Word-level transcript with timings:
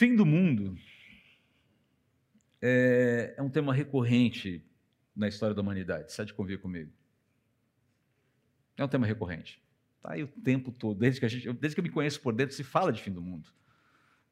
Fim 0.00 0.16
do 0.16 0.24
mundo 0.24 0.78
é, 2.62 3.34
é 3.36 3.42
um 3.42 3.50
tema 3.50 3.74
recorrente 3.74 4.64
na 5.14 5.28
história 5.28 5.54
da 5.54 5.60
humanidade, 5.60 6.10
há 6.18 6.24
de 6.24 6.32
convir 6.32 6.58
comigo. 6.58 6.90
É 8.78 8.82
um 8.82 8.88
tema 8.88 9.06
recorrente. 9.06 9.62
Está 9.98 10.14
aí 10.14 10.22
o 10.22 10.26
tempo 10.26 10.72
todo, 10.72 10.98
desde 10.98 11.20
que, 11.20 11.26
a 11.26 11.28
gente, 11.28 11.52
desde 11.52 11.74
que 11.74 11.80
eu 11.80 11.84
me 11.84 11.90
conheço 11.90 12.18
por 12.22 12.32
dentro, 12.34 12.56
se 12.56 12.64
fala 12.64 12.90
de 12.90 13.02
fim 13.02 13.12
do 13.12 13.20
mundo. 13.20 13.50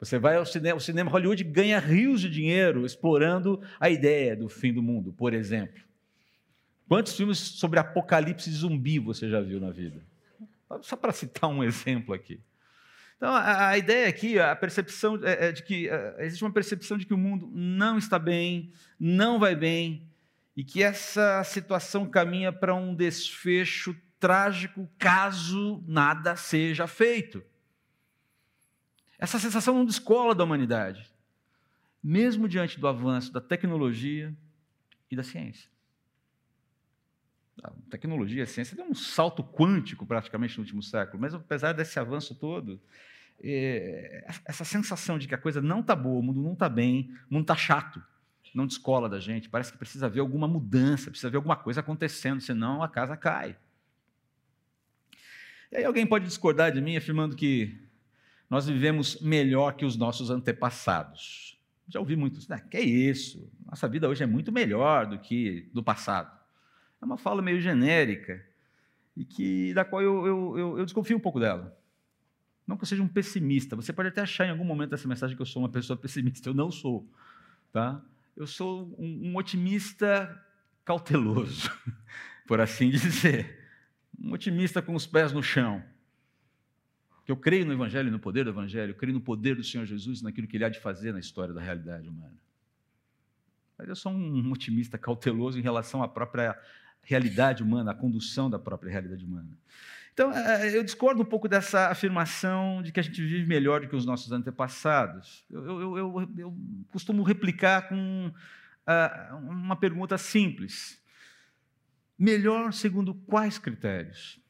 Você 0.00 0.18
vai 0.18 0.36
ao 0.36 0.46
cinema, 0.46 0.78
o 0.78 0.80
cinema 0.80 1.10
Hollywood 1.10 1.44
ganha 1.44 1.78
rios 1.78 2.22
de 2.22 2.30
dinheiro 2.30 2.86
explorando 2.86 3.60
a 3.78 3.90
ideia 3.90 4.34
do 4.34 4.48
fim 4.48 4.72
do 4.72 4.82
mundo, 4.82 5.12
por 5.12 5.34
exemplo. 5.34 5.82
Quantos 6.88 7.14
filmes 7.14 7.36
sobre 7.36 7.78
apocalipse 7.78 8.50
zumbi 8.52 8.98
você 8.98 9.28
já 9.28 9.42
viu 9.42 9.60
na 9.60 9.70
vida? 9.70 10.02
Só 10.80 10.96
para 10.96 11.12
citar 11.12 11.50
um 11.50 11.60
exemplo 11.62 12.14
aqui. 12.14 12.40
Então, 13.18 13.34
a, 13.34 13.70
a 13.70 13.76
ideia 13.76 14.08
aqui, 14.08 14.38
a 14.38 14.54
percepção 14.54 15.18
é, 15.24 15.48
é 15.48 15.52
de 15.52 15.64
que 15.64 15.88
é, 15.88 16.16
existe 16.20 16.44
uma 16.44 16.52
percepção 16.52 16.96
de 16.96 17.04
que 17.04 17.12
o 17.12 17.18
mundo 17.18 17.50
não 17.52 17.98
está 17.98 18.16
bem, 18.16 18.72
não 18.98 19.40
vai 19.40 19.56
bem, 19.56 20.08
e 20.56 20.62
que 20.62 20.82
essa 20.82 21.42
situação 21.42 22.08
caminha 22.08 22.52
para 22.52 22.74
um 22.74 22.94
desfecho 22.94 23.94
trágico 24.20 24.88
caso 24.96 25.82
nada 25.86 26.36
seja 26.36 26.86
feito. 26.86 27.42
Essa 29.18 29.40
sensação 29.40 29.74
não 29.74 29.84
descola 29.84 30.32
da 30.32 30.44
humanidade, 30.44 31.12
mesmo 32.02 32.48
diante 32.48 32.78
do 32.78 32.86
avanço 32.86 33.32
da 33.32 33.40
tecnologia 33.40 34.32
e 35.10 35.16
da 35.16 35.24
ciência. 35.24 35.68
A 37.62 37.72
tecnologia 37.90 38.44
a 38.44 38.46
ciência 38.46 38.76
deu 38.76 38.86
um 38.86 38.94
salto 38.94 39.42
quântico 39.42 40.06
praticamente 40.06 40.56
no 40.56 40.62
último 40.62 40.82
século, 40.82 41.20
mas 41.20 41.34
apesar 41.34 41.72
desse 41.72 41.98
avanço 41.98 42.34
todo, 42.34 42.80
é, 43.40 44.24
essa 44.44 44.64
sensação 44.64 45.18
de 45.18 45.26
que 45.26 45.34
a 45.34 45.38
coisa 45.38 45.60
não 45.60 45.80
está 45.80 45.94
boa, 45.94 46.20
o 46.20 46.22
mundo 46.22 46.40
não 46.40 46.52
está 46.52 46.68
bem, 46.68 47.12
o 47.30 47.34
mundo 47.34 47.42
está 47.42 47.56
chato, 47.56 48.02
não 48.54 48.66
descola 48.66 49.08
da 49.08 49.20
gente, 49.20 49.48
parece 49.48 49.72
que 49.72 49.78
precisa 49.78 50.06
haver 50.06 50.20
alguma 50.20 50.48
mudança, 50.48 51.10
precisa 51.10 51.28
haver 51.28 51.36
alguma 51.36 51.56
coisa 51.56 51.80
acontecendo, 51.80 52.40
senão 52.40 52.82
a 52.82 52.88
casa 52.88 53.16
cai. 53.16 53.56
E 55.70 55.76
aí 55.76 55.84
alguém 55.84 56.06
pode 56.06 56.24
discordar 56.24 56.72
de 56.72 56.80
mim 56.80 56.96
afirmando 56.96 57.36
que 57.36 57.78
nós 58.48 58.66
vivemos 58.66 59.20
melhor 59.20 59.76
que 59.76 59.84
os 59.84 59.96
nossos 59.96 60.30
antepassados. 60.30 61.58
Já 61.88 62.00
ouvi 62.00 62.16
muito 62.16 62.38
isso. 62.38 62.52
Ah, 62.52 62.58
que 62.58 62.76
é 62.76 62.82
isso? 62.82 63.50
Nossa 63.64 63.86
vida 63.88 64.08
hoje 64.08 64.22
é 64.22 64.26
muito 64.26 64.50
melhor 64.50 65.06
do 65.06 65.18
que 65.18 65.68
do 65.72 65.82
passado. 65.82 66.37
É 67.00 67.04
uma 67.04 67.16
fala 67.16 67.40
meio 67.40 67.60
genérica 67.60 68.44
e 69.16 69.24
que 69.24 69.72
da 69.74 69.84
qual 69.84 70.02
eu, 70.02 70.26
eu, 70.26 70.58
eu, 70.58 70.78
eu 70.78 70.84
desconfio 70.84 71.16
um 71.16 71.20
pouco 71.20 71.40
dela. 71.40 71.76
Não 72.66 72.76
que 72.76 72.84
eu 72.84 72.86
seja 72.86 73.02
um 73.02 73.08
pessimista. 73.08 73.74
Você 73.74 73.92
pode 73.92 74.10
até 74.10 74.20
achar 74.20 74.46
em 74.46 74.50
algum 74.50 74.64
momento 74.64 74.90
dessa 74.90 75.08
mensagem 75.08 75.34
que 75.34 75.40
eu 75.40 75.46
sou 75.46 75.62
uma 75.62 75.70
pessoa 75.70 75.96
pessimista. 75.98 76.48
Eu 76.48 76.54
não 76.54 76.70
sou. 76.70 77.08
Tá? 77.72 78.00
Eu 78.36 78.46
sou 78.46 78.94
um, 78.98 79.30
um 79.30 79.36
otimista 79.36 80.44
cauteloso, 80.84 81.70
por 82.46 82.60
assim 82.60 82.90
dizer. 82.90 83.58
Um 84.18 84.32
otimista 84.32 84.82
com 84.82 84.94
os 84.94 85.06
pés 85.06 85.32
no 85.32 85.42
chão. 85.42 85.82
Que 87.24 87.32
eu 87.32 87.36
creio 87.36 87.66
no 87.66 87.72
Evangelho, 87.72 88.10
no 88.10 88.18
poder 88.18 88.44
do 88.44 88.50
Evangelho, 88.50 88.92
eu 88.92 88.96
creio 88.96 89.14
no 89.14 89.20
poder 89.20 89.54
do 89.56 89.64
Senhor 89.64 89.84
Jesus, 89.84 90.22
naquilo 90.22 90.46
que 90.46 90.56
Ele 90.56 90.64
há 90.64 90.68
de 90.68 90.80
fazer 90.80 91.12
na 91.12 91.20
história 91.20 91.52
da 91.52 91.60
realidade 91.60 92.08
humana. 92.08 92.36
Mas 93.76 93.88
eu 93.88 93.94
sou 93.94 94.12
um 94.12 94.50
otimista 94.50 94.98
cauteloso 94.98 95.58
em 95.58 95.62
relação 95.62 96.02
à 96.02 96.08
própria 96.08 96.58
realidade 97.02 97.62
humana, 97.62 97.92
à 97.92 97.94
condução 97.94 98.50
da 98.50 98.58
própria 98.58 98.90
realidade 98.90 99.24
humana. 99.24 99.48
Então, 100.12 100.32
é, 100.32 100.76
eu 100.76 100.82
discordo 100.82 101.22
um 101.22 101.24
pouco 101.24 101.48
dessa 101.48 101.90
afirmação 101.90 102.82
de 102.82 102.90
que 102.90 102.98
a 102.98 103.02
gente 103.04 103.22
vive 103.22 103.46
melhor 103.46 103.82
do 103.82 103.88
que 103.88 103.94
os 103.94 104.04
nossos 104.04 104.32
antepassados. 104.32 105.44
Eu, 105.48 105.64
eu, 105.64 105.98
eu, 105.98 106.28
eu 106.36 106.56
costumo 106.90 107.22
replicar 107.22 107.88
com 107.88 108.26
uh, 108.26 109.36
uma 109.36 109.76
pergunta 109.76 110.18
simples: 110.18 111.00
melhor 112.18 112.72
segundo 112.72 113.14
quais 113.14 113.58
critérios? 113.58 114.40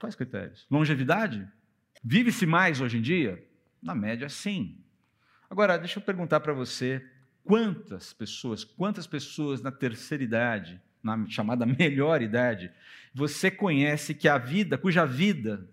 Quais 0.00 0.16
critérios? 0.16 0.66
Longevidade? 0.68 1.48
Vive-se 2.02 2.44
mais 2.44 2.80
hoje 2.80 2.98
em 2.98 3.02
dia? 3.02 3.46
Na 3.80 3.94
média, 3.94 4.28
sim. 4.28 4.82
Agora, 5.48 5.78
deixa 5.78 6.00
eu 6.00 6.02
perguntar 6.02 6.40
para 6.40 6.52
você: 6.52 7.08
quantas 7.44 8.12
pessoas, 8.12 8.64
quantas 8.64 9.06
pessoas 9.06 9.62
na 9.62 9.70
terceira 9.70 10.24
idade, 10.24 10.82
na 11.02 11.26
chamada 11.28 11.64
melhor 11.66 12.22
idade, 12.22 12.72
você 13.14 13.50
conhece 13.50 14.14
que 14.14 14.28
a 14.28 14.38
vida, 14.38 14.78
cuja 14.78 15.04
vida 15.04 15.68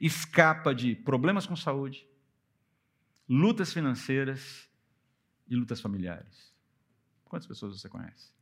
escapa 0.00 0.74
de 0.74 0.94
problemas 0.94 1.46
com 1.46 1.54
saúde, 1.56 2.06
lutas 3.28 3.72
financeiras 3.72 4.68
e 5.48 5.54
lutas 5.54 5.80
familiares? 5.80 6.52
Quantas 7.24 7.46
pessoas 7.46 7.80
você 7.80 7.88
conhece? 7.88 8.32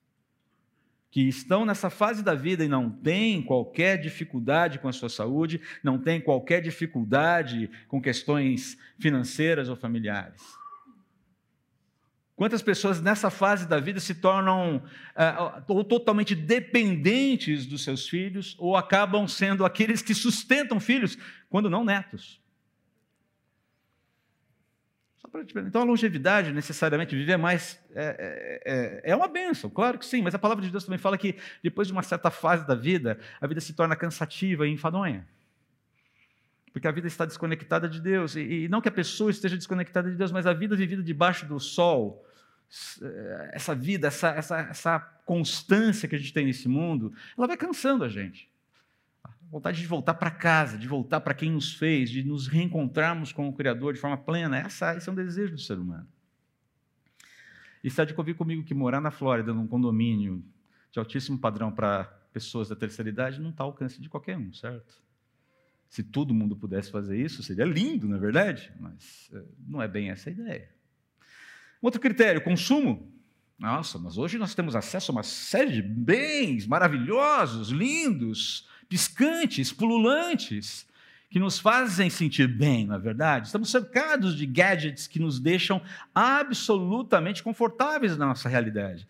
que 1.11 1.29
estão 1.29 1.65
nessa 1.65 1.91
fase 1.91 2.23
da 2.23 2.35
vida 2.35 2.65
e 2.65 2.69
não 2.69 2.89
têm 2.89 3.43
qualquer 3.43 3.99
dificuldade 3.99 4.79
com 4.79 4.89
a 4.89 4.93
sua 4.93 5.09
saúde, 5.09 5.61
não 5.83 5.99
têm 5.99 6.21
qualquer 6.21 6.63
dificuldade 6.63 7.69
com 7.89 8.01
questões 8.01 8.79
financeiras 8.99 9.69
ou 9.69 9.75
familiares. 9.75 10.60
Quantas 12.41 12.63
pessoas 12.63 13.03
nessa 13.03 13.29
fase 13.29 13.69
da 13.69 13.79
vida 13.79 14.01
se 14.01 14.15
tornam 14.15 14.77
uh, 14.79 15.63
ou 15.69 15.85
totalmente 15.85 16.35
dependentes 16.35 17.67
dos 17.67 17.85
seus 17.85 18.09
filhos 18.09 18.57
ou 18.59 18.79
acabam 18.79 19.29
sendo 19.29 19.63
aqueles 19.63 20.01
que 20.01 20.15
sustentam 20.15 20.81
filhos, 20.81 21.19
quando 21.51 21.69
não 21.69 21.85
netos? 21.85 22.41
Então, 25.67 25.83
a 25.83 25.85
longevidade, 25.85 26.51
necessariamente, 26.51 27.15
viver 27.15 27.37
mais, 27.37 27.79
é, 27.95 28.63
é, 28.65 29.09
é, 29.09 29.13
é 29.13 29.15
uma 29.15 29.29
benção, 29.29 29.69
claro 29.69 29.99
que 29.99 30.07
sim, 30.07 30.23
mas 30.23 30.35
a 30.35 30.39
palavra 30.39 30.65
de 30.65 30.71
Deus 30.71 30.85
também 30.85 30.99
fala 30.99 31.19
que 31.19 31.37
depois 31.63 31.89
de 31.89 31.93
uma 31.93 32.03
certa 32.03 32.31
fase 32.31 32.67
da 32.67 32.75
vida, 32.75 33.19
a 33.39 33.47
vida 33.47 33.61
se 33.61 33.75
torna 33.75 33.95
cansativa 33.95 34.67
e 34.67 34.71
enfadonha. 34.71 35.29
Porque 36.73 36.89
a 36.89 36.91
vida 36.91 37.07
está 37.07 37.27
desconectada 37.27 37.87
de 37.87 38.01
Deus. 38.01 38.35
E 38.35 38.67
não 38.69 38.81
que 38.81 38.89
a 38.89 38.93
pessoa 38.93 39.31
esteja 39.31 39.59
desconectada 39.59 40.11
de 40.11 40.17
Deus, 40.17 40.33
mas 40.33 40.47
a 40.47 40.55
vida 40.55 40.75
vivida 40.75 41.03
debaixo 41.03 41.45
do 41.45 41.61
sol, 41.61 42.25
essa 43.53 43.75
vida, 43.75 44.09
essa, 44.09 44.29
essa, 44.31 44.59
essa 44.61 45.01
constância 45.27 46.09
que 46.09 46.15
a 46.15 46.19
gente 46.19 46.33
tem 46.33 46.47
nesse 46.47 46.69
mundo, 46.69 47.13
ela 47.37 47.47
vai 47.47 47.57
cansando 47.57 48.05
a 48.05 48.09
gente 48.09 48.51
vontade 49.51 49.81
de 49.81 49.87
voltar 49.87 50.15
para 50.15 50.31
casa, 50.31 50.79
de 50.79 50.87
voltar 50.87 51.21
para 51.21 51.35
quem 51.35 51.51
nos 51.51 51.75
fez, 51.75 52.09
de 52.09 52.23
nos 52.23 52.47
reencontrarmos 52.47 53.33
com 53.33 53.49
o 53.49 53.53
Criador 53.53 53.93
de 53.93 53.99
forma 53.99 54.17
plena. 54.17 54.57
Essa, 54.57 54.95
esse 54.95 55.09
é 55.09 55.13
um 55.13 55.15
desejo 55.15 55.55
do 55.55 55.61
ser 55.61 55.77
humano. 55.77 56.07
E 57.83 57.89
está 57.89 58.05
de 58.05 58.15
convir 58.15 58.37
comigo 58.37 58.63
que 58.63 58.73
morar 58.73 59.01
na 59.01 59.11
Flórida, 59.11 59.53
num 59.53 59.67
condomínio 59.67 60.45
de 60.93 60.99
altíssimo 60.99 61.37
padrão 61.39 61.73
para 61.73 62.05
pessoas 62.33 62.69
da 62.69 62.77
terceira 62.77 63.09
idade, 63.09 63.41
não 63.41 63.51
está 63.51 63.65
ao 63.65 63.71
alcance 63.71 64.01
de 64.01 64.09
qualquer 64.09 64.37
um, 64.37 64.53
certo? 64.53 65.03
Se 65.89 66.05
todo 66.05 66.33
mundo 66.33 66.55
pudesse 66.55 66.91
fazer 66.93 67.21
isso, 67.21 67.43
seria 67.43 67.65
lindo, 67.65 68.07
não 68.07 68.17
é 68.17 68.21
verdade? 68.21 68.73
Mas 68.79 69.29
eh, 69.33 69.45
não 69.67 69.83
é 69.83 69.89
bem 69.89 70.11
essa 70.11 70.31
a 70.31 70.33
ideia. 70.33 70.69
Outro 71.81 72.01
critério, 72.01 72.43
consumo. 72.43 73.11
Nossa, 73.59 73.99
mas 73.99 74.17
hoje 74.17 74.39
nós 74.39 74.55
temos 74.55 74.75
acesso 74.75 75.11
a 75.11 75.15
uma 75.15 75.23
série 75.23 75.73
de 75.73 75.83
bens 75.83 76.67
maravilhosos, 76.67 77.69
lindos, 77.69 78.67
piscantes, 78.89 79.73
pululantes, 79.73 80.87
que 81.31 81.39
nos 81.39 81.59
fazem 81.59 82.11
sentir 82.11 82.49
bem, 82.49 82.87
na 82.87 82.97
é 82.97 82.99
verdade. 82.99 83.47
Estamos 83.47 83.71
cercados 83.71 84.37
de 84.37 84.45
gadgets 84.47 85.07
que 85.07 85.21
nos 85.21 85.39
deixam 85.39 85.81
absolutamente 86.15 87.43
confortáveis 87.43 88.17
na 88.17 88.27
nossa 88.27 88.49
realidade. 88.49 89.07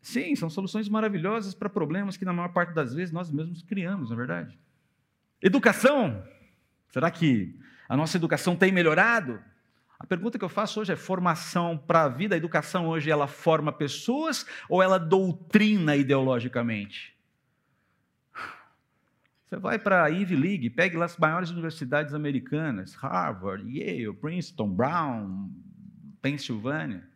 Sim, 0.00 0.36
são 0.36 0.48
soluções 0.48 0.88
maravilhosas 0.88 1.52
para 1.52 1.68
problemas 1.68 2.16
que, 2.16 2.24
na 2.24 2.32
maior 2.32 2.50
parte 2.50 2.72
das 2.72 2.94
vezes, 2.94 3.12
nós 3.12 3.28
mesmos 3.28 3.60
criamos, 3.62 4.10
na 4.10 4.14
é 4.14 4.18
verdade. 4.18 4.58
Educação. 5.42 6.22
Será 6.92 7.10
que 7.10 7.58
a 7.88 7.96
nossa 7.96 8.16
educação 8.16 8.54
tem 8.54 8.70
melhorado? 8.70 9.42
A 9.98 10.06
pergunta 10.06 10.38
que 10.38 10.44
eu 10.44 10.48
faço 10.48 10.80
hoje 10.80 10.92
é: 10.92 10.96
formação 10.96 11.76
para 11.76 12.04
a 12.04 12.08
vida, 12.08 12.34
a 12.34 12.38
educação 12.38 12.86
hoje 12.86 13.10
ela 13.10 13.26
forma 13.26 13.72
pessoas 13.72 14.46
ou 14.68 14.82
ela 14.82 14.98
doutrina 14.98 15.96
ideologicamente? 15.96 17.16
Você 19.46 19.56
vai 19.56 19.78
para 19.78 20.02
a 20.02 20.08
Ivy 20.08 20.34
League, 20.34 20.70
pegue 20.70 20.96
lá 20.96 21.04
as 21.04 21.16
maiores 21.16 21.50
universidades 21.50 22.12
americanas, 22.12 22.94
Harvard, 22.94 23.64
Yale, 23.64 24.12
Princeton, 24.12 24.68
Brown, 24.68 25.48
Pensilvânia, 26.20 27.08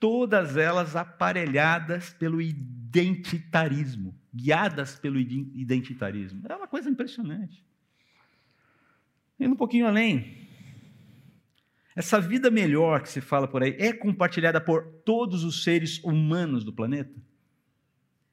todas 0.00 0.56
elas 0.56 0.96
aparelhadas 0.96 2.12
pelo 2.12 2.42
identitarismo, 2.42 4.12
guiadas 4.34 4.98
pelo 4.98 5.20
identitarismo. 5.20 6.42
É 6.48 6.56
uma 6.56 6.66
coisa 6.66 6.90
impressionante. 6.90 7.64
Indo 9.38 9.52
um 9.52 9.56
pouquinho 9.56 9.86
além, 9.86 10.47
essa 11.98 12.20
vida 12.20 12.48
melhor 12.48 13.02
que 13.02 13.08
se 13.08 13.20
fala 13.20 13.48
por 13.48 13.60
aí 13.60 13.74
é 13.76 13.92
compartilhada 13.92 14.60
por 14.60 14.84
todos 15.04 15.42
os 15.42 15.64
seres 15.64 15.98
humanos 16.04 16.62
do 16.62 16.72
planeta? 16.72 17.12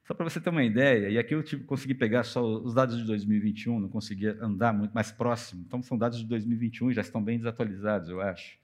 Só 0.04 0.14
para 0.14 0.24
você 0.24 0.40
ter 0.40 0.52
uma 0.52 0.64
ideia, 0.64 1.10
e 1.10 1.18
aqui 1.18 1.34
eu 1.34 1.42
tive, 1.42 1.64
consegui 1.64 1.96
pegar 1.96 2.24
só 2.26 2.46
os 2.46 2.76
dados 2.76 2.96
de 2.96 3.04
2021, 3.06 3.80
não 3.80 3.90
conseguia 3.90 4.38
andar 4.40 4.72
muito 4.72 4.92
mais 4.92 5.12
próximo. 5.12 5.64
Então, 5.66 5.82
são 5.82 5.98
dados 5.98 6.20
de 6.20 6.26
2021 6.26 6.92
e 6.92 6.94
já 6.94 7.02
estão 7.02 7.24
bem 7.24 7.40
desatualizados, 7.40 8.08
eu 8.08 8.22
acho. 8.22 8.56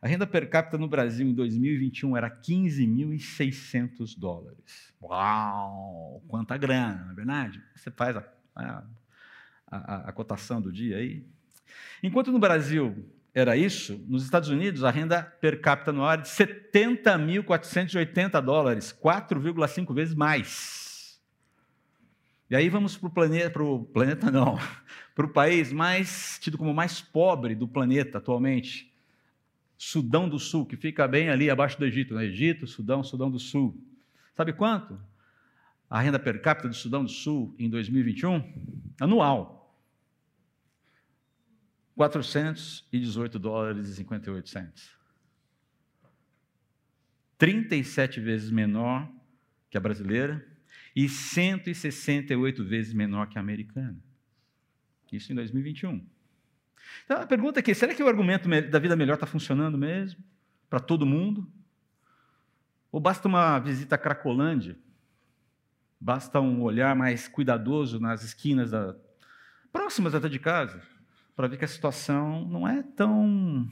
A 0.00 0.08
renda 0.08 0.26
per 0.26 0.48
capita 0.48 0.78
no 0.78 0.88
Brasil 0.88 1.28
em 1.28 1.34
2021 1.34 2.16
era 2.16 2.30
15.600 2.30 4.18
dólares. 4.18 4.94
Uau! 5.02 6.24
Quanta 6.26 6.56
grana, 6.56 7.04
não 7.04 7.12
é 7.12 7.14
verdade? 7.14 7.62
Você 7.76 7.90
faz 7.90 8.16
a, 8.16 8.24
a, 8.56 8.84
a, 9.66 10.08
a 10.08 10.12
cotação 10.12 10.58
do 10.58 10.72
dia 10.72 10.96
aí. 10.96 11.22
Enquanto 12.02 12.32
no 12.32 12.38
Brasil 12.38 13.06
era 13.34 13.56
isso, 13.56 14.04
nos 14.08 14.24
Estados 14.24 14.48
Unidos 14.48 14.84
a 14.84 14.90
renda 14.90 15.22
per 15.22 15.60
capita 15.60 15.90
anual 15.90 16.12
era 16.12 16.22
de 16.22 16.28
70.480 16.28 18.40
dólares, 18.42 18.92
4,5 18.92 19.94
vezes 19.94 20.14
mais. 20.14 21.20
E 22.50 22.56
aí 22.56 22.68
vamos 22.68 22.96
para 22.96 23.08
o 23.08 23.10
planeta, 23.10 23.60
planeta 23.92 24.30
não, 24.32 24.58
para 25.14 25.26
o 25.26 25.28
país 25.28 25.72
mais 25.72 26.38
tido 26.40 26.56
como 26.56 26.72
mais 26.72 27.00
pobre 27.00 27.54
do 27.54 27.68
planeta 27.68 28.18
atualmente, 28.18 28.92
Sudão 29.76 30.28
do 30.28 30.40
Sul, 30.40 30.66
que 30.66 30.76
fica 30.76 31.06
bem 31.06 31.28
ali 31.28 31.48
abaixo 31.48 31.78
do 31.78 31.84
Egito, 31.84 32.14
né? 32.14 32.24
Egito, 32.24 32.66
Sudão, 32.66 33.04
Sudão 33.04 33.30
do 33.30 33.38
Sul. 33.38 33.80
Sabe 34.36 34.52
quanto? 34.52 34.98
A 35.88 36.00
renda 36.00 36.18
per 36.18 36.42
capita 36.42 36.68
do 36.68 36.74
Sudão 36.74 37.04
do 37.04 37.10
Sul 37.10 37.54
em 37.58 37.70
2021? 37.70 38.42
Anual. 39.00 39.57
418 41.98 43.40
dólares 43.40 43.88
e 43.88 43.94
58 43.96 44.48
centos. 44.48 44.96
37 47.36 48.20
vezes 48.20 48.52
menor 48.52 49.10
que 49.68 49.76
a 49.76 49.80
brasileira 49.80 50.46
e 50.94 51.08
168 51.08 52.64
vezes 52.64 52.92
menor 52.94 53.26
que 53.26 53.36
a 53.36 53.40
americana. 53.40 53.98
Isso 55.10 55.32
em 55.32 55.34
2021. 55.34 56.06
Então 57.04 57.20
a 57.20 57.26
pergunta 57.26 57.58
aqui: 57.58 57.74
será 57.74 57.92
que 57.92 58.02
o 58.02 58.06
argumento 58.06 58.48
da 58.70 58.78
vida 58.78 58.94
melhor 58.94 59.14
está 59.14 59.26
funcionando 59.26 59.76
mesmo? 59.76 60.22
Para 60.70 60.78
todo 60.78 61.04
mundo? 61.04 61.50
Ou 62.92 63.00
basta 63.00 63.26
uma 63.26 63.58
visita 63.58 63.96
à 63.96 63.98
Cracolândia? 63.98 64.78
Basta 66.00 66.40
um 66.40 66.62
olhar 66.62 66.94
mais 66.94 67.26
cuidadoso 67.26 67.98
nas 67.98 68.22
esquinas 68.22 68.70
da... 68.70 68.94
próximas 69.72 70.14
até 70.14 70.28
de 70.28 70.38
casa, 70.38 70.80
para 71.38 71.46
ver 71.46 71.56
que 71.56 71.64
a 71.64 71.68
situação 71.68 72.44
não 72.46 72.66
é 72.66 72.82
tão, 72.82 73.70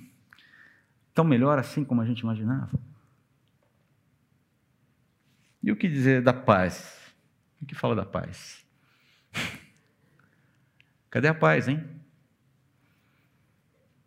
tão 1.13 1.25
melhor 1.25 1.59
assim 1.59 1.85
como 1.85 2.01
a 2.01 2.07
gente 2.07 2.21
imaginava? 2.21 2.79
E 5.61 5.73
o 5.73 5.77
que 5.77 5.89
dizer 5.89 6.23
da 6.23 6.33
paz? 6.33 7.13
O 7.61 7.67
que 7.67 7.75
fala 7.75 7.97
da 7.97 8.07
paz? 8.07 8.65
Cadê 11.11 11.27
a 11.27 11.35
paz, 11.35 11.67
hein? 11.67 11.85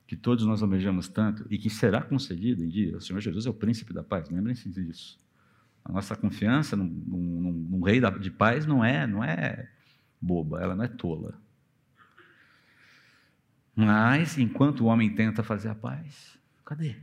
que 0.08 0.16
todos 0.16 0.46
nós 0.46 0.64
almejamos 0.64 1.10
tanto 1.10 1.46
e 1.52 1.58
que 1.58 1.70
será 1.70 2.02
concedido 2.02 2.64
em 2.64 2.70
dia. 2.70 2.96
O 2.96 3.02
Senhor 3.02 3.20
Jesus 3.20 3.46
é 3.46 3.50
o 3.50 3.54
príncipe 3.54 3.94
da 3.94 4.02
paz, 4.02 4.30
lembrem-se 4.30 4.70
disso. 4.70 5.20
A 5.84 5.92
nossa 5.92 6.16
confiança 6.16 6.78
num, 6.78 6.86
num, 6.86 7.52
num 7.52 7.82
rei 7.82 8.00
de 8.22 8.32
paz 8.32 8.66
não 8.66 8.86
é, 8.86 9.06
não 9.06 9.22
é 9.22 9.70
boba, 10.20 10.62
ela 10.62 10.78
não 10.78 10.86
é 10.86 10.88
tola. 10.88 11.38
Mas, 13.82 14.38
enquanto 14.38 14.82
o 14.82 14.88
homem 14.88 15.10
tenta 15.10 15.42
fazer 15.42 15.70
a 15.70 15.76
paz, 15.76 16.38
cadê? 16.66 16.98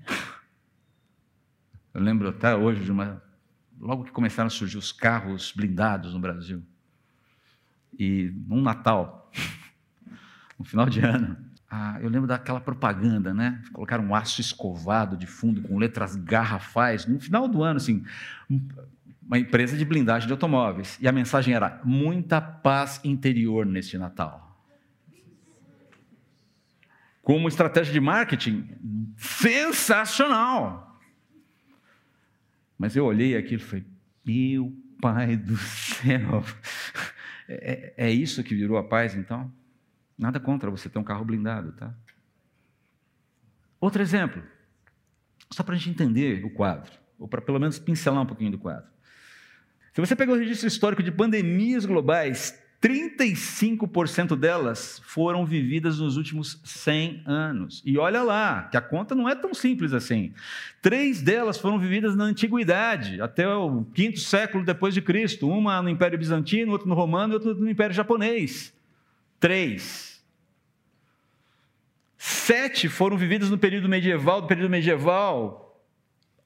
Eu 1.95 2.03
lembro 2.03 2.29
até 2.29 2.55
hoje 2.55 2.85
de 2.85 2.93
uma. 2.93 3.23
Logo 3.81 4.05
que 4.05 4.11
começaram 4.11 4.49
a 4.49 4.51
surgir 4.51 4.77
os 4.77 4.93
carros 4.93 5.55
blindados 5.57 6.13
no 6.13 6.21
Brasil, 6.21 6.63
e 7.99 8.31
num 8.47 8.61
Natal, 8.61 9.33
no 10.59 10.67
final 10.67 10.87
de 10.87 11.01
ano, 11.01 11.39
ah, 11.71 11.99
eu 12.03 12.11
lembro 12.11 12.27
daquela 12.29 12.61
propaganda, 12.61 13.33
né? 13.33 13.63
Colocaram 13.73 14.05
um 14.05 14.15
aço 14.15 14.43
escovado 14.43 15.17
de 15.17 15.27
fundo 15.27 15.63
com 15.63 15.79
letras 15.79 16.15
garrafais. 16.15 17.07
No 17.07 17.19
final 17.19 17.49
do 17.49 17.63
ano, 17.63 17.79
assim, 17.79 18.05
uma 19.27 19.39
empresa 19.39 19.79
de 19.79 19.85
blindagem 19.87 20.27
de 20.27 20.33
automóveis. 20.35 20.99
E 21.01 21.09
a 21.09 21.13
mensagem 21.13 21.55
era: 21.55 21.81
muita 21.83 22.39
paz 22.39 23.01
interior 23.03 23.65
neste 23.65 23.97
Natal. 23.97 24.46
Como 27.27 27.49
estratégia 27.49 27.93
de 27.93 27.99
marketing, 27.99 28.71
sensacional. 29.17 30.97
Mas 32.79 32.95
eu 32.95 33.05
olhei 33.05 33.37
aquilo 33.37 33.61
e 33.61 33.65
falei: 33.65 33.85
meu 34.25 34.73
pai 35.01 35.37
do 35.37 35.57
céu, 35.57 36.45
é, 37.51 37.95
é 37.97 38.11
isso 38.13 38.45
que 38.45 38.55
virou 38.55 38.79
a 38.79 38.85
paz 38.85 39.17
então? 39.17 39.53
Nada 40.17 40.39
contra 40.39 40.71
você 40.71 40.89
ter 40.89 41.01
um 41.01 41.03
carro 41.03 41.25
blindado, 41.25 41.73
tá? 41.73 41.93
Outro 43.81 44.01
exemplo, 44.01 44.41
só 45.51 45.65
para 45.65 45.75
a 45.75 45.79
gente 45.79 45.91
entender 45.91 46.45
o 46.45 46.51
quadro, 46.51 46.93
ou 47.19 47.27
para 47.27 47.43
pelo 47.43 47.59
menos 47.59 47.77
pincelar 47.77 48.23
um 48.23 48.27
pouquinho 48.27 48.53
do 48.53 48.59
quadro. 48.59 48.89
Se 49.93 50.01
você 50.01 50.15
pegar 50.15 50.35
o 50.35 50.39
registro 50.39 50.69
histórico 50.69 51.03
de 51.03 51.11
pandemias 51.11 51.85
globais, 51.85 52.57
35% 52.87 54.37
delas 54.37 55.03
foram 55.05 55.45
vividas 55.45 55.99
nos 55.99 56.17
últimos 56.17 56.61
100 56.63 57.25
anos. 57.27 57.83
E 57.85 57.99
olha 57.99 58.23
lá, 58.23 58.69
que 58.71 58.77
a 58.77 58.81
conta 58.81 59.13
não 59.13 59.29
é 59.29 59.35
tão 59.35 59.53
simples 59.53 59.93
assim. 59.93 60.33
Três 60.81 61.21
delas 61.21 61.59
foram 61.59 61.81
vividas 61.81 62.15
na 62.15 62.23
antiguidade, 62.23 63.21
até 63.21 63.49
o 63.49 63.85
quinto 63.93 64.21
século 64.21 64.65
depois 64.65 64.95
de 64.95 65.03
Cristo. 65.03 65.49
Uma 65.49 65.83
no 65.83 65.89
Império 65.89 66.17
Bizantino, 66.17 66.71
outra 66.71 66.87
no 66.87 66.95
Romano 66.95 67.33
e 67.33 67.35
outra 67.35 67.55
no 67.55 67.69
Império 67.69 67.93
Japonês. 67.95 68.73
Três. 69.41 70.25
Sete 72.17 72.89
foram 72.89 73.17
vividas 73.17 73.51
no 73.51 73.59
período 73.59 73.89
medieval, 73.89 74.43
do 74.43 74.47
período 74.47 74.71
medieval 74.71 75.83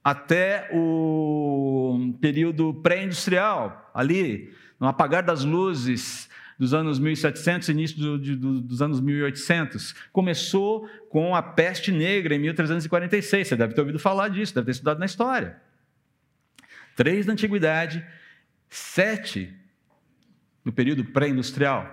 até 0.02 0.70
o 0.72 2.14
período 2.18 2.72
pré-industrial, 2.72 3.90
ali, 3.92 4.50
no 4.80 4.86
apagar 4.86 5.22
das 5.22 5.44
luzes 5.44 6.29
dos 6.60 6.74
anos 6.74 6.98
1700, 6.98 7.70
início 7.70 7.96
do, 7.96 8.18
do, 8.18 8.60
dos 8.60 8.82
anos 8.82 9.00
1800. 9.00 9.94
Começou 10.12 10.86
com 11.08 11.34
a 11.34 11.42
peste 11.42 11.90
negra 11.90 12.34
em 12.34 12.38
1346. 12.38 13.48
Você 13.48 13.56
deve 13.56 13.72
ter 13.72 13.80
ouvido 13.80 13.98
falar 13.98 14.28
disso, 14.28 14.54
deve 14.54 14.66
ter 14.66 14.72
estudado 14.72 14.98
na 14.98 15.06
história. 15.06 15.58
Três 16.94 17.24
na 17.24 17.32
antiguidade, 17.32 18.06
sete 18.68 19.56
no 20.62 20.70
período 20.70 21.02
pré-industrial. 21.02 21.90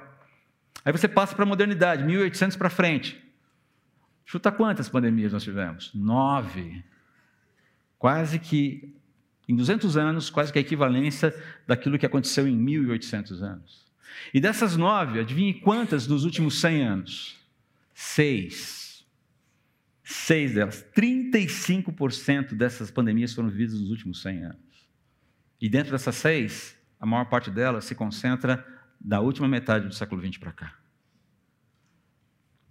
Aí 0.84 0.92
você 0.92 1.08
passa 1.08 1.34
para 1.34 1.46
a 1.46 1.48
modernidade, 1.48 2.04
1800 2.04 2.58
para 2.58 2.70
frente. 2.70 3.24
Chuta 4.26 4.52
quantas 4.52 4.90
pandemias 4.90 5.32
nós 5.32 5.44
tivemos? 5.44 5.94
Nove. 5.94 6.84
Quase 7.98 8.38
que, 8.38 8.94
em 9.48 9.56
200 9.56 9.96
anos, 9.96 10.30
quase 10.30 10.52
que 10.52 10.60
a 10.60 10.62
equivalência 10.62 11.34
daquilo 11.66 11.98
que 11.98 12.06
aconteceu 12.06 12.46
em 12.46 12.58
1800 12.58 13.42
anos. 13.42 13.87
E 14.34 14.40
dessas 14.40 14.76
nove, 14.76 15.20
adivinhe 15.20 15.54
quantas 15.54 16.08
nos 16.08 16.26
últimos 16.26 16.60
100 16.60 16.84
anos? 16.84 17.38
Seis. 17.94 19.06
Seis 20.04 20.54
delas. 20.54 20.86
35% 20.96 22.54
dessas 22.54 22.92
pandemias 22.92 23.34
foram 23.34 23.50
vividas 23.50 23.80
nos 23.80 23.90
últimos 23.90 24.22
100 24.22 24.44
anos. 24.44 24.90
E 25.60 25.68
dentro 25.68 25.92
dessas 25.92 26.16
seis, 26.16 26.78
a 27.00 27.06
maior 27.06 27.26
parte 27.26 27.50
delas 27.50 27.86
se 27.86 27.96
concentra 27.96 28.66
da 29.00 29.20
última 29.20 29.48
metade 29.48 29.88
do 29.88 29.94
século 29.94 30.22
XX 30.22 30.38
para 30.38 30.52
cá. 30.52 30.76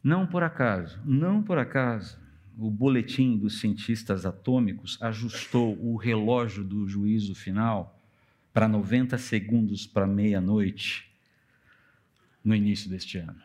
Não 0.02 0.26
por 0.26 0.45
acaso, 0.45 1.00
não 1.05 1.43
por 1.43 1.59
acaso, 1.59 2.19
o 2.57 2.71
boletim 2.71 3.37
dos 3.37 3.61
cientistas 3.61 4.25
atômicos 4.25 4.99
ajustou 5.02 5.76
o 5.85 5.97
relógio 5.97 6.64
do 6.64 6.88
juízo 6.88 7.35
final 7.35 8.00
para 8.52 8.69
90 8.69 9.19
segundos 9.19 9.87
para 9.87 10.07
meia-noite 10.07 11.07
no 12.47 12.55
início 12.55 12.88
deste 12.88 13.19
ano. 13.19 13.37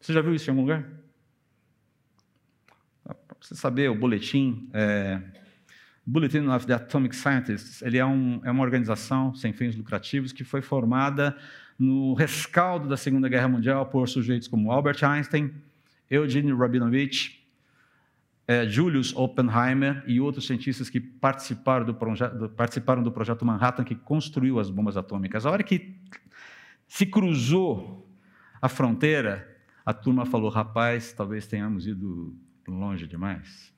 Você 0.00 0.12
já 0.12 0.22
viu 0.22 0.34
isso 0.34 0.48
em 0.48 0.52
algum 0.52 0.62
lugar? 0.62 0.88
Para 3.04 3.36
você 3.40 3.54
saber, 3.54 3.90
o 3.90 3.94
boletim 3.94 4.70
é, 4.72 5.20
Bulletin 6.04 6.48
of 6.48 6.66
the 6.66 6.72
Atomic 6.72 7.14
Scientists, 7.14 7.82
ele 7.82 7.98
é, 7.98 8.06
um, 8.06 8.40
é 8.42 8.50
uma 8.50 8.62
organização 8.62 9.34
sem 9.34 9.52
fins 9.52 9.76
lucrativos 9.76 10.32
que 10.32 10.44
foi 10.44 10.62
formada 10.62 11.36
no 11.78 12.14
rescaldo 12.14 12.88
da 12.88 12.96
Segunda 12.96 13.28
Guerra 13.28 13.48
Mundial 13.48 13.86
por 13.86 14.08
sujeitos 14.08 14.48
como 14.48 14.72
Albert 14.72 15.04
Einstein, 15.04 15.52
Eugene 16.10 16.52
Rabinovich, 16.52 17.46
é, 18.46 18.66
Julius 18.66 19.14
Oppenheimer 19.14 20.02
e 20.06 20.20
outros 20.20 20.46
cientistas 20.46 20.88
que 20.88 21.00
participaram 21.00 21.84
do, 21.84 21.94
participaram 22.56 23.02
do 23.02 23.12
projeto 23.12 23.44
Manhattan 23.44 23.84
que 23.84 23.94
construiu 23.94 24.58
as 24.58 24.70
bombas 24.70 24.96
atômicas. 24.96 25.44
A 25.44 25.50
hora 25.50 25.62
que 25.62 25.94
se 26.92 27.06
cruzou 27.06 28.06
a 28.60 28.68
fronteira, 28.68 29.48
a 29.84 29.94
turma 29.94 30.26
falou: 30.26 30.50
rapaz, 30.50 31.10
talvez 31.14 31.46
tenhamos 31.46 31.86
ido 31.86 32.36
longe 32.68 33.06
demais. 33.06 33.72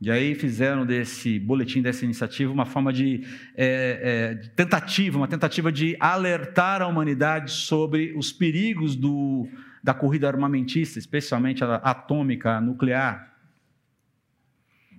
E 0.00 0.10
aí 0.10 0.34
fizeram 0.34 0.86
desse 0.86 1.38
boletim, 1.38 1.82
dessa 1.82 2.06
iniciativa, 2.06 2.50
uma 2.50 2.64
forma 2.64 2.90
de, 2.90 3.26
é, 3.54 4.00
é, 4.02 4.34
tentativa, 4.56 5.18
uma 5.18 5.28
tentativa 5.28 5.70
de 5.70 5.94
alertar 6.00 6.80
a 6.80 6.86
humanidade 6.86 7.50
sobre 7.50 8.14
os 8.16 8.32
perigos 8.32 8.96
do, 8.96 9.46
da 9.82 9.92
corrida 9.92 10.26
armamentista, 10.26 10.98
especialmente 10.98 11.62
a 11.62 11.76
atômica, 11.76 12.62
nuclear. 12.62 13.30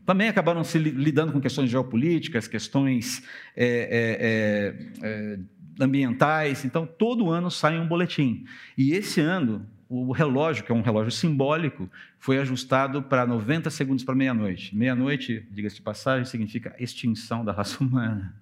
também 0.05 0.27
acabaram 0.27 0.63
se 0.63 0.77
lidando 0.77 1.33
com 1.33 1.41
questões 1.41 1.67
geopolíticas, 1.67 2.47
questões 2.47 3.23
é, 3.55 4.77
é, 5.01 5.07
é, 5.07 5.39
ambientais. 5.79 6.65
Então, 6.65 6.85
todo 6.85 7.29
ano 7.29 7.49
sai 7.51 7.79
um 7.79 7.87
boletim. 7.87 8.45
E 8.77 8.93
esse 8.93 9.21
ano, 9.21 9.65
o 9.87 10.11
relógio, 10.11 10.63
que 10.63 10.71
é 10.71 10.75
um 10.75 10.81
relógio 10.81 11.11
simbólico, 11.11 11.89
foi 12.17 12.39
ajustado 12.39 13.03
para 13.03 13.25
90 13.25 13.69
segundos 13.69 14.03
para 14.03 14.15
meia-noite. 14.15 14.75
Meia-noite, 14.75 15.47
diga-se 15.51 15.75
de 15.75 15.81
passagem, 15.81 16.25
significa 16.25 16.75
extinção 16.79 17.45
da 17.45 17.51
raça 17.51 17.83
humana. 17.83 18.35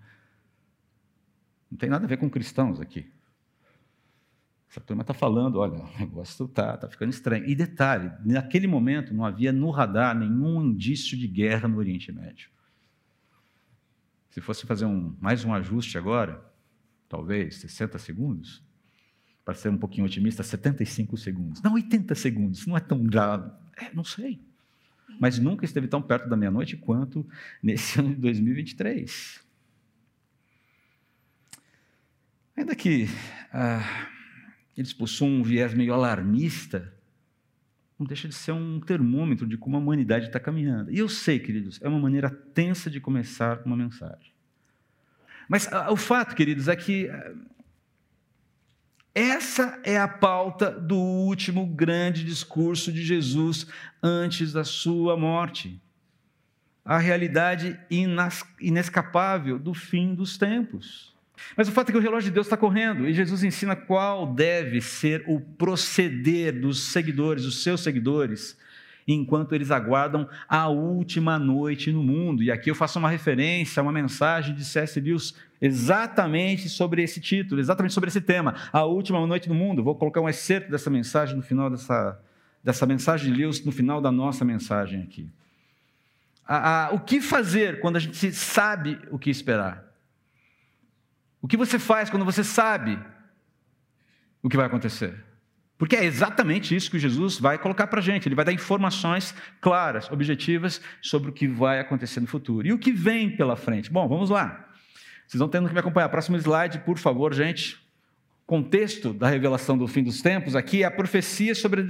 Não 1.70 1.78
tem 1.78 1.90
nada 1.90 2.06
a 2.06 2.08
ver 2.08 2.18
com 2.18 2.30
cristãos 2.30 2.80
aqui. 2.80 3.06
Essa 4.70 4.82
turma 4.82 5.02
está 5.02 5.14
falando, 5.14 5.60
olha, 5.60 5.74
o 5.74 6.00
negócio 6.00 6.46
está 6.46 6.76
tá 6.78 6.90
ficando 6.90 7.12
estranho. 7.12 7.46
E 7.46 7.54
detalhe, 7.54 8.12
naquele 8.26 8.66
momento 8.66 9.14
não 9.14 9.24
havia 9.24 9.52
no 9.52 9.70
radar 9.70 10.18
nenhum 10.18 10.64
indício 10.64 11.16
de 11.16 11.28
guerra 11.28 11.68
no 11.68 11.78
Oriente 11.78 12.12
Médio. 12.12 12.50
Se 14.32 14.42
fosse 14.42 14.66
fazer 14.66 14.86
um, 14.86 15.16
mais 15.22 15.46
um 15.46 15.54
ajuste 15.54 15.96
agora, 15.96 16.44
talvez 17.08 17.56
60 17.58 17.98
segundos, 18.00 18.64
para 19.44 19.54
ser 19.54 19.70
um 19.70 19.78
pouquinho 19.78 20.06
otimista, 20.06 20.42
75 20.42 21.18
segundos. 21.18 21.62
Não, 21.62 21.74
80 21.74 22.16
segundos, 22.16 22.66
não 22.66 22.78
é 22.78 22.80
tão 22.80 23.04
grave. 23.04 23.52
É, 23.78 23.94
não 23.94 24.04
sei. 24.04 24.40
Mas 25.20 25.38
nunca 25.38 25.66
esteve 25.66 25.88
tão 25.88 26.02
perto 26.02 26.30
da 26.30 26.38
meia-noite 26.38 26.78
quanto 26.78 27.28
nesse 27.62 28.00
ano 28.02 28.10
de 28.10 28.22
2023. 28.22 29.44
Ainda 32.56 32.76
que 32.76 33.08
ah, 33.52 34.08
eles 34.78 34.94
possuam 34.94 35.32
um 35.32 35.44
viés 35.44 35.74
meio 35.74 35.94
alarmista, 35.94 36.94
não 37.98 38.06
deixa 38.06 38.28
de 38.28 38.36
ser 38.36 38.52
um 38.52 38.80
termômetro 38.80 39.48
de 39.48 39.58
como 39.58 39.78
a 39.78 39.80
humanidade 39.80 40.28
está 40.28 40.40
caminhando. 40.40 40.92
E 40.92 40.98
eu 40.98 41.10
sei, 41.10 41.40
queridos, 41.40 41.80
é 41.82 41.88
uma 41.88 42.00
maneira 42.00 42.30
tensa 42.30 42.90
de 42.90 43.00
começar 43.00 43.62
uma 43.66 43.76
mensagem. 43.76 44.33
Mas 45.48 45.72
ah, 45.72 45.92
o 45.92 45.96
fato, 45.96 46.36
queridos, 46.36 46.68
é 46.68 46.76
que 46.76 47.10
ah, 47.10 47.34
essa 49.16 49.80
é 49.84 49.98
a 49.98 50.08
pauta 50.08 50.72
do 50.72 50.98
último 50.98 51.68
grande 51.68 52.24
discurso 52.24 52.92
de 52.92 53.04
Jesus 53.04 53.68
antes 54.02 54.54
da 54.54 54.64
sua 54.64 55.16
morte. 55.16 55.80
A 56.84 56.98
realidade 56.98 57.80
inescapável 58.60 59.60
do 59.60 59.74
fim 59.74 60.16
dos 60.16 60.38
tempos. 60.38 61.14
Mas 61.56 61.68
o 61.68 61.72
fato 61.72 61.90
é 61.90 61.92
que 61.92 61.98
o 61.98 62.02
relógio 62.02 62.30
de 62.30 62.34
Deus 62.34 62.48
está 62.48 62.58
correndo 62.58 63.08
e 63.08 63.14
Jesus 63.14 63.44
ensina 63.44 63.76
qual 63.76 64.34
deve 64.34 64.82
ser 64.82 65.24
o 65.28 65.40
proceder 65.40 66.60
dos 66.60 66.92
seguidores, 66.92 67.44
dos 67.44 67.64
seus 67.64 67.82
seguidores, 67.82 68.58
enquanto 69.08 69.54
eles 69.54 69.72
aguardam 69.72 70.28
a 70.48 70.68
última 70.68 71.38
noite 71.38 71.92
no 71.92 72.04
mundo. 72.04 72.44
E 72.44 72.52
aqui 72.52 72.70
eu 72.70 72.76
faço 72.76 73.00
uma 73.00 73.10
referência 73.10 73.80
a 73.80 73.84
uma 73.84 73.92
mensagem 73.92 74.56
de 74.56 74.64
C.S. 74.64 75.00
Lewis 75.00 75.34
exatamente 75.62 76.68
sobre 76.70 77.02
esse 77.02 77.22
título, 77.22 77.62
exatamente 77.62 77.94
sobre 77.94 78.10
esse 78.10 78.22
tema, 78.22 78.56
a 78.72 78.84
última 78.84 79.26
noite 79.26 79.48
no 79.48 79.56
mundo. 79.56 79.84
Vou 79.84 79.96
colocar 79.96 80.22
um 80.22 80.28
excerto 80.28 80.70
dessa 80.70 80.90
mensagem 80.90 81.36
no 81.36 81.42
final 81.42 81.70
dessa, 81.70 82.20
dessa 82.64 82.86
mensagem 82.86 83.32
de 83.32 83.40
Lewis, 83.40 83.64
no 83.64 83.72
final 83.72 84.02
da 84.02 84.12
nossa 84.12 84.44
mensagem 84.44 85.02
aqui. 85.04 85.30
O 86.92 87.00
que 87.00 87.22
fazer 87.22 87.80
quando 87.80 87.96
a 87.96 88.00
gente 88.00 88.32
sabe 88.34 89.00
o 89.10 89.18
que 89.18 89.30
esperar? 89.30 89.86
O 91.42 91.48
que 91.48 91.58
você 91.58 91.80
faz 91.80 92.10
quando 92.10 92.26
você 92.26 92.44
sabe 92.44 93.00
o 94.42 94.50
que 94.50 94.58
vai 94.58 94.66
acontecer? 94.66 95.24
Porque 95.84 95.98
é 95.98 96.06
exatamente 96.06 96.74
isso 96.74 96.90
que 96.90 96.98
Jesus 96.98 97.38
vai 97.38 97.58
colocar 97.58 97.88
para 97.88 98.00
a 98.00 98.02
gente. 98.02 98.26
Ele 98.26 98.36
vai 98.36 98.46
dar 98.46 98.54
informações 98.54 99.36
claras, 99.60 100.10
objetivas 100.10 100.80
sobre 101.02 101.30
o 101.30 101.34
que 101.34 101.46
vai 101.46 101.78
acontecer 101.78 102.22
no 102.22 102.26
futuro. 102.26 102.66
E 102.66 102.72
o 102.72 102.80
que 102.80 102.90
vem 102.90 103.36
pela 103.36 103.58
frente? 103.58 103.92
Bom, 103.92 104.08
vamos 104.08 104.30
lá. 104.30 104.66
Vocês 105.28 105.40
vão 105.40 105.50
tendo 105.50 105.68
que 105.68 105.74
me 105.74 105.82
acompanhar. 105.82 106.08
Próximo 106.08 106.38
slide, 106.38 106.80
por 106.86 106.98
favor, 106.98 107.34
gente 107.34 107.84
contexto 108.46 109.14
da 109.14 109.28
revelação 109.28 109.78
do 109.78 109.86
fim 109.86 110.04
dos 110.04 110.22
tempos 110.22 110.56
aqui 110.56 110.84
é 110.84 110.86
a 110.86 110.92
profecia 110.92 111.54
sobre 111.54 111.82
a, 111.82 111.86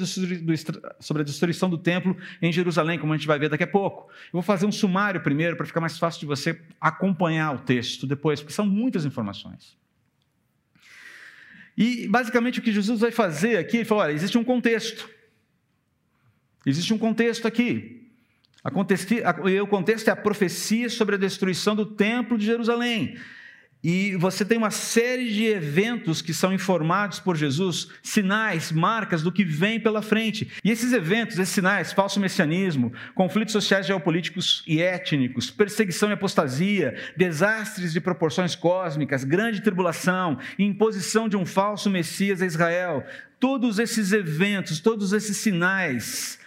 sobre 0.99 1.21
a 1.21 1.25
destruição 1.25 1.69
do 1.69 1.77
templo 1.77 2.17
em 2.41 2.51
Jerusalém, 2.51 2.97
como 2.97 3.13
a 3.13 3.17
gente 3.17 3.27
vai 3.27 3.37
ver 3.37 3.49
daqui 3.49 3.63
a 3.63 3.67
pouco. 3.67 4.09
Eu 4.09 4.33
vou 4.33 4.41
fazer 4.41 4.65
um 4.65 4.71
sumário 4.71 5.21
primeiro 5.21 5.55
para 5.55 5.67
ficar 5.67 5.81
mais 5.81 5.99
fácil 5.99 6.19
de 6.21 6.25
você 6.25 6.59
acompanhar 6.81 7.53
o 7.53 7.59
texto 7.59 8.07
depois, 8.07 8.39
porque 8.39 8.53
são 8.53 8.65
muitas 8.65 9.05
informações. 9.05 9.77
E 11.77 12.07
basicamente 12.07 12.59
o 12.59 12.61
que 12.61 12.71
Jesus 12.71 12.99
vai 12.99 13.11
fazer 13.11 13.57
aqui, 13.57 13.77
ele 13.77 13.85
falou: 13.85 14.03
olha, 14.03 14.13
existe 14.13 14.37
um 14.37 14.43
contexto. 14.43 15.09
Existe 16.65 16.93
um 16.93 16.97
contexto 16.97 17.47
aqui. 17.47 18.09
o 19.61 19.67
contexto 19.67 20.07
é 20.07 20.11
a 20.11 20.15
profecia 20.15 20.89
sobre 20.89 21.15
a 21.15 21.17
destruição 21.17 21.75
do 21.75 21.85
templo 21.85 22.37
de 22.37 22.45
Jerusalém. 22.45 23.17
E 23.83 24.15
você 24.15 24.45
tem 24.45 24.57
uma 24.57 24.71
série 24.71 25.29
de 25.29 25.45
eventos 25.45 26.21
que 26.21 26.33
são 26.33 26.53
informados 26.53 27.19
por 27.19 27.35
Jesus, 27.35 27.89
sinais, 28.01 28.71
marcas 28.71 29.21
do 29.21 29.31
que 29.31 29.43
vem 29.43 29.77
pela 29.77 30.01
frente. 30.01 30.49
E 30.63 30.71
esses 30.71 30.93
eventos, 30.93 31.37
esses 31.37 31.53
sinais, 31.53 31.91
falso 31.91 32.17
messianismo, 32.17 32.93
conflitos 33.13 33.51
sociais, 33.51 33.85
geopolíticos 33.85 34.63
e 34.65 34.81
étnicos, 34.81 35.51
perseguição 35.51 36.09
e 36.09 36.13
apostasia, 36.13 36.95
desastres 37.17 37.91
de 37.91 37.99
proporções 37.99 38.55
cósmicas, 38.55 39.25
grande 39.25 39.61
tribulação, 39.61 40.39
imposição 40.57 41.27
de 41.27 41.35
um 41.35 41.45
falso 41.45 41.89
Messias 41.89 42.41
a 42.41 42.45
Israel, 42.45 43.05
todos 43.37 43.79
esses 43.79 44.13
eventos, 44.13 44.79
todos 44.79 45.11
esses 45.11 45.35
sinais 45.35 46.39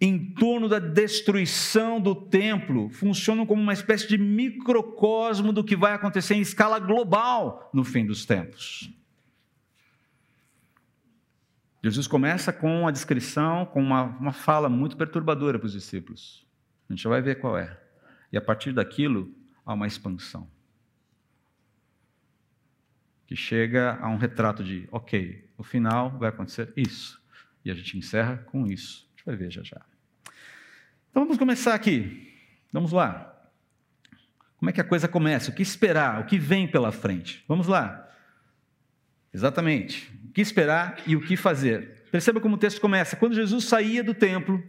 em 0.00 0.34
torno 0.34 0.68
da 0.68 0.78
destruição 0.78 2.00
do 2.00 2.14
templo 2.14 2.90
funcionam 2.90 3.46
como 3.46 3.62
uma 3.62 3.72
espécie 3.72 4.06
de 4.06 4.18
microcosmo 4.18 5.52
do 5.52 5.64
que 5.64 5.74
vai 5.74 5.94
acontecer 5.94 6.34
em 6.34 6.40
escala 6.40 6.78
global 6.78 7.70
no 7.72 7.82
fim 7.82 8.04
dos 8.04 8.26
tempos. 8.26 8.92
Jesus 11.82 12.06
começa 12.06 12.52
com 12.52 12.82
uma 12.82 12.92
descrição, 12.92 13.64
com 13.64 13.80
uma, 13.80 14.04
uma 14.04 14.32
fala 14.32 14.68
muito 14.68 14.96
perturbadora 14.96 15.58
para 15.58 15.66
os 15.66 15.72
discípulos. 15.72 16.46
A 16.88 16.92
gente 16.92 17.02
já 17.02 17.08
vai 17.08 17.22
ver 17.22 17.40
qual 17.40 17.56
é. 17.56 17.80
E 18.30 18.36
a 18.36 18.40
partir 18.40 18.72
daquilo, 18.72 19.32
há 19.64 19.72
uma 19.72 19.86
expansão. 19.86 20.50
Que 23.26 23.36
chega 23.36 23.98
a 24.00 24.08
um 24.08 24.16
retrato 24.16 24.62
de, 24.62 24.88
ok, 24.90 25.48
no 25.56 25.64
final 25.64 26.10
vai 26.18 26.28
acontecer 26.28 26.72
isso. 26.76 27.22
E 27.64 27.70
a 27.70 27.74
gente 27.74 27.96
encerra 27.96 28.38
com 28.38 28.66
isso 28.66 29.05
vai 29.26 29.36
ver 29.36 29.50
já 29.50 29.62
já. 29.62 29.84
Então 31.10 31.24
vamos 31.24 31.36
começar 31.36 31.74
aqui. 31.74 32.32
Vamos 32.72 32.92
lá. 32.92 33.32
Como 34.56 34.70
é 34.70 34.72
que 34.72 34.80
a 34.80 34.84
coisa 34.84 35.08
começa? 35.08 35.50
O 35.50 35.54
que 35.54 35.62
esperar? 35.62 36.20
O 36.20 36.26
que 36.26 36.38
vem 36.38 36.66
pela 36.66 36.92
frente? 36.92 37.44
Vamos 37.46 37.66
lá. 37.66 38.08
Exatamente. 39.34 40.10
O 40.28 40.32
que 40.32 40.40
esperar 40.40 41.02
e 41.06 41.16
o 41.16 41.20
que 41.20 41.36
fazer. 41.36 42.04
Perceba 42.10 42.40
como 42.40 42.54
o 42.54 42.58
texto 42.58 42.80
começa. 42.80 43.16
Quando 43.16 43.34
Jesus 43.34 43.64
saía 43.64 44.02
do 44.02 44.14
templo, 44.14 44.62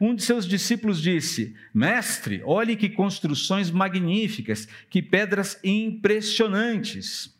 um 0.00 0.14
de 0.14 0.22
seus 0.22 0.46
discípulos 0.46 1.02
disse: 1.02 1.54
Mestre, 1.74 2.42
olhe 2.44 2.76
que 2.76 2.88
construções 2.88 3.70
magníficas, 3.70 4.66
que 4.88 5.02
pedras 5.02 5.58
impressionantes. 5.62 7.36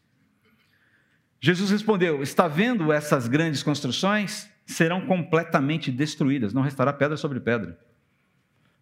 Jesus 1.41 1.71
respondeu: 1.71 2.23
Está 2.23 2.49
vendo 2.49 2.93
essas 2.93 3.29
grandes 3.29 3.63
construções? 3.63 4.51
Serão 4.69 5.01
completamente 5.07 5.91
destruídas, 5.91 6.53
não 6.53 6.61
restará 6.61 6.93
pedra 6.93 7.17
sobre 7.17 7.41
pedra. 7.41 7.79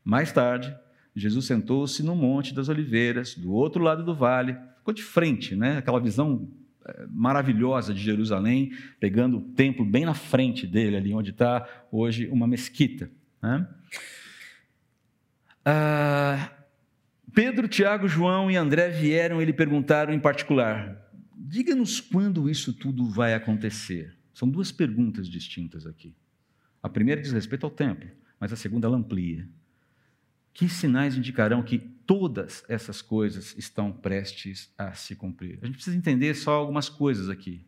Mais 0.04 0.32
tarde, 0.32 0.76
Jesus 1.14 1.46
sentou-se 1.46 2.02
no 2.02 2.16
Monte 2.16 2.52
das 2.52 2.68
Oliveiras, 2.68 3.34
do 3.34 3.52
outro 3.52 3.82
lado 3.82 4.04
do 4.04 4.14
vale, 4.14 4.56
ficou 4.78 4.92
de 4.92 5.02
frente, 5.02 5.54
né? 5.54 5.78
aquela 5.78 6.00
visão 6.00 6.48
eh, 6.84 7.06
maravilhosa 7.08 7.94
de 7.94 8.02
Jerusalém, 8.02 8.72
pegando 8.98 9.38
o 9.38 9.40
templo 9.40 9.84
bem 9.84 10.04
na 10.04 10.12
frente 10.12 10.66
dele, 10.66 10.96
ali 10.96 11.14
onde 11.14 11.30
está 11.30 11.66
hoje 11.90 12.26
uma 12.26 12.48
mesquita. 12.48 13.08
Né? 13.40 13.66
Ah, 15.64 16.50
Pedro, 17.32 17.68
Tiago, 17.68 18.08
João 18.08 18.50
e 18.50 18.56
André 18.56 18.88
vieram 18.88 19.40
e 19.40 19.44
lhe 19.44 19.52
perguntaram 19.52 20.12
em 20.12 20.18
particular: 20.18 21.00
diga-nos 21.36 22.00
quando 22.00 22.50
isso 22.50 22.72
tudo 22.72 23.08
vai 23.08 23.34
acontecer. 23.34 24.15
São 24.36 24.46
duas 24.46 24.70
perguntas 24.70 25.30
distintas 25.30 25.86
aqui. 25.86 26.14
A 26.82 26.90
primeira 26.90 27.22
diz 27.22 27.32
respeito 27.32 27.64
ao 27.64 27.70
templo, 27.70 28.06
mas 28.38 28.52
a 28.52 28.56
segunda 28.56 28.86
ela 28.86 28.98
amplia. 28.98 29.48
Que 30.52 30.68
sinais 30.68 31.16
indicarão 31.16 31.62
que 31.62 31.78
todas 31.78 32.62
essas 32.68 33.00
coisas 33.00 33.56
estão 33.56 33.90
prestes 33.90 34.70
a 34.76 34.92
se 34.92 35.16
cumprir? 35.16 35.58
A 35.62 35.64
gente 35.64 35.76
precisa 35.76 35.96
entender 35.96 36.34
só 36.34 36.52
algumas 36.52 36.86
coisas 36.86 37.30
aqui. 37.30 37.66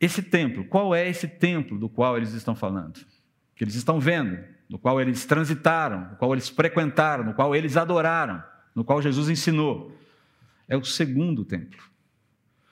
Esse 0.00 0.22
templo, 0.22 0.64
qual 0.64 0.94
é 0.94 1.06
esse 1.06 1.28
templo 1.28 1.78
do 1.78 1.90
qual 1.90 2.16
eles 2.16 2.32
estão 2.32 2.56
falando? 2.56 3.04
Que 3.54 3.62
eles 3.62 3.74
estão 3.74 4.00
vendo, 4.00 4.42
no 4.66 4.78
qual 4.78 4.98
eles 4.98 5.26
transitaram, 5.26 6.12
no 6.12 6.16
qual 6.16 6.32
eles 6.32 6.48
frequentaram, 6.48 7.22
no 7.22 7.34
qual 7.34 7.54
eles 7.54 7.76
adoraram, 7.76 8.42
no 8.74 8.82
qual 8.82 9.02
Jesus 9.02 9.28
ensinou. 9.28 9.94
É 10.66 10.74
o 10.74 10.82
segundo 10.82 11.44
templo. 11.44 11.82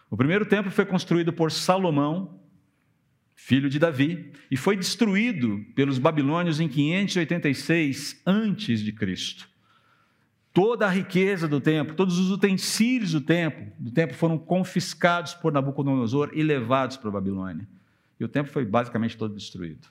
O 0.09 0.17
primeiro 0.17 0.47
templo 0.47 0.71
foi 0.73 0.87
construído 0.87 1.35
por 1.35 1.53
Salomão 1.53 2.38
filho 3.41 3.71
de 3.71 3.79
Davi, 3.79 4.33
e 4.51 4.57
foi 4.57 4.77
destruído 4.77 5.65
pelos 5.77 5.97
babilônios 5.97 6.59
em 6.59 6.69
586 6.69 8.21
antes 8.27 8.81
de 8.81 8.93
Cristo. 8.93 9.49
toda 10.53 10.87
a 10.87 10.91
riqueza 10.91 11.47
do 11.47 11.61
templo, 11.61 11.95
todos 11.95 12.19
os 12.19 12.33
utensílios 12.33 13.13
do 13.13 13.21
templo, 13.21 13.65
do 13.79 13.93
templo 13.93 14.17
foram 14.17 14.37
confiscados 14.37 15.35
por 15.35 15.53
Nabucodonosor 15.53 16.31
e 16.35 16.43
levados 16.43 16.97
para 16.97 17.11
a 17.11 17.13
Babilônia. 17.13 17.67
E 18.19 18.25
o 18.25 18.29
templo 18.29 18.53
foi 18.53 18.65
basicamente 18.65 19.17
todo 19.17 19.37
destruído. 19.37 19.87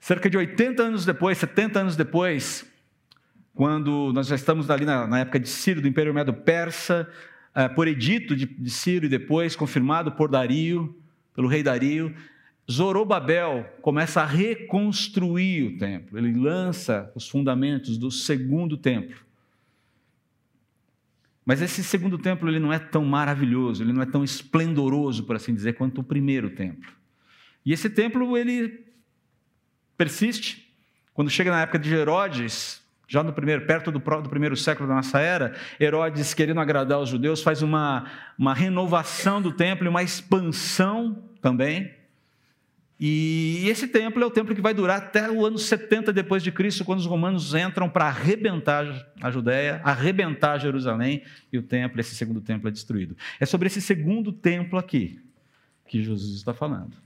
Cerca 0.00 0.30
de 0.30 0.38
80 0.38 0.82
anos 0.82 1.04
depois, 1.04 1.36
70 1.36 1.80
anos 1.80 1.94
depois, 1.94 2.64
quando 3.54 4.14
nós 4.14 4.28
já 4.28 4.34
estamos 4.34 4.70
ali 4.70 4.86
na, 4.86 5.06
na 5.06 5.18
época 5.18 5.38
de 5.38 5.48
Ciro, 5.48 5.82
do 5.82 5.88
Império 5.88 6.14
Medo-Persa, 6.14 7.06
eh, 7.54 7.68
por 7.68 7.86
edito 7.86 8.34
de, 8.34 8.46
de 8.46 8.70
Ciro 8.70 9.04
e 9.04 9.10
depois 9.10 9.54
confirmado 9.54 10.12
por 10.12 10.30
Dario, 10.30 10.96
pelo 11.38 11.46
rei 11.46 11.62
Dario, 11.62 12.12
Zorobabel 12.68 13.64
começa 13.80 14.20
a 14.22 14.26
reconstruir 14.26 15.68
o 15.68 15.78
templo. 15.78 16.18
Ele 16.18 16.36
lança 16.36 17.12
os 17.14 17.28
fundamentos 17.28 17.96
do 17.96 18.10
segundo 18.10 18.76
templo. 18.76 19.20
Mas 21.46 21.62
esse 21.62 21.84
segundo 21.84 22.18
templo 22.18 22.48
ele 22.48 22.58
não 22.58 22.72
é 22.72 22.78
tão 22.80 23.04
maravilhoso, 23.04 23.84
ele 23.84 23.92
não 23.92 24.02
é 24.02 24.06
tão 24.06 24.24
esplendoroso, 24.24 25.22
por 25.22 25.36
assim 25.36 25.54
dizer, 25.54 25.74
quanto 25.74 26.00
o 26.00 26.04
primeiro 26.04 26.50
templo. 26.50 26.90
E 27.64 27.72
esse 27.72 27.88
templo 27.88 28.36
ele 28.36 28.84
persiste. 29.96 30.74
Quando 31.14 31.30
chega 31.30 31.52
na 31.52 31.62
época 31.62 31.78
de 31.78 31.94
Herodes, 31.94 32.82
já 33.06 33.22
no 33.22 33.32
primeiro, 33.32 33.64
perto 33.64 33.92
do, 33.92 34.00
do, 34.00 34.28
primeiro 34.28 34.56
século 34.56 34.88
da 34.88 34.96
nossa 34.96 35.20
era, 35.20 35.54
Herodes, 35.78 36.34
querendo 36.34 36.58
agradar 36.58 36.98
os 36.98 37.08
judeus, 37.08 37.44
faz 37.44 37.62
uma, 37.62 38.10
uma 38.36 38.52
renovação 38.52 39.40
do 39.40 39.52
templo 39.52 39.86
e 39.86 39.88
uma 39.88 40.02
expansão 40.02 41.27
também. 41.40 41.98
E 43.00 43.68
esse 43.68 43.86
templo 43.86 44.20
é 44.22 44.26
o 44.26 44.30
templo 44.30 44.54
que 44.54 44.60
vai 44.60 44.74
durar 44.74 44.98
até 44.98 45.30
o 45.30 45.46
ano 45.46 45.56
70 45.56 46.12
depois 46.12 46.42
de 46.42 46.50
Cristo, 46.50 46.84
quando 46.84 46.98
os 46.98 47.06
romanos 47.06 47.54
entram 47.54 47.88
para 47.88 48.06
arrebentar 48.06 48.84
a 49.20 49.30
Judéia, 49.30 49.80
arrebentar 49.84 50.58
Jerusalém, 50.58 51.22
e 51.52 51.58
o 51.58 51.62
templo, 51.62 52.00
esse 52.00 52.16
segundo 52.16 52.40
templo 52.40 52.68
é 52.68 52.72
destruído. 52.72 53.16
É 53.38 53.46
sobre 53.46 53.68
esse 53.68 53.80
segundo 53.80 54.32
templo 54.32 54.78
aqui 54.78 55.20
que 55.86 56.02
Jesus 56.02 56.34
está 56.34 56.52
falando. 56.52 56.96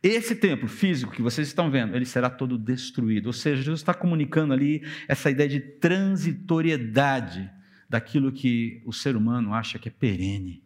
Esse 0.00 0.36
templo 0.36 0.68
físico 0.68 1.12
que 1.12 1.20
vocês 1.20 1.48
estão 1.48 1.68
vendo, 1.68 1.96
ele 1.96 2.06
será 2.06 2.30
todo 2.30 2.56
destruído. 2.56 3.26
Ou 3.26 3.32
seja, 3.32 3.56
Jesus 3.56 3.80
está 3.80 3.92
comunicando 3.92 4.52
ali 4.52 4.86
essa 5.08 5.28
ideia 5.28 5.48
de 5.48 5.58
transitoriedade 5.58 7.50
daquilo 7.88 8.30
que 8.30 8.80
o 8.84 8.92
ser 8.92 9.16
humano 9.16 9.52
acha 9.52 9.80
que 9.80 9.88
é 9.88 9.92
perene. 9.92 10.62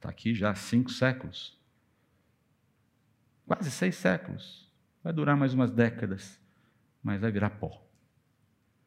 Está 0.00 0.08
aqui 0.08 0.34
já 0.34 0.50
há 0.50 0.54
cinco 0.54 0.90
séculos 0.90 1.60
quase 3.50 3.68
seis 3.68 3.96
séculos. 3.96 4.70
Vai 5.02 5.12
durar 5.12 5.36
mais 5.36 5.52
umas 5.52 5.72
décadas, 5.72 6.40
mas 7.02 7.20
vai 7.20 7.32
virar 7.32 7.50
pó. 7.50 7.84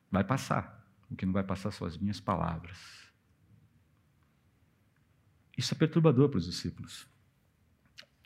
Vai 0.09 0.23
passar. 0.23 0.87
O 1.11 1.15
que 1.17 1.25
não 1.25 1.33
vai 1.33 1.43
passar 1.43 1.69
são 1.71 1.85
as 1.85 1.97
minhas 1.97 2.21
palavras. 2.21 2.77
Isso 5.57 5.73
é 5.73 5.77
perturbador 5.77 6.29
para 6.29 6.37
os 6.37 6.45
discípulos. 6.45 7.05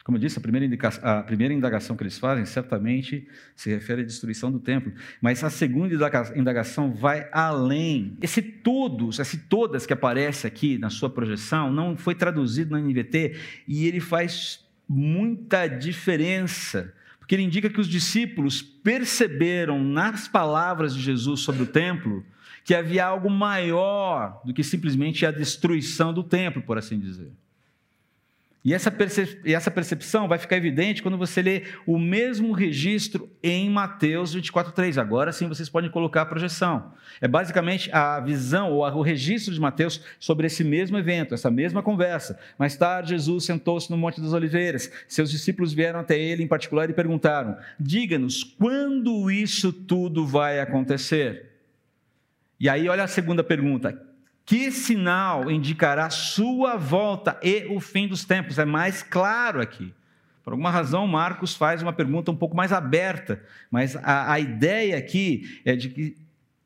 Como 0.07 0.15
eu 0.15 0.21
disse, 0.21 0.39
a 0.39 0.41
primeira, 0.41 0.65
a 1.01 1.21
primeira, 1.21 1.53
indagação 1.53 1.97
que 1.97 2.01
eles 2.01 2.17
fazem 2.17 2.45
certamente 2.45 3.27
se 3.53 3.69
refere 3.69 4.03
à 4.03 4.05
destruição 4.05 4.49
do 4.49 4.57
templo, 4.57 4.93
mas 5.19 5.43
a 5.43 5.49
segunda 5.49 5.93
indagação 6.33 6.93
vai 6.93 7.27
além. 7.29 8.15
Esse 8.21 8.41
todos, 8.41 9.19
esse 9.19 9.37
todas 9.37 9.85
que 9.85 9.91
aparece 9.91 10.47
aqui 10.47 10.77
na 10.77 10.89
sua 10.89 11.09
projeção, 11.09 11.73
não 11.73 11.97
foi 11.97 12.15
traduzido 12.15 12.71
na 12.71 12.79
NVT 12.79 13.35
e 13.67 13.85
ele 13.85 13.99
faz 13.99 14.65
muita 14.87 15.67
diferença, 15.67 16.93
porque 17.19 17.35
ele 17.35 17.43
indica 17.43 17.69
que 17.69 17.81
os 17.81 17.89
discípulos 17.89 18.61
perceberam 18.61 19.83
nas 19.83 20.25
palavras 20.25 20.95
de 20.95 21.01
Jesus 21.01 21.41
sobre 21.41 21.63
o 21.63 21.67
templo 21.67 22.25
que 22.63 22.73
havia 22.73 23.03
algo 23.03 23.29
maior 23.29 24.41
do 24.45 24.53
que 24.53 24.63
simplesmente 24.63 25.25
a 25.25 25.31
destruição 25.31 26.13
do 26.13 26.23
templo, 26.23 26.61
por 26.61 26.77
assim 26.77 26.97
dizer. 26.97 27.33
E 28.67 28.73
essa, 28.73 28.93
e 29.45 29.53
essa 29.53 29.71
percepção 29.71 30.27
vai 30.27 30.37
ficar 30.37 30.57
evidente 30.57 31.01
quando 31.01 31.17
você 31.17 31.41
lê 31.41 31.63
o 31.85 31.97
mesmo 31.97 32.51
registro 32.51 33.29
em 33.41 33.69
Mateus 33.69 34.35
24,3. 34.35 34.97
Agora 34.97 35.31
sim 35.31 35.47
vocês 35.47 35.69
podem 35.69 35.89
colocar 35.89 36.23
a 36.23 36.25
projeção. 36.25 36.91
É 37.21 37.29
basicamente 37.29 37.89
a 37.93 38.19
visão 38.19 38.73
ou 38.73 38.83
o 38.83 39.01
registro 39.01 39.53
de 39.53 39.61
Mateus 39.61 40.01
sobre 40.19 40.47
esse 40.47 40.65
mesmo 40.65 40.97
evento, 40.97 41.33
essa 41.33 41.49
mesma 41.49 41.81
conversa. 41.81 42.37
Mais 42.59 42.75
tarde, 42.75 43.11
Jesus 43.11 43.45
sentou-se 43.45 43.89
no 43.89 43.95
Monte 43.95 44.19
das 44.19 44.33
Oliveiras. 44.33 44.91
Seus 45.07 45.31
discípulos 45.31 45.71
vieram 45.71 46.01
até 46.01 46.19
ele 46.19 46.43
em 46.43 46.47
particular 46.47 46.89
e 46.89 46.93
perguntaram: 46.93 47.55
Diga-nos, 47.79 48.43
quando 48.43 49.31
isso 49.31 49.71
tudo 49.71 50.27
vai 50.27 50.59
acontecer? 50.59 51.53
E 52.59 52.67
aí, 52.67 52.89
olha 52.89 53.05
a 53.05 53.07
segunda 53.07 53.45
pergunta: 53.45 54.06
que 54.47 54.71
sinal 54.71 55.51
indicará 55.51 56.09
sua 56.09 56.77
volta 56.77 57.37
e 57.43 57.65
o 57.65 57.81
fim 57.81 58.07
dos 58.07 58.23
tempos? 58.23 58.57
É 58.57 58.63
mais 58.63 59.03
claro 59.03 59.61
aqui. 59.61 59.93
Por 60.41 60.53
alguma 60.53 60.71
razão, 60.71 61.05
Marcos 61.05 61.53
faz 61.53 61.83
uma 61.83 61.91
pergunta 61.91 62.31
um 62.31 62.35
pouco 62.35 62.55
mais 62.55 62.71
aberta, 62.71 63.43
mas 63.69 63.97
a, 63.97 64.31
a 64.31 64.39
ideia 64.39 64.97
aqui 64.97 65.61
é 65.65 65.75
de 65.75 65.89
que 65.89 66.15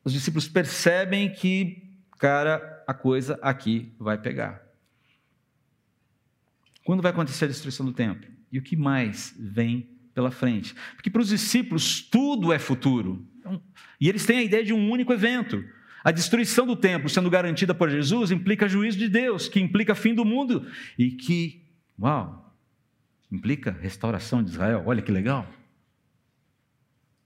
os 0.04 0.12
discípulos 0.12 0.46
percebem 0.46 1.32
que, 1.32 1.82
cara, 2.20 2.84
a 2.86 2.94
coisa 2.94 3.36
aqui 3.42 3.92
vai 3.98 4.16
pegar. 4.16 4.62
Quando 6.84 7.02
vai 7.02 7.10
acontecer 7.10 7.46
a 7.46 7.48
destruição 7.48 7.84
do 7.84 7.92
templo? 7.92 8.30
E 8.52 8.60
o 8.60 8.62
que 8.62 8.76
mais 8.76 9.34
vem 9.36 9.88
pela 10.14 10.30
frente? 10.30 10.72
Porque 10.94 11.10
para 11.10 11.22
os 11.22 11.28
discípulos 11.30 12.00
tudo 12.00 12.52
é 12.52 12.60
futuro. 12.60 13.26
Então, 13.40 13.60
e 14.00 14.08
eles 14.08 14.24
têm 14.24 14.38
a 14.38 14.44
ideia 14.44 14.64
de 14.64 14.72
um 14.72 14.88
único 14.88 15.12
evento. 15.12 15.64
A 16.04 16.10
destruição 16.10 16.66
do 16.66 16.74
templo 16.74 17.08
sendo 17.08 17.30
garantida 17.30 17.74
por 17.74 17.88
Jesus 17.88 18.30
implica 18.30 18.68
juízo 18.68 18.98
de 18.98 19.08
Deus, 19.08 19.48
que 19.48 19.60
implica 19.60 19.94
fim 19.94 20.14
do 20.14 20.24
mundo 20.24 20.66
e 20.98 21.10
que, 21.10 21.64
uau, 21.98 22.54
implica 23.30 23.70
restauração 23.70 24.42
de 24.42 24.50
Israel. 24.50 24.82
Olha 24.86 25.00
que 25.00 25.12
legal. 25.12 25.46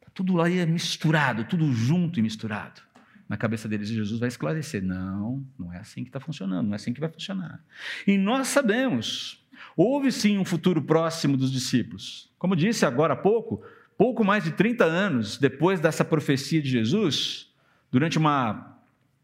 Tá 0.00 0.08
tudo 0.14 0.34
lá 0.34 0.50
é 0.50 0.66
misturado, 0.66 1.44
tudo 1.44 1.72
junto 1.72 2.18
e 2.18 2.22
misturado. 2.22 2.82
Na 3.28 3.36
cabeça 3.36 3.68
deles, 3.68 3.88
Jesus 3.88 4.20
vai 4.20 4.28
esclarecer: 4.28 4.82
não, 4.82 5.44
não 5.58 5.72
é 5.72 5.78
assim 5.78 6.02
que 6.02 6.10
está 6.10 6.20
funcionando, 6.20 6.66
não 6.66 6.74
é 6.74 6.76
assim 6.76 6.92
que 6.92 7.00
vai 7.00 7.08
funcionar. 7.08 7.60
E 8.06 8.16
nós 8.16 8.46
sabemos, 8.48 9.44
houve 9.76 10.12
sim 10.12 10.38
um 10.38 10.44
futuro 10.44 10.80
próximo 10.80 11.36
dos 11.36 11.50
discípulos. 11.50 12.30
Como 12.38 12.54
disse 12.54 12.86
agora 12.86 13.14
há 13.14 13.16
pouco, 13.16 13.64
pouco 13.98 14.24
mais 14.24 14.44
de 14.44 14.52
30 14.52 14.84
anos 14.84 15.38
depois 15.38 15.80
dessa 15.80 16.04
profecia 16.04 16.62
de 16.62 16.68
Jesus, 16.68 17.45
durante 17.90 18.18
uma 18.18 18.78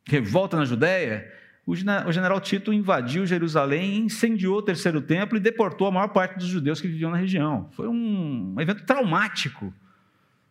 revolta 0.06 0.56
na 0.56 0.64
Judéia, 0.64 1.32
o 1.64 1.74
general 1.74 2.40
Tito 2.40 2.72
invadiu 2.72 3.24
Jerusalém, 3.24 3.98
incendiou 3.98 4.58
o 4.58 4.62
terceiro 4.62 5.00
templo 5.00 5.36
e 5.36 5.40
deportou 5.40 5.86
a 5.86 5.92
maior 5.92 6.08
parte 6.08 6.36
dos 6.38 6.48
judeus 6.48 6.80
que 6.80 6.88
viviam 6.88 7.10
na 7.10 7.16
região. 7.16 7.68
Foi 7.72 7.86
um 7.86 8.56
evento 8.58 8.84
traumático 8.84 9.72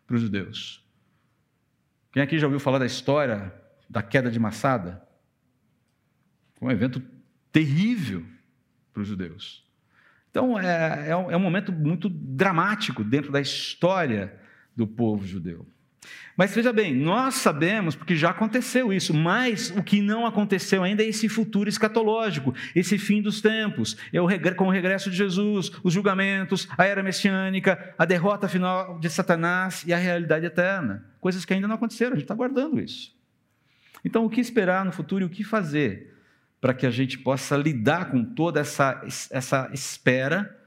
para 0.08 0.16
os 0.16 0.22
judeus. 0.22 0.82
Quem 2.14 2.24
aqui 2.24 2.40
já 2.40 2.48
ouviu 2.48 2.60
falar 2.60 2.80
da 2.80 2.86
história 2.86 3.54
da 3.90 4.02
queda 4.02 4.32
de 4.32 4.40
Massada? 4.40 5.02
Foi 6.56 6.70
um 6.70 6.72
evento 6.72 7.02
terrível 7.52 8.26
para 8.94 9.02
os 9.02 9.08
judeus. 9.08 9.66
Então, 10.30 10.58
é, 10.58 11.10
é, 11.10 11.16
um, 11.16 11.32
é 11.32 11.36
um 11.36 11.42
momento 11.42 11.74
muito 11.74 12.08
dramático 12.10 13.04
dentro 13.04 13.34
da 13.34 13.42
história 13.42 14.40
do 14.74 14.88
povo 14.88 15.26
judeu. 15.28 15.68
Mas 16.36 16.56
veja 16.56 16.74
bem, 16.74 16.96
nós 16.96 17.36
sabemos, 17.36 17.96
porque 17.96 18.16
já 18.16 18.32
aconteceu 18.32 18.92
isso, 18.92 19.14
mas 19.14 19.70
o 19.72 19.84
que 19.84 20.02
não 20.02 20.26
aconteceu 20.26 20.84
ainda 20.84 21.04
é 21.04 21.08
esse 21.08 21.30
futuro 21.30 21.70
escatológico, 21.70 22.56
esse 22.76 22.98
fim 22.98 23.22
dos 23.22 23.42
tempos, 23.42 23.98
é 24.12 24.52
com 24.54 24.66
o 24.66 24.72
regresso 24.72 25.12
de 25.12 25.18
Jesus, 25.18 25.72
os 25.84 25.94
julgamentos, 25.94 26.68
a 26.78 26.86
era 26.86 27.04
messiânica, 27.04 27.94
a 27.98 28.06
derrota 28.06 28.48
final 28.48 28.98
de 29.00 29.10
Satanás 29.10 29.84
e 29.86 29.94
a 29.94 29.98
realidade 29.98 30.46
eterna. 30.46 31.06
Coisas 31.20 31.46
que 31.46 31.54
ainda 31.54 31.68
não 31.68 31.76
aconteceram, 31.76 32.14
a 32.14 32.16
gente 32.16 32.24
está 32.24 32.34
guardando 32.34 32.80
isso. 32.80 33.16
Então, 34.04 34.26
o 34.26 34.30
que 34.30 34.42
esperar 34.42 34.84
no 34.84 34.92
futuro 34.92 35.24
e 35.24 35.28
o 35.28 35.30
que 35.30 35.44
fazer 35.44 36.18
para 36.60 36.74
que 36.74 36.86
a 36.86 36.92
gente 36.92 37.18
possa 37.18 37.56
lidar 37.58 38.10
com 38.12 38.24
toda 38.24 38.60
essa, 38.60 39.04
essa 39.32 39.70
espera 39.74 40.61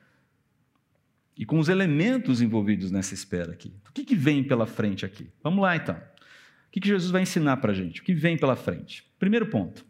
e 1.36 1.44
com 1.44 1.58
os 1.58 1.68
elementos 1.68 2.40
envolvidos 2.40 2.90
nessa 2.90 3.14
espera 3.14 3.52
aqui. 3.52 3.74
O 3.88 3.92
que, 3.92 4.04
que 4.04 4.14
vem 4.14 4.44
pela 4.44 4.66
frente 4.66 5.04
aqui? 5.04 5.30
Vamos 5.42 5.62
lá 5.62 5.76
então. 5.76 5.96
O 5.96 6.70
que, 6.70 6.80
que 6.80 6.88
Jesus 6.88 7.10
vai 7.10 7.22
ensinar 7.22 7.56
para 7.58 7.72
a 7.72 7.74
gente? 7.74 8.00
O 8.00 8.04
que 8.04 8.14
vem 8.14 8.36
pela 8.36 8.56
frente? 8.56 9.04
Primeiro 9.18 9.46
ponto. 9.46 9.84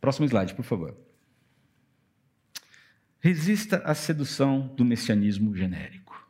Próximo 0.00 0.26
slide, 0.26 0.54
por 0.54 0.64
favor. 0.64 0.96
Resista 3.20 3.78
à 3.84 3.94
sedução 3.94 4.74
do 4.76 4.84
messianismo 4.84 5.54
genérico. 5.54 6.28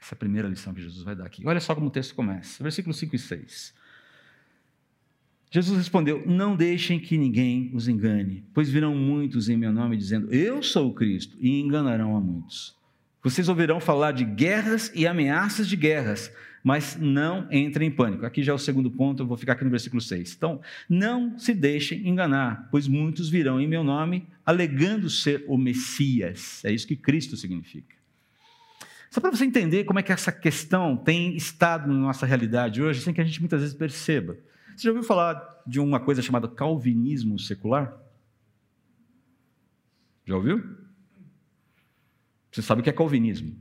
Essa 0.00 0.14
é 0.14 0.16
a 0.16 0.18
primeira 0.18 0.48
lição 0.48 0.72
que 0.72 0.80
Jesus 0.80 1.04
vai 1.04 1.14
dar 1.14 1.26
aqui. 1.26 1.46
Olha 1.46 1.60
só 1.60 1.74
como 1.74 1.88
o 1.88 1.90
texto 1.90 2.14
começa, 2.14 2.62
versículos 2.62 2.98
5 2.98 3.14
e 3.14 3.18
6. 3.18 3.74
Jesus 5.52 5.76
respondeu: 5.76 6.24
Não 6.26 6.56
deixem 6.56 6.98
que 6.98 7.18
ninguém 7.18 7.70
os 7.74 7.86
engane, 7.86 8.42
pois 8.54 8.70
virão 8.70 8.96
muitos 8.96 9.50
em 9.50 9.56
meu 9.56 9.70
nome 9.70 9.98
dizendo: 9.98 10.32
Eu 10.32 10.62
sou 10.62 10.88
o 10.88 10.94
Cristo, 10.94 11.36
e 11.38 11.60
enganarão 11.60 12.16
a 12.16 12.20
muitos. 12.20 12.74
Vocês 13.22 13.48
ouvirão 13.50 13.78
falar 13.78 14.12
de 14.12 14.24
guerras 14.24 14.90
e 14.94 15.06
ameaças 15.06 15.68
de 15.68 15.76
guerras. 15.76 16.32
mas 16.64 16.96
não 16.96 17.48
entrem 17.50 17.88
em 17.88 17.90
pânico. 17.90 18.24
Aqui 18.24 18.40
já 18.40 18.52
é 18.52 18.54
o 18.54 18.58
segundo 18.58 18.88
ponto, 18.88 19.22
eu 19.22 19.26
vou 19.26 19.36
ficar 19.36 19.54
aqui 19.54 19.64
no 19.64 19.70
versículo 19.70 20.00
6. 20.00 20.34
Então, 20.36 20.60
não 20.88 21.36
se 21.36 21.52
deixem 21.52 22.08
enganar, 22.08 22.68
pois 22.70 22.86
muitos 22.86 23.28
virão 23.28 23.60
em 23.60 23.66
meu 23.66 23.82
nome 23.82 24.28
alegando 24.46 25.10
ser 25.10 25.44
o 25.48 25.58
Messias. 25.58 26.64
É 26.64 26.72
isso 26.72 26.86
que 26.86 26.94
Cristo 26.94 27.36
significa. 27.36 27.96
Só 29.10 29.20
para 29.20 29.32
você 29.32 29.44
entender 29.44 29.82
como 29.82 29.98
é 29.98 30.02
que 30.04 30.12
essa 30.12 30.30
questão 30.30 30.96
tem 30.96 31.36
estado 31.36 31.88
na 31.88 31.98
nossa 31.98 32.24
realidade 32.24 32.80
hoje, 32.80 33.00
sem 33.00 33.12
que 33.12 33.20
a 33.20 33.24
gente 33.24 33.40
muitas 33.40 33.60
vezes 33.60 33.74
perceba. 33.74 34.36
Você 34.76 34.84
já 34.84 34.90
ouviu 34.90 35.02
falar 35.02 35.62
de 35.66 35.80
uma 35.80 36.00
coisa 36.00 36.22
chamada 36.22 36.48
calvinismo 36.48 37.38
secular? 37.38 37.96
Já 40.24 40.36
ouviu? 40.36 40.62
Você 42.50 42.62
sabe 42.62 42.80
o 42.80 42.84
que 42.84 42.90
é 42.90 42.92
calvinismo? 42.92 43.56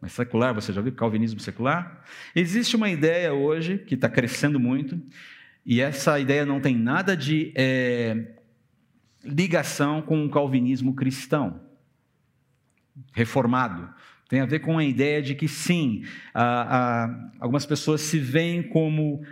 Mas 0.00 0.12
secular, 0.12 0.54
você 0.54 0.72
já 0.72 0.80
viu 0.80 0.92
calvinismo 0.92 1.40
secular? 1.40 2.04
Existe 2.34 2.76
uma 2.76 2.88
ideia 2.88 3.32
hoje 3.32 3.78
que 3.78 3.94
está 3.94 4.08
crescendo 4.08 4.60
muito, 4.60 5.00
e 5.64 5.80
essa 5.80 6.20
ideia 6.20 6.46
não 6.46 6.60
tem 6.60 6.76
nada 6.76 7.16
de 7.16 7.52
é, 7.56 8.36
ligação 9.24 10.00
com 10.00 10.24
o 10.24 10.30
calvinismo 10.30 10.94
cristão, 10.94 11.60
reformado. 13.12 13.92
Tem 14.28 14.40
a 14.40 14.46
ver 14.46 14.60
com 14.60 14.78
a 14.78 14.84
ideia 14.84 15.22
de 15.22 15.34
que, 15.34 15.46
sim, 15.46 16.04
algumas 17.38 17.64
pessoas 17.64 18.00
se 18.00 18.18
veem 18.18 18.62
como 18.62 19.22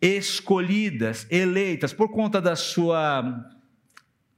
escolhidas, 0.00 1.26
eleitas, 1.30 1.92
por 1.92 2.10
conta 2.10 2.40
da 2.40 2.56
sua 2.56 3.48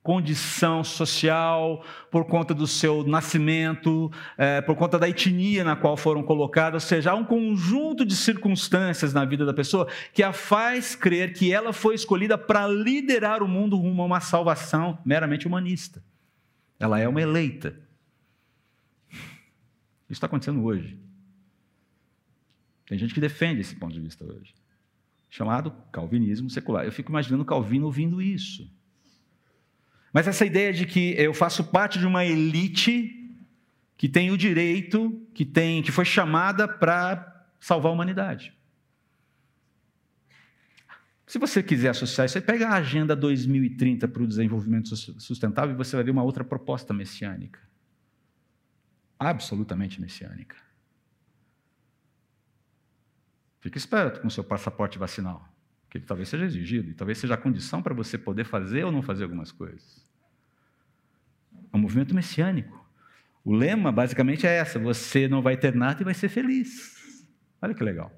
condição 0.05 0.85
social, 0.85 1.83
por 2.11 2.27
conta 2.27 2.53
do 2.53 2.67
seu 2.67 3.03
nascimento, 3.05 4.13
é, 4.37 4.61
por 4.61 4.77
conta 4.77 4.99
da 4.99 5.09
etnia 5.09 5.65
na 5.65 5.75
qual 5.75 5.97
foram 5.97 6.23
colocadas, 6.23 6.85
ou 6.85 6.89
seja, 6.89 7.13
há 7.13 7.15
um 7.15 7.25
conjunto 7.25 8.05
de 8.05 8.15
circunstâncias 8.15 9.15
na 9.15 9.25
vida 9.25 9.47
da 9.47 9.55
pessoa 9.55 9.89
que 10.13 10.23
a 10.23 10.31
faz 10.31 10.95
crer 10.95 11.33
que 11.33 11.51
ela 11.51 11.73
foi 11.73 11.95
escolhida 11.95 12.37
para 12.37 12.69
liderar 12.69 13.43
o 13.43 13.49
mundo 13.49 13.79
rumo 13.79 14.03
a 14.03 14.05
uma 14.05 14.21
salvação 14.21 14.99
meramente 15.07 15.47
humanista. 15.47 16.05
Ela 16.79 17.01
é 17.01 17.09
uma 17.09 17.23
eleita. 17.23 17.75
Isso 20.05 20.19
está 20.19 20.27
acontecendo 20.27 20.63
hoje. 20.63 20.99
Tem 22.87 22.99
gente 22.99 23.15
que 23.15 23.21
defende 23.21 23.61
esse 23.61 23.75
ponto 23.77 23.95
de 23.95 24.01
vista 24.01 24.25
hoje, 24.25 24.55
chamado 25.31 25.71
calvinismo 25.91 26.51
secular. 26.51 26.85
Eu 26.85 26.93
fico 26.93 27.11
imaginando 27.11 27.45
Calvino 27.45 27.87
ouvindo 27.87 28.21
isso. 28.21 28.71
Mas 30.13 30.29
essa 30.29 30.45
ideia 30.47 30.73
de 30.73 30.87
que 30.87 31.15
eu 31.19 31.35
faço 31.35 31.65
parte 31.65 31.99
de 31.99 32.07
uma 32.07 32.25
elite 32.25 33.21
que 33.97 34.09
tem 34.09 34.31
o 34.31 34.37
direito, 34.37 35.27
que 35.33 35.45
tem, 35.45 35.83
que 35.83 35.91
foi 35.91 36.05
chamada 36.05 36.69
para 36.69 37.47
salvar 37.59 37.91
a 37.91 37.95
humanidade. 37.95 38.55
Se 41.27 41.39
você 41.39 41.63
quiser 41.63 41.89
associar 41.89 42.27
isso, 42.27 42.35
você 42.35 42.41
pega 42.41 42.69
a 42.69 42.75
Agenda 42.75 43.17
2030 43.17 44.07
para 44.07 44.23
o 44.23 44.27
desenvolvimento 44.27 44.95
sustentável 44.95 45.75
e 45.75 45.79
você 45.79 45.97
vai 45.97 46.05
ver 46.05 46.11
uma 46.11 46.23
outra 46.23 46.45
proposta 46.45 46.93
messiânica. 46.93 47.59
Absolutamente 49.25 50.01
messiânica. 50.01 50.57
Fique 53.61 53.79
esperto 53.79 54.21
com 54.21 54.29
o 54.29 54.31
seu 54.31 54.45
passaporte 54.45 54.99
vacinal, 54.99 55.49
que 55.89 55.97
ele 55.97 56.05
talvez 56.05 56.29
seja 56.29 56.45
exigido 56.45 56.91
e 56.91 56.95
talvez 56.95 57.17
seja 57.17 57.33
a 57.33 57.39
condição 57.39 57.83
para 57.83 57.95
você 57.95 58.19
poder 58.19 58.45
fazer 58.45 58.85
ou 58.85 58.93
não 58.93 59.01
fazer 59.01 59.23
algumas 59.23 59.51
coisas. 59.51 60.07
É 61.73 61.77
um 61.77 61.81
movimento 61.81 62.15
messiânico. 62.15 62.85
O 63.43 63.55
lema, 63.55 63.91
basicamente, 63.91 64.47
é 64.47 64.55
essa: 64.55 64.79
você 64.79 65.27
não 65.27 65.41
vai 65.41 65.57
ter 65.57 65.75
nada 65.75 66.03
e 66.03 66.05
vai 66.05 66.13
ser 66.13 66.29
feliz. 66.29 67.27
Olha 67.63 67.75
que 67.75 67.83
legal. 67.83 68.13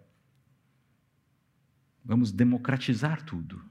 Vamos 2.04 2.32
democratizar 2.32 3.24
tudo. 3.24 3.64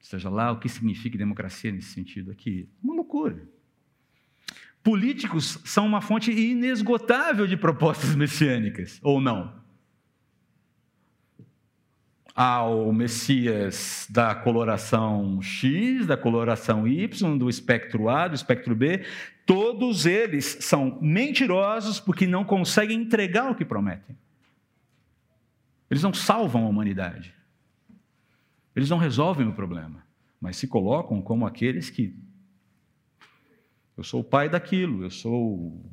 Seja 0.00 0.28
lá 0.28 0.52
o 0.52 0.60
que 0.60 0.68
significa 0.68 1.16
democracia 1.16 1.72
nesse 1.72 1.94
sentido 1.94 2.30
aqui. 2.30 2.68
Uma 2.82 2.94
loucura. 2.94 3.48
Políticos 4.86 5.58
são 5.64 5.84
uma 5.84 6.00
fonte 6.00 6.30
inesgotável 6.30 7.44
de 7.44 7.56
propostas 7.56 8.14
messiânicas, 8.14 9.00
ou 9.02 9.20
não? 9.20 9.52
ao 12.32 12.92
Messias 12.92 14.06
da 14.08 14.32
coloração 14.32 15.42
X, 15.42 16.06
da 16.06 16.16
coloração 16.16 16.86
Y, 16.86 17.36
do 17.36 17.50
espectro 17.50 18.08
A, 18.08 18.28
do 18.28 18.36
espectro 18.36 18.76
B, 18.76 19.04
todos 19.44 20.06
eles 20.06 20.58
são 20.60 21.00
mentirosos 21.02 21.98
porque 21.98 22.24
não 22.24 22.44
conseguem 22.44 23.00
entregar 23.00 23.50
o 23.50 23.56
que 23.56 23.64
prometem. 23.64 24.16
Eles 25.90 26.04
não 26.04 26.14
salvam 26.14 26.64
a 26.64 26.68
humanidade. 26.68 27.34
Eles 28.76 28.88
não 28.88 28.98
resolvem 28.98 29.48
o 29.48 29.52
problema, 29.52 30.04
mas 30.40 30.56
se 30.56 30.68
colocam 30.68 31.20
como 31.20 31.44
aqueles 31.44 31.90
que 31.90 32.14
eu 33.96 34.04
sou 34.04 34.20
o 34.20 34.24
pai 34.24 34.48
daquilo, 34.48 35.02
eu 35.02 35.10
sou. 35.10 35.84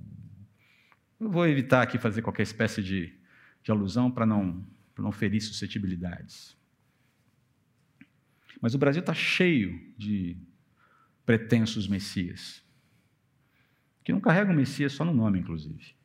Eu 1.19 1.31
vou 1.31 1.47
evitar 1.47 1.81
aqui 1.81 1.97
fazer 1.97 2.21
qualquer 2.21 2.43
espécie 2.43 2.83
de, 2.83 3.17
de 3.63 3.71
alusão 3.71 4.11
para 4.11 4.25
não 4.25 4.65
não 5.01 5.11
ferir 5.11 5.41
suscetibilidades. 5.41 6.55
Mas 8.61 8.75
o 8.75 8.77
Brasil 8.77 8.99
está 8.99 9.13
cheio 9.13 9.93
de 9.97 10.37
pretensos 11.25 11.87
messias, 11.87 12.63
que 14.03 14.11
não 14.11 14.19
carregam 14.19 14.53
Messias 14.53 14.93
só 14.93 15.03
no 15.03 15.13
nome, 15.13 15.39
inclusive. 15.39 15.95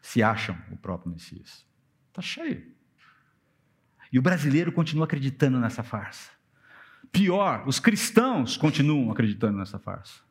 Se 0.00 0.22
acham 0.22 0.56
o 0.70 0.76
próprio 0.76 1.12
Messias. 1.12 1.66
Está 2.08 2.22
cheio. 2.22 2.72
E 4.12 4.18
o 4.18 4.22
brasileiro 4.22 4.70
continua 4.70 5.04
acreditando 5.04 5.58
nessa 5.58 5.82
farsa. 5.82 6.30
Pior, 7.10 7.66
os 7.66 7.80
cristãos 7.80 8.56
continuam 8.56 9.10
acreditando 9.10 9.58
nessa 9.58 9.78
farsa. 9.78 10.22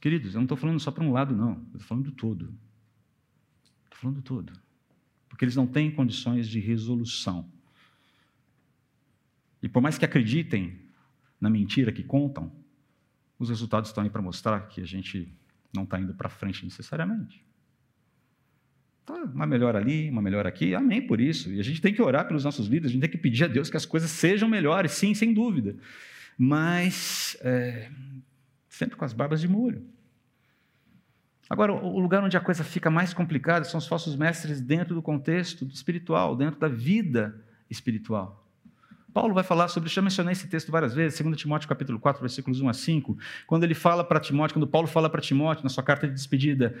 Queridos, 0.00 0.34
eu 0.34 0.38
não 0.38 0.44
estou 0.44 0.56
falando 0.56 0.78
só 0.78 0.90
para 0.90 1.04
um 1.04 1.12
lado, 1.12 1.34
não. 1.34 1.54
Eu 1.54 1.62
estou 1.64 1.80
falando 1.80 2.04
do 2.04 2.12
todo. 2.12 2.54
Estou 3.84 3.98
falando 3.98 4.22
todo. 4.22 4.52
Porque 5.28 5.44
eles 5.44 5.56
não 5.56 5.66
têm 5.66 5.90
condições 5.90 6.48
de 6.48 6.60
resolução. 6.60 7.50
E 9.62 9.68
por 9.68 9.82
mais 9.82 9.98
que 9.98 10.04
acreditem 10.04 10.78
na 11.40 11.50
mentira 11.50 11.92
que 11.92 12.02
contam, 12.02 12.52
os 13.38 13.48
resultados 13.48 13.90
estão 13.90 14.04
aí 14.04 14.10
para 14.10 14.22
mostrar 14.22 14.68
que 14.68 14.80
a 14.80 14.84
gente 14.84 15.32
não 15.74 15.84
está 15.84 16.00
indo 16.00 16.14
para 16.14 16.28
frente 16.28 16.64
necessariamente. 16.64 17.44
Tá, 19.04 19.14
uma 19.14 19.46
melhor 19.46 19.76
ali, 19.76 20.10
uma 20.10 20.22
melhor 20.22 20.46
aqui, 20.46 20.74
amém 20.74 21.06
por 21.06 21.20
isso. 21.20 21.52
E 21.52 21.60
a 21.60 21.62
gente 21.62 21.80
tem 21.80 21.94
que 21.94 22.02
orar 22.02 22.26
pelos 22.26 22.44
nossos 22.44 22.66
líderes, 22.66 22.90
a 22.90 22.92
gente 22.92 23.02
tem 23.02 23.10
que 23.10 23.18
pedir 23.18 23.44
a 23.44 23.46
Deus 23.46 23.70
que 23.70 23.76
as 23.76 23.86
coisas 23.86 24.10
sejam 24.10 24.48
melhores, 24.48 24.92
sim, 24.92 25.14
sem 25.14 25.32
dúvida. 25.32 25.76
Mas 26.36 27.36
é, 27.40 27.90
sempre 28.76 28.96
com 28.96 29.04
as 29.04 29.12
barbas 29.12 29.40
de 29.40 29.48
molho. 29.48 29.82
Agora, 31.48 31.72
o 31.72 31.98
lugar 32.00 32.22
onde 32.22 32.36
a 32.36 32.40
coisa 32.40 32.64
fica 32.64 32.90
mais 32.90 33.14
complicada 33.14 33.64
são 33.64 33.78
os 33.78 33.86
falsos 33.86 34.16
mestres 34.16 34.60
dentro 34.60 34.94
do 34.94 35.00
contexto 35.00 35.64
espiritual, 35.66 36.36
dentro 36.36 36.58
da 36.58 36.68
vida 36.68 37.40
espiritual. 37.70 38.44
Paulo 39.14 39.32
vai 39.32 39.44
falar 39.44 39.68
sobre, 39.68 39.88
já 39.88 40.02
mencionei 40.02 40.32
esse 40.32 40.46
texto 40.48 40.70
várias 40.70 40.92
vezes, 40.92 41.18
2 41.18 41.36
Timóteo 41.36 41.68
capítulo 41.68 41.98
4, 41.98 42.20
versículos 42.20 42.60
1 42.60 42.68
a 42.68 42.74
5, 42.74 43.16
quando 43.46 43.64
ele 43.64 43.74
fala 43.74 44.04
para 44.04 44.20
Timóteo, 44.20 44.54
quando 44.54 44.66
Paulo 44.66 44.86
fala 44.86 45.08
para 45.08 45.22
Timóteo, 45.22 45.64
na 45.64 45.70
sua 45.70 45.82
carta 45.82 46.06
de 46.06 46.12
despedida, 46.12 46.76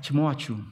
Timóteo, 0.00 0.62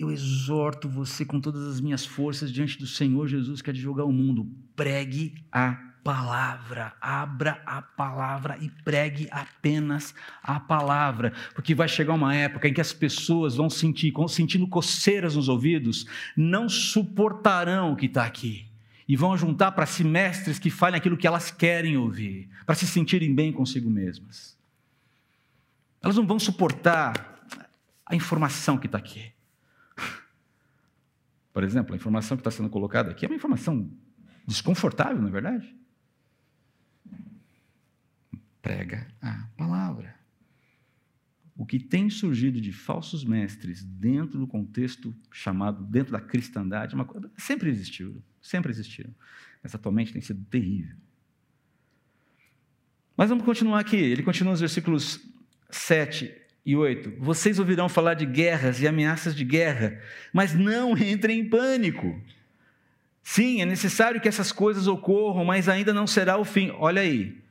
eu 0.00 0.10
exorto 0.10 0.88
você 0.88 1.24
com 1.24 1.40
todas 1.40 1.62
as 1.68 1.80
minhas 1.80 2.04
forças 2.04 2.50
diante 2.50 2.78
do 2.78 2.86
Senhor 2.86 3.28
Jesus, 3.28 3.62
que 3.62 3.70
é 3.70 3.72
de 3.72 3.80
julgar 3.80 4.04
o 4.04 4.12
mundo, 4.12 4.50
pregue 4.74 5.34
a 5.52 5.91
palavra, 6.02 6.92
abra 7.00 7.62
a 7.64 7.80
palavra 7.80 8.58
e 8.60 8.68
pregue 8.68 9.28
apenas 9.30 10.14
a 10.42 10.58
palavra, 10.58 11.32
porque 11.54 11.74
vai 11.74 11.88
chegar 11.88 12.14
uma 12.14 12.34
época 12.34 12.68
em 12.68 12.74
que 12.74 12.80
as 12.80 12.92
pessoas 12.92 13.54
vão 13.54 13.70
sentir, 13.70 14.12
sentindo 14.28 14.66
coceiras 14.66 15.36
nos 15.36 15.48
ouvidos, 15.48 16.06
não 16.36 16.68
suportarão 16.68 17.92
o 17.92 17.96
que 17.96 18.06
está 18.06 18.24
aqui 18.24 18.66
e 19.08 19.16
vão 19.16 19.36
juntar 19.36 19.72
para 19.72 19.86
si 19.86 20.04
mestres 20.04 20.58
que 20.58 20.70
falem 20.70 20.96
aquilo 20.96 21.16
que 21.16 21.26
elas 21.26 21.50
querem 21.50 21.96
ouvir, 21.96 22.48
para 22.64 22.74
se 22.74 22.86
sentirem 22.86 23.34
bem 23.34 23.52
consigo 23.52 23.90
mesmas. 23.90 24.56
Elas 26.00 26.16
não 26.16 26.26
vão 26.26 26.38
suportar 26.38 27.46
a 28.06 28.14
informação 28.14 28.78
que 28.78 28.86
está 28.86 28.98
aqui. 28.98 29.32
Por 31.52 31.62
exemplo, 31.62 31.92
a 31.92 31.96
informação 31.96 32.36
que 32.36 32.40
está 32.40 32.50
sendo 32.50 32.70
colocada 32.70 33.10
aqui 33.10 33.26
é 33.26 33.28
uma 33.28 33.36
informação 33.36 33.90
desconfortável, 34.46 35.20
não 35.20 35.28
é 35.28 35.30
verdade? 35.30 35.81
Prega 38.72 39.06
a 39.20 39.46
palavra. 39.56 40.14
O 41.54 41.66
que 41.66 41.78
tem 41.78 42.08
surgido 42.08 42.58
de 42.58 42.72
falsos 42.72 43.22
mestres 43.22 43.84
dentro 43.84 44.38
do 44.38 44.46
contexto 44.46 45.14
chamado, 45.30 45.84
dentro 45.84 46.12
da 46.12 46.20
cristandade, 46.20 46.94
é 46.94 46.96
uma 46.96 47.04
coisa, 47.04 47.30
sempre 47.36 47.68
existiu, 47.68 48.22
sempre 48.40 48.72
existiram, 48.72 49.14
mas 49.62 49.74
atualmente 49.74 50.12
tem 50.12 50.22
sido 50.22 50.42
terrível. 50.46 50.96
Mas 53.14 53.28
vamos 53.28 53.44
continuar 53.44 53.80
aqui. 53.80 53.96
Ele 53.96 54.22
continua 54.22 54.52
nos 54.52 54.60
versículos 54.60 55.20
7 55.68 56.34
e 56.64 56.74
8. 56.74 57.18
Vocês 57.18 57.58
ouvirão 57.58 57.90
falar 57.90 58.14
de 58.14 58.24
guerras 58.24 58.80
e 58.80 58.88
ameaças 58.88 59.36
de 59.36 59.44
guerra, 59.44 60.00
mas 60.32 60.54
não 60.54 60.96
entrem 60.96 61.40
em 61.40 61.48
pânico. 61.48 62.18
Sim, 63.22 63.60
é 63.60 63.66
necessário 63.66 64.20
que 64.20 64.28
essas 64.28 64.50
coisas 64.50 64.86
ocorram, 64.86 65.44
mas 65.44 65.68
ainda 65.68 65.92
não 65.92 66.06
será 66.06 66.38
o 66.38 66.44
fim. 66.44 66.70
Olha 66.70 67.02
aí. 67.02 67.41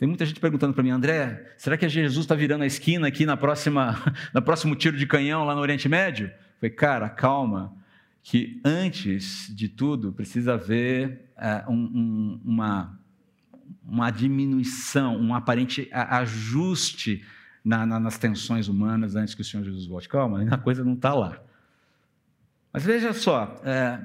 Tem 0.00 0.08
muita 0.08 0.24
gente 0.24 0.40
perguntando 0.40 0.72
para 0.72 0.82
mim, 0.82 0.88
André, 0.88 1.52
será 1.58 1.76
que 1.76 1.86
Jesus 1.86 2.24
está 2.24 2.34
virando 2.34 2.64
a 2.64 2.66
esquina 2.66 3.06
aqui 3.06 3.26
na 3.26 3.36
próxima, 3.36 4.02
no 4.32 4.40
próximo 4.40 4.74
tiro 4.74 4.96
de 4.96 5.06
canhão 5.06 5.44
lá 5.44 5.54
no 5.54 5.60
Oriente 5.60 5.90
Médio? 5.90 6.32
Falei, 6.58 6.74
cara, 6.74 7.06
calma, 7.10 7.76
que 8.22 8.58
antes 8.64 9.54
de 9.54 9.68
tudo 9.68 10.10
precisa 10.10 10.54
haver 10.54 11.30
é, 11.36 11.64
um, 11.68 11.74
um, 11.74 12.40
uma, 12.46 12.98
uma 13.84 14.10
diminuição, 14.10 15.18
um 15.18 15.34
aparente 15.34 15.86
ajuste 15.92 17.22
na, 17.62 17.84
na, 17.84 18.00
nas 18.00 18.16
tensões 18.16 18.68
humanas 18.68 19.16
antes 19.16 19.34
que 19.34 19.42
o 19.42 19.44
Senhor 19.44 19.62
Jesus 19.64 19.84
volte. 19.84 20.08
Calma, 20.08 20.42
a 20.50 20.56
coisa 20.56 20.82
não 20.82 20.94
está 20.94 21.12
lá. 21.12 21.38
Mas 22.72 22.86
veja 22.86 23.12
só, 23.12 23.60
é, 23.66 24.00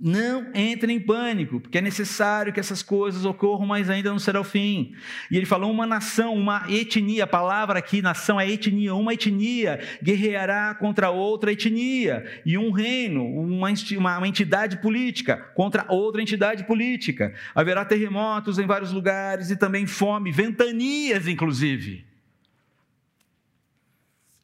não 0.00 0.50
entre 0.54 0.90
em 0.90 0.98
pânico, 0.98 1.60
porque 1.60 1.76
é 1.76 1.80
necessário 1.82 2.52
que 2.54 2.58
essas 2.58 2.82
coisas 2.82 3.26
ocorram, 3.26 3.66
mas 3.66 3.90
ainda 3.90 4.10
não 4.10 4.18
será 4.18 4.40
o 4.40 4.44
fim. 4.44 4.94
E 5.30 5.36
ele 5.36 5.44
falou: 5.44 5.70
uma 5.70 5.86
nação, 5.86 6.34
uma 6.34 6.64
etnia, 6.70 7.24
a 7.24 7.26
palavra 7.26 7.78
aqui, 7.78 8.00
nação, 8.00 8.40
é 8.40 8.48
etnia, 8.48 8.94
uma 8.94 9.12
etnia 9.12 9.78
guerreará 10.02 10.74
contra 10.74 11.10
outra 11.10 11.52
etnia, 11.52 12.24
e 12.46 12.56
um 12.56 12.70
reino, 12.70 13.22
uma, 13.26 13.68
uma 13.98 14.28
entidade 14.28 14.78
política 14.78 15.36
contra 15.54 15.84
outra 15.86 16.22
entidade 16.22 16.64
política. 16.64 17.34
Haverá 17.54 17.84
terremotos 17.84 18.58
em 18.58 18.66
vários 18.66 18.92
lugares 18.92 19.50
e 19.50 19.56
também 19.56 19.86
fome, 19.86 20.32
ventanias, 20.32 21.28
inclusive. 21.28 22.06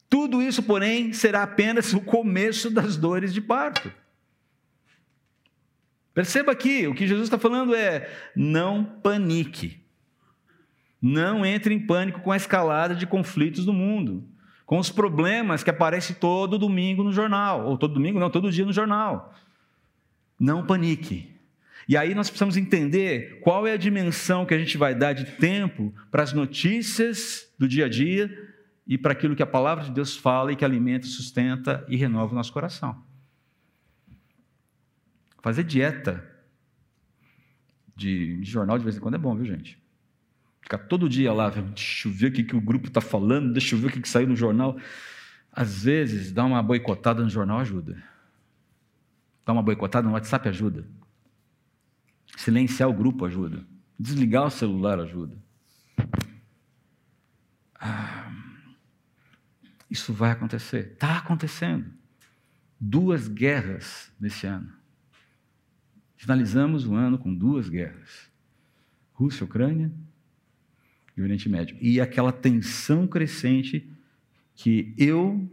Tudo 0.09 0.43
isso, 0.43 0.63
porém, 0.63 1.15
será 1.15 1.43
apenas 1.43 1.95
o 1.95 2.01
começo 2.01 2.71
das 2.71 2.97
dores 2.97 3.33
de 3.33 3.41
parto. 3.41 3.91
Perceba 6.17 6.51
aqui, 6.51 6.87
o 6.87 6.95
que 6.95 7.07
Jesus 7.07 7.27
está 7.27 7.39
falando 7.39 7.75
é: 7.75 8.11
não 8.35 8.83
panique. 8.83 9.83
Não 11.01 11.45
entre 11.45 11.75
em 11.75 11.79
pânico 11.79 12.21
com 12.21 12.33
a 12.33 12.39
escalada 12.39 12.95
de 12.95 13.07
conflitos 13.07 13.67
do 13.67 13.73
mundo, 13.73 14.25
com 14.65 14.79
os 14.79 14.89
problemas 14.89 15.63
que 15.63 15.69
aparecem 15.69 16.17
todo 16.19 16.59
domingo 16.59 17.05
no 17.05 17.13
jornal, 17.13 17.67
ou 17.67 17.77
todo 17.77 17.93
domingo, 17.93 18.19
não, 18.19 18.31
todo 18.31 18.51
dia 18.51 18.65
no 18.65 18.73
jornal. 18.73 19.35
Não 20.41 20.65
panique. 20.65 21.37
E 21.87 21.99
aí 21.99 22.15
nós 22.15 22.31
precisamos 22.31 22.57
entender 22.57 23.41
qual 23.41 23.67
é 23.67 23.73
a 23.73 23.77
dimensão 23.77 24.47
que 24.47 24.55
a 24.55 24.59
gente 24.59 24.79
vai 24.79 24.95
dar 24.95 25.13
de 25.13 25.33
tempo 25.33 25.93
para 26.11 26.23
as 26.23 26.33
notícias 26.33 27.47
do 27.59 27.69
dia 27.69 27.85
a 27.85 27.89
dia 27.91 28.35
e 28.87 28.97
para 28.97 29.13
aquilo 29.13 29.37
que 29.37 29.43
a 29.43 29.47
palavra 29.47 29.85
de 29.85 29.91
Deus 29.91 30.17
fala 30.17 30.51
e 30.51 30.57
que 30.57 30.65
alimenta, 30.65 31.07
sustenta 31.07 31.85
e 31.91 31.95
renova 31.95 32.33
o 32.33 32.35
nosso 32.35 32.55
coração. 32.55 33.05
Fazer 35.43 35.65
dieta 35.65 36.25
de, 37.95 38.39
de, 38.39 38.45
jornal 38.45 38.79
de 38.79 38.85
vez 38.85 38.97
em 38.97 39.01
quando 39.01 39.15
é 39.15 39.19
bom, 39.19 39.35
viu, 39.35 39.47
gente? 39.47 39.81
Ficar 40.61 40.79
todo 40.79 41.09
dia 41.09 41.33
lá, 41.33 41.49
deixa 41.51 42.09
eu 42.09 42.13
ver 42.13 42.27
o 42.27 42.33
que, 42.33 42.43
que 42.43 42.57
o 42.57 42.61
grupo 42.61 42.89
está 42.89 43.01
falando, 43.01 43.53
deixa 43.53 43.75
eu 43.75 43.79
ver 43.79 43.87
o 43.87 43.91
que, 43.91 44.01
que 44.01 44.09
saiu 44.09 44.27
no 44.27 44.37
jornal. 44.37 44.77
Às 45.53 45.85
vezes, 45.85 46.33
dar 46.33 46.45
uma 46.45 46.63
boicotada 46.63 47.23
no 47.23 47.31
jornal 47.31 47.61
ajuda. 47.61 48.03
Dar 49.45 49.53
uma 49.53 49.63
boicotada 49.63 50.07
no 50.07 50.15
WhatsApp 50.15 50.49
ajuda. 50.49 50.87
Silenciar 52.37 52.89
o 52.91 52.93
grupo 52.93 53.25
ajuda. 53.25 53.65
Desligar 53.99 54.45
o 54.45 54.51
celular 54.51 54.99
ajuda. 55.01 55.37
Ah, 57.81 58.33
isso 59.91 60.13
vai 60.13 60.33
acontecer. 60.33 60.93
Está 60.93 61.19
acontecendo. 61.19 61.91
Duas 62.79 63.29
guerras 63.29 64.13
nesse 64.21 64.47
ano. 64.47 64.71
Finalizamos 66.17 66.87
o 66.87 66.95
ano 66.95 67.19
com 67.19 67.33
duas 67.35 67.69
guerras: 67.69 68.31
Rússia, 69.13 69.45
Ucrânia 69.45 69.93
e 71.17 71.23
Oriente 71.23 71.49
Médio. 71.49 71.77
E 71.81 72.01
aquela 72.01 72.33
tensão 72.33 73.07
crescente 73.07 73.89
que 74.55 74.95
eu, 74.97 75.49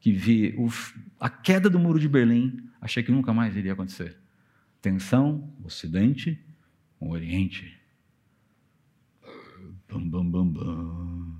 que 0.00 0.12
vi 0.12 0.54
o, 0.58 0.68
a 1.18 1.30
queda 1.30 1.70
do 1.70 1.78
muro 1.78 1.98
de 1.98 2.08
Berlim, 2.08 2.68
achei 2.80 3.02
que 3.02 3.12
nunca 3.12 3.32
mais 3.32 3.56
iria 3.56 3.72
acontecer. 3.72 4.16
Tensão, 4.82 5.52
Ocidente 5.64 6.40
com 6.98 7.10
Oriente. 7.10 7.78
Bam, 9.88 10.08
bam, 10.08 10.30
bam, 10.30 10.48
bam. 10.48 11.36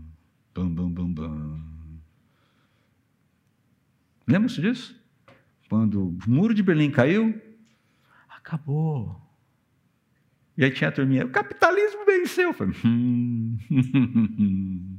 Bam, 0.55 0.75
bam, 0.75 0.91
bam, 0.91 1.13
bam. 1.13 1.63
Lembra-se 4.27 4.61
disso? 4.61 5.01
Quando 5.69 6.09
o 6.09 6.19
muro 6.27 6.55
de 6.55 6.63
Berlim 6.63 6.91
caiu, 6.91 7.41
Acabou. 8.49 9.15
E 10.57 10.65
aí 10.65 10.71
tinha 10.71 10.89
a 10.89 10.93
turminha, 10.93 11.27
o 11.27 11.31
capitalismo 11.31 12.07
venceu. 12.07 12.49
Eu 12.49 12.55
falei, 12.55 12.75
hum. 12.83 13.59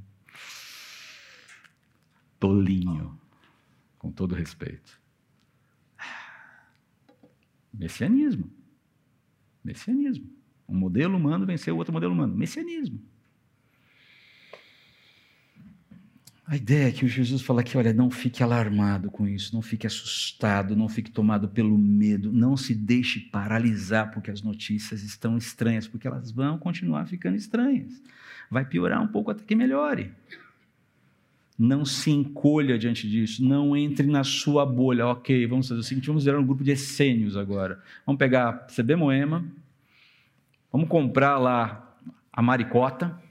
Tolinho, 2.39 3.19
com 3.97 4.11
todo 4.11 4.35
respeito. 4.35 5.01
Messianismo. 7.73 8.51
Messianismo. 9.63 10.29
Um 10.67 10.75
modelo 10.75 11.17
humano 11.17 11.47
venceu 11.47 11.73
o 11.73 11.79
outro 11.79 11.91
modelo 11.91 12.13
humano. 12.13 12.35
Messianismo. 12.35 13.01
A 16.49 16.55
ideia 16.55 16.87
é 16.87 16.91
que 16.91 17.05
o 17.05 17.07
Jesus 17.07 17.43
fala 17.43 17.61
aqui, 17.61 17.77
olha, 17.77 17.93
não 17.93 18.09
fique 18.09 18.41
alarmado 18.41 19.11
com 19.11 19.27
isso, 19.27 19.53
não 19.53 19.61
fique 19.61 19.85
assustado, 19.85 20.75
não 20.75 20.89
fique 20.89 21.11
tomado 21.11 21.47
pelo 21.47 21.77
medo, 21.77 22.33
não 22.33 22.57
se 22.57 22.73
deixe 22.73 23.19
paralisar 23.19 24.09
porque 24.09 24.31
as 24.31 24.41
notícias 24.41 25.03
estão 25.03 25.37
estranhas, 25.37 25.87
porque 25.87 26.07
elas 26.07 26.31
vão 26.31 26.57
continuar 26.57 27.05
ficando 27.05 27.35
estranhas. 27.35 28.01
Vai 28.49 28.65
piorar 28.65 28.99
um 28.99 29.07
pouco 29.07 29.29
até 29.29 29.43
que 29.43 29.53
melhore. 29.53 30.11
Não 31.55 31.85
se 31.85 32.09
encolha 32.09 32.79
diante 32.79 33.07
disso, 33.07 33.45
não 33.45 33.77
entre 33.77 34.07
na 34.07 34.23
sua 34.23 34.65
bolha. 34.65 35.05
Ok, 35.05 35.45
vamos 35.45 35.67
fazer 35.67 35.81
o 35.81 35.83
seguinte, 35.83 36.07
vamos 36.07 36.25
virar 36.25 36.39
um 36.39 36.45
grupo 36.47 36.63
de 36.63 36.71
essênios 36.71 37.37
agora. 37.37 37.79
Vamos 38.07 38.17
pegar 38.17 38.65
CB 38.75 38.95
Moema, 38.95 39.45
vamos 40.71 40.89
comprar 40.89 41.37
lá 41.37 41.95
a 42.33 42.41
maricota 42.41 43.21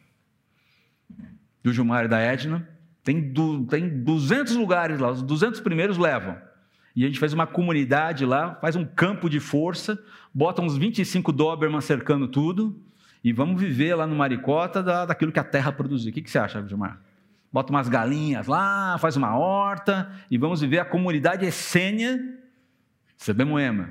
do 1.65 1.73
Gilmar 1.73 2.05
e 2.05 2.09
da 2.09 2.21
Edna, 2.21 2.78
tem, 3.09 3.33
du, 3.33 3.64
tem 3.64 3.88
200 3.88 4.55
lugares 4.57 5.01
lá, 5.01 5.11
os 5.11 5.23
200 5.23 5.61
primeiros 5.61 5.97
levam. 5.97 6.37
E 6.94 7.05
a 7.05 7.07
gente 7.07 7.18
faz 7.18 7.33
uma 7.33 7.47
comunidade 7.47 8.27
lá, 8.27 8.57
faz 8.57 8.77
um 8.77 8.85
campo 8.85 9.31
de 9.31 9.40
força, 9.40 9.99
bota 10.35 10.61
uns 10.61 10.77
25 10.77 11.33
Doberman 11.33 11.81
cercando 11.81 12.29
tudo, 12.29 12.79
e 13.25 13.33
vamos 13.33 13.59
viver 13.59 13.94
lá 13.94 14.07
no 14.07 14.14
Maricota 14.14 14.83
da, 14.83 15.07
daquilo 15.07 15.33
que 15.33 15.38
a 15.38 15.44
terra 15.44 15.73
produziu. 15.73 16.11
O 16.11 16.12
que, 16.12 16.21
que 16.21 16.31
você 16.31 16.38
acha, 16.38 16.62
Gilmar? 16.68 17.01
Bota 17.51 17.73
umas 17.73 17.88
galinhas 17.88 18.47
lá, 18.47 18.99
faz 18.99 19.16
uma 19.16 19.35
horta, 19.38 20.12
e 20.31 20.37
vamos 20.37 20.61
viver 20.61 20.81
a 20.81 20.85
comunidade 20.85 21.47
essênia, 21.47 22.38
CB 23.16 23.42
Moema. 23.47 23.88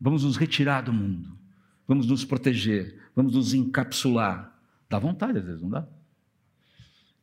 Vamos 0.00 0.24
nos 0.24 0.36
retirar 0.36 0.80
do 0.80 0.92
mundo, 0.92 1.38
vamos 1.86 2.04
nos 2.08 2.24
proteger, 2.24 2.98
vamos 3.14 3.32
nos 3.32 3.54
encapsular. 3.54 4.52
Dá 4.90 4.98
vontade 4.98 5.38
às 5.38 5.44
vezes, 5.44 5.62
não 5.62 5.70
dá? 5.70 5.86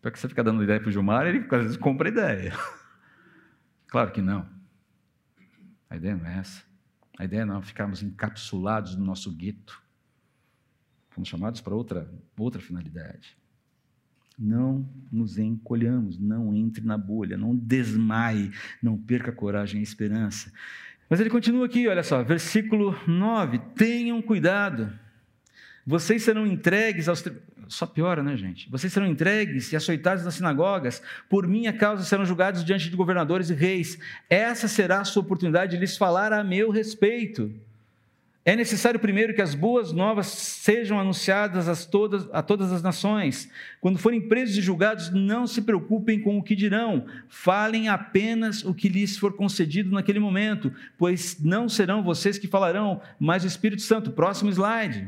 Para 0.04 0.12
que 0.12 0.20
você 0.20 0.28
fica 0.28 0.44
dando 0.44 0.62
ideia 0.62 0.82
para 0.82 0.90
o 0.90 0.92
Gilmar, 0.92 1.26
ele 1.26 1.48
às 1.50 1.62
vezes 1.62 1.78
compra 1.78 2.10
ideia. 2.10 2.54
claro 3.88 4.12
que 4.12 4.22
não. 4.22 4.46
A 5.90 5.96
ideia 5.96 6.14
não 6.14 6.26
é 6.28 6.40
essa. 6.40 6.62
A 7.18 7.24
ideia 7.24 7.46
não 7.46 7.58
é 7.58 7.62
ficarmos 7.62 8.04
encapsulados 8.04 8.98
no 8.98 9.06
nosso 9.06 9.32
gueto. 9.32 9.82
Fomos 11.12 11.30
chamados 11.30 11.62
para 11.62 11.74
outra, 11.74 12.14
outra 12.38 12.62
finalidade. 12.62 13.38
Não 14.38 14.86
nos 15.10 15.38
encolhamos, 15.38 16.20
não 16.20 16.54
entre 16.54 16.84
na 16.84 16.98
bolha, 16.98 17.38
não 17.38 17.56
desmaie, 17.56 18.52
não 18.82 18.98
perca 18.98 19.32
a 19.32 19.34
coragem 19.34 19.78
e 19.78 19.80
a 19.80 19.84
esperança. 19.84 20.52
Mas 21.10 21.22
ele 21.22 21.30
continua 21.30 21.66
aqui, 21.66 21.88
olha 21.88 22.04
só, 22.04 22.22
versículo 22.24 22.94
9: 23.08 23.58
tenham 23.74 24.22
cuidado, 24.22 24.92
vocês 25.86 26.24
serão 26.24 26.46
entregues 26.46 27.08
aos 27.08 27.24
só 27.68 27.86
piora, 27.86 28.22
né, 28.22 28.36
gente? 28.38 28.70
Vocês 28.70 28.92
serão 28.92 29.08
entregues 29.08 29.72
e 29.72 29.76
açoitados 29.76 30.24
nas 30.24 30.36
sinagogas, 30.36 31.02
por 31.30 31.48
minha 31.48 31.74
causa 31.74 32.04
serão 32.04 32.26
julgados 32.26 32.64
diante 32.64 32.90
de 32.90 32.96
governadores 32.96 33.50
e 33.50 33.54
reis. 33.54 33.98
Essa 34.30 34.68
será 34.68 35.02
a 35.02 35.06
sua 35.06 35.22
oportunidade 35.22 35.72
de 35.72 35.78
lhes 35.78 35.98
falar 35.98 36.32
a 36.34 36.44
meu 36.44 36.70
respeito. 36.70 37.52
É 38.46 38.58
necessário 38.58 39.00
primeiro 39.00 39.34
que 39.34 39.42
as 39.42 39.56
boas 39.56 39.94
novas 39.94 40.28
sejam 40.28 41.00
anunciadas 41.00 41.70
a 41.70 41.90
todas, 41.90 42.28
a 42.34 42.42
todas 42.42 42.74
as 42.74 42.84
nações. 42.84 43.50
Quando 43.80 43.98
forem 43.98 44.20
presos 44.20 44.58
e 44.58 44.62
julgados, 44.62 45.10
não 45.12 45.48
se 45.48 45.62
preocupem 45.62 46.20
com 46.20 46.38
o 46.38 46.44
que 46.44 46.54
dirão, 46.54 47.06
falem 47.30 47.88
apenas 47.88 48.62
o 48.66 48.74
que 48.74 48.90
lhes 48.90 49.18
for 49.18 49.32
concedido 49.32 49.92
naquele 49.92 50.20
momento, 50.20 50.74
pois 50.98 51.42
não 51.42 51.70
serão 51.70 52.04
vocês 52.04 52.38
que 52.38 52.48
falarão, 52.48 53.02
mas 53.18 53.46
o 53.46 53.48
Espírito 53.48 53.82
Santo. 53.82 54.12
Próximo 54.12 54.50
slide. 54.50 55.08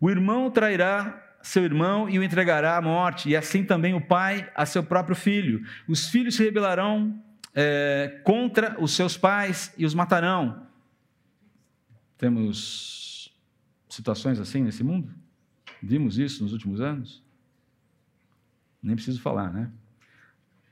O 0.00 0.08
irmão 0.08 0.50
trairá 0.50 1.29
seu 1.42 1.64
irmão 1.64 2.08
e 2.08 2.18
o 2.18 2.22
entregará 2.22 2.76
à 2.76 2.82
morte, 2.82 3.28
e 3.28 3.36
assim 3.36 3.64
também 3.64 3.94
o 3.94 4.00
pai 4.00 4.50
a 4.54 4.66
seu 4.66 4.82
próprio 4.82 5.16
filho. 5.16 5.64
Os 5.88 6.08
filhos 6.08 6.36
se 6.36 6.44
rebelarão 6.44 7.22
é, 7.54 8.20
contra 8.24 8.76
os 8.80 8.92
seus 8.92 9.16
pais 9.16 9.72
e 9.76 9.84
os 9.84 9.94
matarão. 9.94 10.66
Temos 12.18 13.34
situações 13.88 14.38
assim 14.38 14.62
nesse 14.62 14.84
mundo? 14.84 15.12
Vimos 15.82 16.18
isso 16.18 16.42
nos 16.42 16.52
últimos 16.52 16.80
anos? 16.80 17.22
Nem 18.82 18.94
preciso 18.94 19.20
falar, 19.20 19.52
né? 19.52 19.70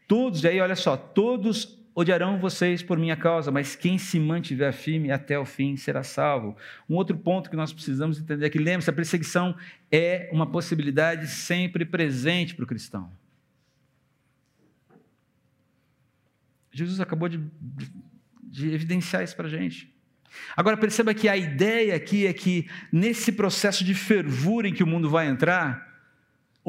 Todos, 0.06 0.42
e 0.44 0.48
aí 0.48 0.60
olha 0.60 0.76
só, 0.76 0.96
todos 0.96 1.77
odiarão 1.98 2.38
vocês 2.38 2.80
por 2.80 2.96
minha 2.96 3.16
causa, 3.16 3.50
mas 3.50 3.74
quem 3.74 3.98
se 3.98 4.20
mantiver 4.20 4.72
firme 4.72 5.10
até 5.10 5.36
o 5.36 5.44
fim 5.44 5.76
será 5.76 6.04
salvo. 6.04 6.56
Um 6.88 6.94
outro 6.94 7.18
ponto 7.18 7.50
que 7.50 7.56
nós 7.56 7.72
precisamos 7.72 8.20
entender 8.20 8.46
é 8.46 8.50
que, 8.50 8.58
lembre-se, 8.58 8.88
a 8.88 8.92
perseguição 8.92 9.56
é 9.90 10.30
uma 10.32 10.46
possibilidade 10.46 11.26
sempre 11.26 11.84
presente 11.84 12.54
para 12.54 12.62
o 12.62 12.68
cristão. 12.68 13.10
Jesus 16.70 17.00
acabou 17.00 17.28
de, 17.28 17.40
de 18.44 18.72
evidenciar 18.72 19.24
isso 19.24 19.34
para 19.34 19.48
a 19.48 19.50
gente. 19.50 19.92
Agora 20.56 20.76
perceba 20.76 21.12
que 21.12 21.28
a 21.28 21.36
ideia 21.36 21.96
aqui 21.96 22.28
é 22.28 22.32
que 22.32 22.70
nesse 22.92 23.32
processo 23.32 23.82
de 23.82 23.92
fervura 23.92 24.68
em 24.68 24.72
que 24.72 24.84
o 24.84 24.86
mundo 24.86 25.10
vai 25.10 25.26
entrar, 25.26 25.87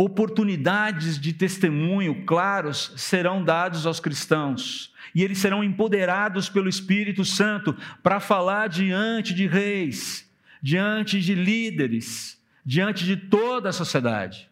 oportunidades 0.01 1.19
de 1.19 1.33
testemunho 1.33 2.23
claros 2.25 2.93
serão 2.95 3.43
dados 3.43 3.85
aos 3.85 3.99
cristãos 3.99 4.93
e 5.13 5.21
eles 5.21 5.39
serão 5.39 5.61
empoderados 5.61 6.47
pelo 6.47 6.69
Espírito 6.69 7.25
Santo 7.25 7.75
para 8.01 8.21
falar 8.21 8.69
diante 8.69 9.33
de 9.33 9.45
reis, 9.45 10.25
diante 10.61 11.19
de 11.19 11.35
líderes, 11.35 12.41
diante 12.63 13.03
de 13.03 13.17
toda 13.17 13.67
a 13.67 13.73
sociedade. 13.73 14.49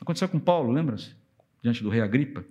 Aconteceu 0.00 0.30
com 0.30 0.40
Paulo, 0.40 0.72
lembra-se? 0.72 1.14
Diante 1.62 1.82
do 1.82 1.90
rei 1.90 2.00
Agripa. 2.00 2.46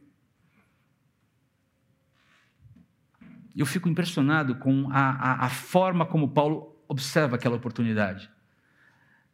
Eu 3.55 3.65
fico 3.65 3.89
impressionado 3.89 4.53
com 4.57 4.91
a, 4.91 5.09
a, 5.09 5.45
a 5.47 5.49
forma 5.49 6.05
como 6.05 6.29
Paulo 6.29 6.79
observa 6.87 7.35
aquela 7.35 7.55
oportunidade. 7.55 8.29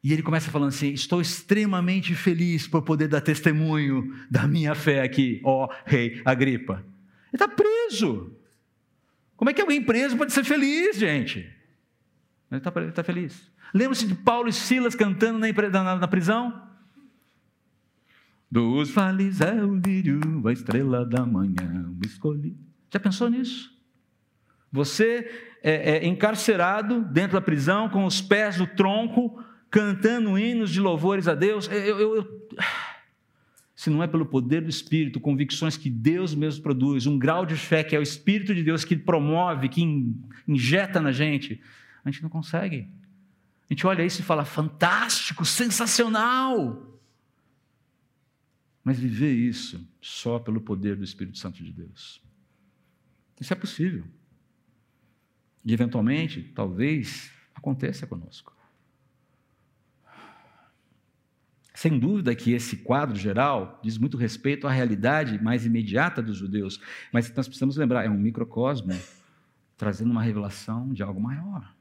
E 0.03 0.11
ele 0.11 0.23
começa 0.23 0.49
falando 0.49 0.69
assim: 0.69 0.91
Estou 0.93 1.21
extremamente 1.21 2.15
feliz 2.15 2.67
por 2.67 2.81
poder 2.81 3.07
dar 3.07 3.21
testemunho 3.21 4.13
da 4.29 4.47
minha 4.47 4.73
fé 4.73 5.01
aqui, 5.01 5.39
ó 5.43 5.69
rei 5.85 6.21
Agripa. 6.25 6.83
Ele 7.31 7.33
está 7.33 7.47
preso. 7.47 8.35
Como 9.35 9.49
é 9.49 9.53
que 9.53 9.61
alguém 9.61 9.81
preso 9.81 10.17
pode 10.17 10.33
ser 10.33 10.43
feliz, 10.43 10.97
gente? 10.97 11.39
Ele 12.51 12.57
está 12.57 12.71
tá 12.71 13.03
feliz. 13.03 13.49
Lembra-se 13.73 14.05
de 14.05 14.15
Paulo 14.15 14.49
e 14.49 14.53
Silas 14.53 14.95
cantando 14.95 15.39
na, 15.39 15.95
na, 15.95 16.07
prisão? 16.07 16.69
Dos 18.49 18.89
vales 18.91 19.39
é 19.39 19.63
o 19.63 19.75
lírio, 19.75 20.19
a 20.45 20.51
estrela 20.51 21.05
da 21.05 21.25
manhã, 21.25 21.89
escolhi. 22.03 22.57
Já 22.91 22.99
pensou 22.99 23.29
nisso? 23.29 23.71
Você 24.71 25.31
é, 25.63 25.97
é 25.97 26.07
encarcerado 26.07 27.01
dentro 27.05 27.33
da 27.33 27.41
prisão, 27.41 27.87
com 27.87 28.05
os 28.05 28.21
pés 28.21 28.57
no 28.57 28.67
tronco, 28.67 29.41
cantando 29.71 30.37
hinos 30.37 30.69
de 30.69 30.81
louvores 30.81 31.27
a 31.29 31.33
Deus. 31.33 31.67
Eu, 31.69 31.97
eu, 31.97 32.15
eu... 32.17 32.49
Se 33.73 33.89
não 33.89 34.03
é 34.03 34.07
pelo 34.07 34.25
poder 34.25 34.61
do 34.61 34.69
Espírito, 34.69 35.19
convicções 35.19 35.77
que 35.77 35.89
Deus 35.89 36.35
mesmo 36.35 36.61
produz, 36.61 37.07
um 37.07 37.17
grau 37.17 37.45
de 37.45 37.55
fé 37.55 37.83
que 37.83 37.95
é 37.95 37.99
o 37.99 38.03
Espírito 38.03 38.53
de 38.53 38.61
Deus 38.61 38.83
que 38.83 38.95
promove, 38.95 39.69
que 39.69 39.81
injeta 40.47 41.01
na 41.01 41.11
gente, 41.11 41.59
a 42.03 42.11
gente 42.11 42.21
não 42.21 42.29
consegue. 42.29 42.87
A 43.67 43.73
gente 43.73 43.87
olha 43.87 44.05
isso 44.05 44.19
e 44.19 44.23
fala: 44.23 44.45
fantástico, 44.45 45.45
sensacional. 45.45 46.99
Mas 48.83 48.99
viver 48.99 49.33
isso 49.33 49.87
só 50.01 50.37
pelo 50.37 50.59
poder 50.59 50.95
do 50.95 51.03
Espírito 51.03 51.37
Santo 51.37 51.63
de 51.63 51.71
Deus. 51.71 52.21
Isso 53.39 53.53
é 53.53 53.55
possível. 53.55 54.03
E, 55.63 55.73
eventualmente, 55.73 56.51
talvez, 56.53 57.31
aconteça 57.55 58.05
conosco. 58.05 58.53
Sem 61.73 61.97
dúvida 61.97 62.35
que 62.35 62.51
esse 62.51 62.77
quadro 62.77 63.17
geral 63.17 63.79
diz 63.81 63.97
muito 63.97 64.17
respeito 64.17 64.67
à 64.67 64.71
realidade 64.71 65.41
mais 65.41 65.65
imediata 65.65 66.21
dos 66.21 66.37
judeus, 66.37 66.81
mas 67.11 67.33
nós 67.33 67.47
precisamos 67.47 67.77
lembrar, 67.77 68.05
é 68.05 68.09
um 68.09 68.17
microcosmo 68.17 68.93
trazendo 69.77 70.11
uma 70.11 70.21
revelação 70.21 70.93
de 70.93 71.01
algo 71.01 71.19
maior. 71.19 71.73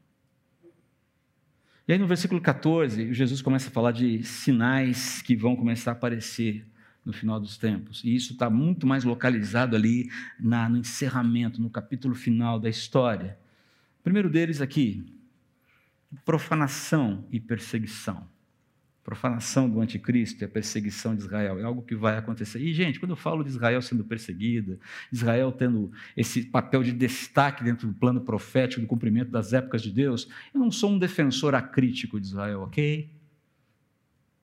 E 1.89 1.93
aí 1.93 1.99
no 1.99 2.07
versículo 2.07 2.41
14, 2.41 3.13
Jesus 3.13 3.43
começa 3.43 3.69
a 3.69 3.73
falar 3.73 3.91
de 3.91 4.23
sinais 4.23 5.21
que 5.23 5.35
vão 5.35 5.57
começar 5.57 5.91
a 5.91 5.93
aparecer 5.93 6.65
no 7.05 7.13
final 7.13 7.41
dos 7.41 7.59
tempos. 7.59 8.05
E 8.05 8.15
isso 8.15 8.35
está 8.35 8.49
muito 8.49 8.87
mais 8.87 9.03
localizado 9.03 9.75
ali 9.75 10.09
na, 10.39 10.69
no 10.69 10.77
encerramento, 10.77 11.61
no 11.61 11.69
capítulo 11.69 12.15
final 12.15 12.61
da 12.61 12.69
história. 12.69 13.37
O 13.99 14.05
primeiro 14.05 14.31
deles 14.31 14.61
aqui, 14.61 15.05
profanação 16.25 17.27
e 17.31 17.41
perseguição 17.41 18.25
profanação 19.03 19.69
do 19.69 19.81
anticristo 19.81 20.43
e 20.43 20.45
a 20.45 20.49
perseguição 20.49 21.15
de 21.15 21.23
Israel. 21.23 21.59
É 21.59 21.63
algo 21.63 21.83
que 21.83 21.97
vai 21.97 22.17
acontecer. 22.17 22.61
E, 22.61 22.73
gente, 22.73 23.01
quando 23.01 23.11
eu 23.11 23.17
falo 23.17 23.43
de 23.43 23.51
Israel 23.51 23.81
sendo 23.81 24.05
perseguida, 24.05 24.79
Israel 25.11 25.51
tendo 25.53 25.91
esse 26.17 26.43
papel 26.43 26.83
de 26.83 26.93
destaque 26.93 27.65
dentro 27.65 27.89
do 27.89 27.95
plano 27.95 28.21
profético, 28.21 28.83
do 28.83 28.87
cumprimento 28.87 29.31
das 29.31 29.53
épocas 29.53 29.83
de 29.83 29.91
Deus, 29.91 30.29
eu 30.55 30.61
não 30.61 30.71
sou 30.71 30.91
um 30.91 30.99
defensor 30.99 31.55
acrítico 31.55 32.21
de 32.21 32.27
Israel, 32.27 32.63
ok? 32.63 33.11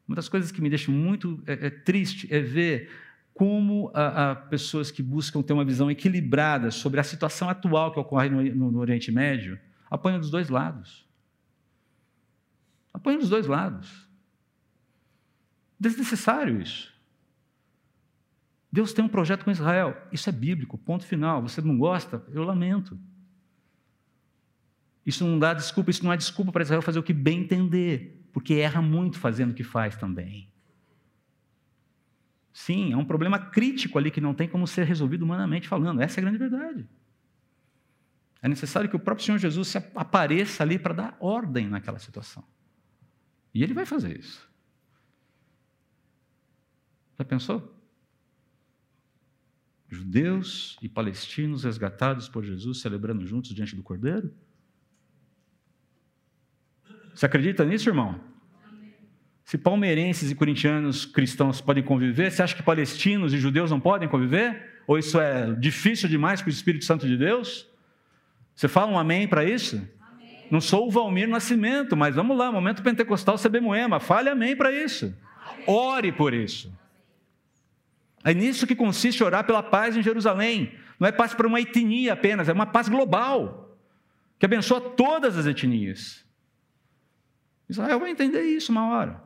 Uma 0.07 0.15
das 0.15 0.29
coisas 0.29 0.51
que 0.51 0.61
me 0.61 0.69
deixa 0.69 0.91
muito 0.91 1.41
é, 1.45 1.67
é 1.67 1.69
triste 1.69 2.27
é 2.33 2.39
ver 2.39 2.89
como 3.33 3.91
a, 3.93 4.31
a, 4.31 4.35
pessoas 4.35 4.89
que 4.89 5.03
buscam 5.03 5.43
ter 5.43 5.53
uma 5.53 5.63
visão 5.63 5.91
equilibrada 5.91 6.71
sobre 6.71 6.99
a 6.99 7.03
situação 7.03 7.47
atual 7.47 7.91
que 7.91 7.99
ocorre 7.99 8.29
no, 8.29 8.41
no, 8.41 8.71
no 8.71 8.79
Oriente 8.79 9.11
Médio 9.11 9.59
apanham 9.89 10.19
dos 10.19 10.29
dois 10.29 10.49
lados. 10.49 11.07
Apanham 12.93 13.19
dos 13.19 13.29
dois 13.29 13.47
lados. 13.47 14.06
Desnecessário 15.79 16.61
isso. 16.61 16.93
Deus 18.71 18.93
tem 18.93 19.03
um 19.03 19.09
projeto 19.09 19.45
com 19.45 19.51
Israel. 19.51 19.95
Isso 20.11 20.29
é 20.29 20.31
bíblico, 20.31 20.77
ponto 20.77 21.05
final. 21.05 21.41
Você 21.41 21.61
não 21.61 21.77
gosta? 21.77 22.23
Eu 22.31 22.43
lamento. 22.43 22.99
Isso 25.05 25.25
não 25.25 25.39
dá 25.39 25.53
desculpa, 25.53 25.89
isso 25.89 26.03
não 26.03 26.11
é 26.11 26.17
desculpa 26.17 26.51
para 26.51 26.63
Israel 26.63 26.81
fazer 26.81 26.99
o 26.99 27.03
que 27.03 27.13
bem 27.13 27.39
entender, 27.39 28.27
porque 28.33 28.55
erra 28.55 28.81
muito 28.81 29.17
fazendo 29.17 29.51
o 29.51 29.53
que 29.53 29.63
faz 29.63 29.95
também. 29.95 30.51
Sim, 32.51 32.91
é 32.91 32.97
um 32.97 33.05
problema 33.05 33.39
crítico 33.39 33.97
ali 33.97 34.11
que 34.11 34.19
não 34.19 34.33
tem 34.33 34.49
como 34.49 34.67
ser 34.67 34.83
resolvido 34.83 35.23
humanamente 35.23 35.67
falando. 35.67 36.01
Essa 36.01 36.19
é 36.19 36.21
a 36.21 36.23
grande 36.23 36.37
verdade. 36.37 36.89
É 38.41 38.49
necessário 38.49 38.89
que 38.89 38.95
o 38.95 38.99
próprio 38.99 39.25
Senhor 39.25 39.37
Jesus 39.37 39.75
apareça 39.95 40.63
ali 40.63 40.77
para 40.77 40.93
dar 40.93 41.17
ordem 41.19 41.69
naquela 41.69 41.99
situação. 41.99 42.43
E 43.53 43.63
ele 43.63 43.73
vai 43.73 43.85
fazer 43.85 44.19
isso. 44.19 44.46
Já 47.17 47.25
pensou? 47.25 47.75
Judeus 49.89 50.77
e 50.81 50.89
palestinos 50.89 51.63
resgatados 51.63 52.27
por 52.27 52.43
Jesus 52.43 52.81
celebrando 52.81 53.25
juntos 53.25 53.53
diante 53.53 53.75
do 53.75 53.81
Cordeiro? 53.81 54.31
Você 57.13 57.25
acredita 57.25 57.65
nisso, 57.65 57.89
irmão? 57.89 58.19
Se 59.43 59.57
palmeirenses 59.57 60.29
e 60.29 60.35
corintianos 60.35 61.05
cristãos 61.05 61.61
podem 61.61 61.81
conviver, 61.81 62.29
você 62.29 62.43
acha 62.43 62.55
que 62.55 62.61
palestinos 62.61 63.33
e 63.33 63.39
judeus 63.39 63.71
não 63.71 63.79
podem 63.79 64.07
conviver? 64.09 64.81
Ou 64.85 64.99
isso 64.99 65.19
é 65.19 65.53
difícil 65.55 66.09
demais 66.09 66.41
para 66.41 66.49
o 66.49 66.51
Espírito 66.51 66.83
Santo 66.83 67.07
de 67.07 67.17
Deus? 67.17 67.65
Você 68.53 68.67
fala 68.67 68.91
um 68.91 68.99
amém 68.99 69.27
para 69.27 69.45
isso? 69.45 69.77
Amém. 70.01 70.47
Não 70.51 70.59
sou 70.59 70.87
o 70.87 70.91
Valmir 70.91 71.29
Nascimento, 71.29 71.95
mas 71.95 72.13
vamos 72.13 72.37
lá, 72.37 72.51
momento 72.51 72.83
pentecostal 72.83 73.37
CB 73.37 73.61
Moema, 73.61 73.99
fale 74.01 74.29
amém 74.29 74.55
para 74.55 74.71
isso. 74.71 75.15
Amém. 75.45 75.63
Ore 75.65 76.11
por 76.11 76.33
isso. 76.33 76.71
É 78.23 78.33
nisso 78.33 78.67
que 78.67 78.75
consiste 78.75 79.23
orar 79.23 79.45
pela 79.45 79.63
paz 79.63 79.95
em 79.95 80.03
Jerusalém. 80.03 80.73
Não 80.99 81.07
é 81.07 81.11
paz 81.11 81.33
para 81.33 81.47
uma 81.47 81.61
etnia 81.61 82.13
apenas, 82.13 82.49
é 82.49 82.53
uma 82.53 82.65
paz 82.65 82.89
global, 82.89 83.77
que 84.39 84.45
abençoa 84.45 84.81
todas 84.81 85.37
as 85.37 85.45
etnias. 85.45 86.25
Israel 87.69 87.99
vai 87.99 88.11
entender 88.11 88.43
isso 88.43 88.71
uma 88.71 88.87
hora. 88.87 89.21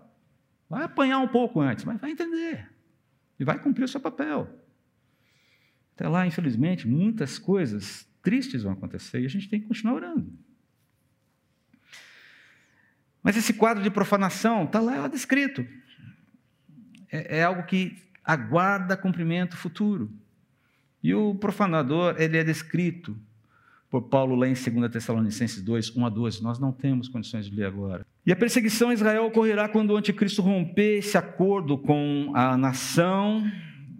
Vai 0.69 0.83
apanhar 0.83 1.19
um 1.19 1.27
pouco 1.27 1.59
antes, 1.59 1.85
mas 1.85 1.99
vai 1.99 2.11
entender. 2.11 2.69
E 3.39 3.43
vai 3.43 3.59
cumprir 3.59 3.83
o 3.83 3.87
seu 3.87 3.99
papel. 3.99 4.47
Até 5.95 6.07
lá, 6.07 6.25
infelizmente, 6.25 6.87
muitas 6.87 7.37
coisas 7.37 8.07
tristes 8.21 8.63
vão 8.63 8.73
acontecer 8.73 9.21
e 9.21 9.25
a 9.25 9.29
gente 9.29 9.49
tem 9.49 9.59
que 9.59 9.67
continuar 9.67 9.95
orando. 9.95 10.31
Mas 13.21 13.37
esse 13.37 13.53
quadro 13.53 13.83
de 13.83 13.91
profanação 13.91 14.63
está 14.63 14.79
lá 14.79 15.07
descrito. 15.07 15.65
É, 17.11 17.39
é 17.39 17.43
algo 17.43 17.63
que 17.63 18.10
aguarda 18.23 18.97
cumprimento 18.97 19.55
futuro. 19.55 20.09
E 21.03 21.13
o 21.13 21.33
profanador, 21.35 22.15
ele 22.19 22.37
é 22.37 22.43
descrito 22.43 23.17
por 23.89 24.03
Paulo 24.03 24.35
lá 24.35 24.47
em 24.47 24.53
2 24.53 24.91
Tessalonicenses 24.91 25.61
2, 25.61 25.97
1 25.97 26.05
a 26.05 26.09
12. 26.09 26.41
Nós 26.41 26.59
não 26.59 26.71
temos 26.71 27.09
condições 27.09 27.45
de 27.47 27.55
ler 27.55 27.65
agora. 27.65 28.05
E 28.25 28.31
a 28.31 28.35
perseguição 28.35 28.89
a 28.89 28.93
Israel 28.93 29.25
ocorrerá 29.25 29.67
quando 29.67 29.91
o 29.91 29.97
anticristo 29.97 30.41
romper 30.41 30.99
esse 30.99 31.17
acordo 31.17 31.77
com 31.77 32.31
a 32.33 32.55
nação 32.55 33.43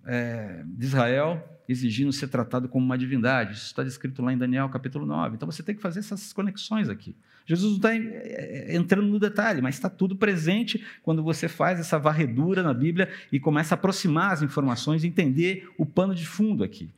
é, 0.06 0.64
de 0.66 0.86
Israel, 0.86 1.44
exigindo 1.68 2.14
ser 2.14 2.28
tratado 2.28 2.70
como 2.70 2.86
uma 2.86 2.98
divindade. 2.98 3.54
Isso 3.54 3.66
está 3.66 3.84
descrito 3.84 4.22
lá 4.22 4.32
em 4.32 4.38
Daniel 4.38 4.70
capítulo 4.70 5.06
9. 5.06 5.36
Então 5.36 5.50
você 5.50 5.62
tem 5.62 5.76
que 5.76 5.82
fazer 5.82 6.00
essas 6.00 6.32
conexões 6.32 6.88
aqui. 6.88 7.16
Jesus 7.52 7.72
não 7.72 7.78
está 7.78 7.94
é, 7.94 8.00
é, 8.70 8.76
entrando 8.76 9.08
no 9.08 9.20
detalhe, 9.20 9.62
mas 9.62 9.76
está 9.76 9.90
tudo 9.90 10.16
presente 10.16 10.84
quando 11.04 11.22
você 11.22 11.50
faz 11.50 11.80
essa 11.80 12.00
varredura 12.00 12.64
na 12.64 12.74
Bíblia 12.74 13.10
e 13.30 13.40
começa 13.40 13.76
a 13.76 13.78
aproximar 13.78 14.32
as 14.32 14.42
informações 14.42 15.04
entender 15.04 15.70
o 15.78 15.86
pano 15.86 16.16
de 16.16 16.26
fundo 16.26 16.64
aqui. 16.64 16.90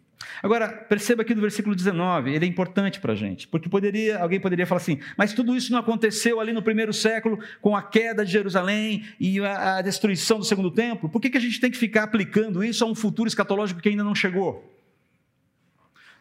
Agora, 0.42 0.70
perceba 0.70 1.24
aqui 1.24 1.34
no 1.34 1.42
versículo 1.42 1.76
19, 1.76 2.32
ele 2.32 2.46
é 2.46 2.48
importante 2.48 3.00
para 3.00 3.14
a 3.14 3.16
gente, 3.16 3.48
porque 3.48 3.68
poderia, 3.68 4.20
alguém 4.20 4.40
poderia 4.40 4.66
falar 4.66 4.80
assim, 4.80 5.00
mas 5.18 5.34
tudo 5.34 5.56
isso 5.56 5.72
não 5.72 5.80
aconteceu 5.80 6.40
ali 6.40 6.54
no 6.54 6.62
primeiro 6.62 6.94
século, 6.94 7.40
com 7.60 7.76
a 7.76 7.82
queda 7.82 8.24
de 8.24 8.32
Jerusalém 8.32 9.04
e 9.20 9.40
a, 9.40 9.78
a 9.78 9.82
destruição 9.82 10.38
do 10.38 10.46
segundo 10.46 10.72
templo? 10.72 11.10
Por 11.10 11.20
que, 11.20 11.30
que 11.30 11.38
a 11.38 11.42
gente 11.42 11.60
tem 11.60 11.72
que 11.72 11.78
ficar 11.78 12.04
aplicando 12.04 12.64
isso 12.64 12.86
a 12.86 12.88
um 12.88 12.96
futuro 12.96 13.28
escatológico 13.28 13.82
que 13.82 13.90
ainda 13.90 14.04
não 14.04 14.16
chegou? 14.16 14.72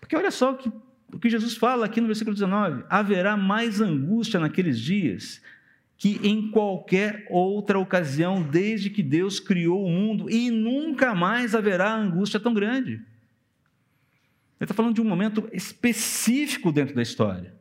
Porque 0.01 0.16
olha 0.16 0.30
só 0.30 0.53
o 0.53 0.57
que, 0.57 0.72
o 1.13 1.19
que 1.19 1.29
Jesus 1.29 1.57
fala 1.57 1.87
aqui 1.87 2.01
no 2.01 2.07
versículo 2.07 2.35
19: 2.35 2.85
haverá 2.89 3.37
mais 3.37 3.81
angústia 3.81 4.41
naqueles 4.41 4.81
dias 4.81 5.43
que 6.03 6.19
em 6.25 6.51
qualquer 6.51 7.27
outra 7.31 7.79
ocasião, 7.79 8.43
desde 8.43 8.91
que 8.91 9.05
Deus 9.05 9.39
criou 9.39 9.87
o 9.87 9.91
mundo, 9.91 10.29
e 10.29 10.51
nunca 10.51 11.15
mais 11.15 11.55
haverá 11.55 11.95
angústia 11.95 12.41
tão 12.41 12.53
grande. 12.53 12.95
Ele 12.95 13.05
está 14.63 14.75
falando 14.75 14.97
de 14.97 15.01
um 15.01 15.05
momento 15.05 15.49
específico 15.53 16.73
dentro 16.73 16.95
da 16.95 17.03
história. 17.03 17.55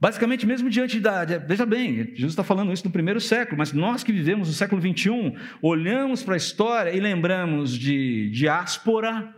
Basicamente, 0.00 0.44
mesmo 0.44 0.68
diante 0.68 0.98
da. 0.98 1.24
Veja 1.24 1.64
bem, 1.64 2.06
Jesus 2.06 2.32
está 2.32 2.42
falando 2.42 2.72
isso 2.72 2.84
no 2.84 2.90
primeiro 2.90 3.20
século, 3.20 3.56
mas 3.56 3.72
nós 3.72 4.02
que 4.02 4.10
vivemos 4.10 4.48
no 4.48 4.54
século 4.54 4.80
21, 4.80 5.36
olhamos 5.62 6.24
para 6.24 6.34
a 6.34 6.36
história 6.36 6.90
e 6.90 6.98
lembramos 6.98 7.78
de 7.78 8.30
diáspora, 8.30 9.32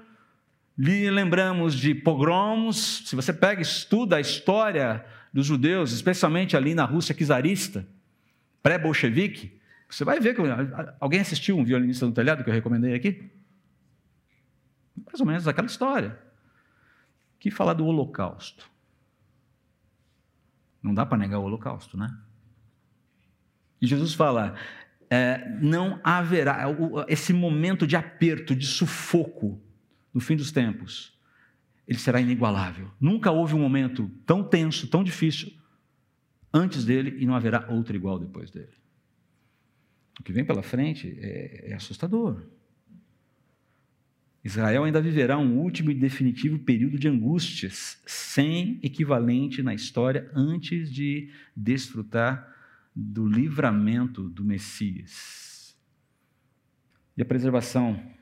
lembramos 0.76 1.74
de 1.74 1.94
pogromos. 1.94 3.02
Se 3.06 3.14
você 3.14 3.32
pega 3.32 3.62
estuda 3.62 4.16
a 4.16 4.20
história 4.20 5.04
dos 5.32 5.46
judeus, 5.46 5.92
especialmente 5.92 6.56
ali 6.56 6.74
na 6.74 6.84
Rússia 6.84 7.14
czarista, 7.14 7.86
pré-bolchevique, 8.62 9.60
você 9.88 10.04
vai 10.04 10.18
ver 10.18 10.34
que. 10.34 10.42
Alguém 10.98 11.20
assistiu 11.20 11.56
um 11.56 11.64
violinista 11.64 12.06
no 12.06 12.12
telhado 12.12 12.42
que 12.42 12.50
eu 12.50 12.54
recomendei 12.54 12.94
aqui? 12.94 13.30
Mais 15.06 15.20
ou 15.20 15.26
menos 15.26 15.46
aquela 15.46 15.66
história 15.66 16.18
que 17.38 17.50
fala 17.50 17.74
do 17.74 17.86
Holocausto. 17.86 18.68
Não 20.82 20.94
dá 20.94 21.06
para 21.06 21.18
negar 21.18 21.38
o 21.38 21.44
Holocausto, 21.44 21.96
né? 21.96 22.08
E 23.80 23.86
Jesus 23.86 24.14
fala: 24.14 24.56
é, 25.08 25.48
não 25.60 26.00
haverá 26.02 26.64
esse 27.06 27.32
momento 27.32 27.86
de 27.86 27.96
aperto, 27.96 28.56
de 28.56 28.66
sufoco 28.66 29.60
no 30.14 30.20
fim 30.20 30.36
dos 30.36 30.52
tempos. 30.52 31.12
Ele 31.86 31.98
será 31.98 32.20
inigualável. 32.20 32.90
Nunca 33.00 33.30
houve 33.30 33.54
um 33.54 33.58
momento 33.58 34.08
tão 34.24 34.42
tenso, 34.42 34.86
tão 34.86 35.04
difícil 35.04 35.52
antes 36.52 36.84
dele 36.84 37.16
e 37.18 37.26
não 37.26 37.34
haverá 37.34 37.66
outro 37.68 37.96
igual 37.96 38.18
depois 38.18 38.50
dele. 38.50 38.72
O 40.18 40.22
que 40.22 40.32
vem 40.32 40.44
pela 40.44 40.62
frente 40.62 41.18
é, 41.20 41.72
é 41.72 41.74
assustador. 41.74 42.46
Israel 44.44 44.84
ainda 44.84 45.00
viverá 45.00 45.38
um 45.38 45.58
último 45.58 45.90
e 45.90 45.94
definitivo 45.94 46.58
período 46.58 46.98
de 46.98 47.08
angústias, 47.08 47.98
sem 48.06 48.78
equivalente 48.82 49.62
na 49.62 49.74
história, 49.74 50.30
antes 50.34 50.92
de 50.92 51.30
desfrutar 51.56 52.54
do 52.94 53.26
livramento 53.26 54.28
do 54.28 54.44
Messias. 54.44 55.76
E 57.16 57.22
a 57.22 57.24
preservação. 57.24 58.13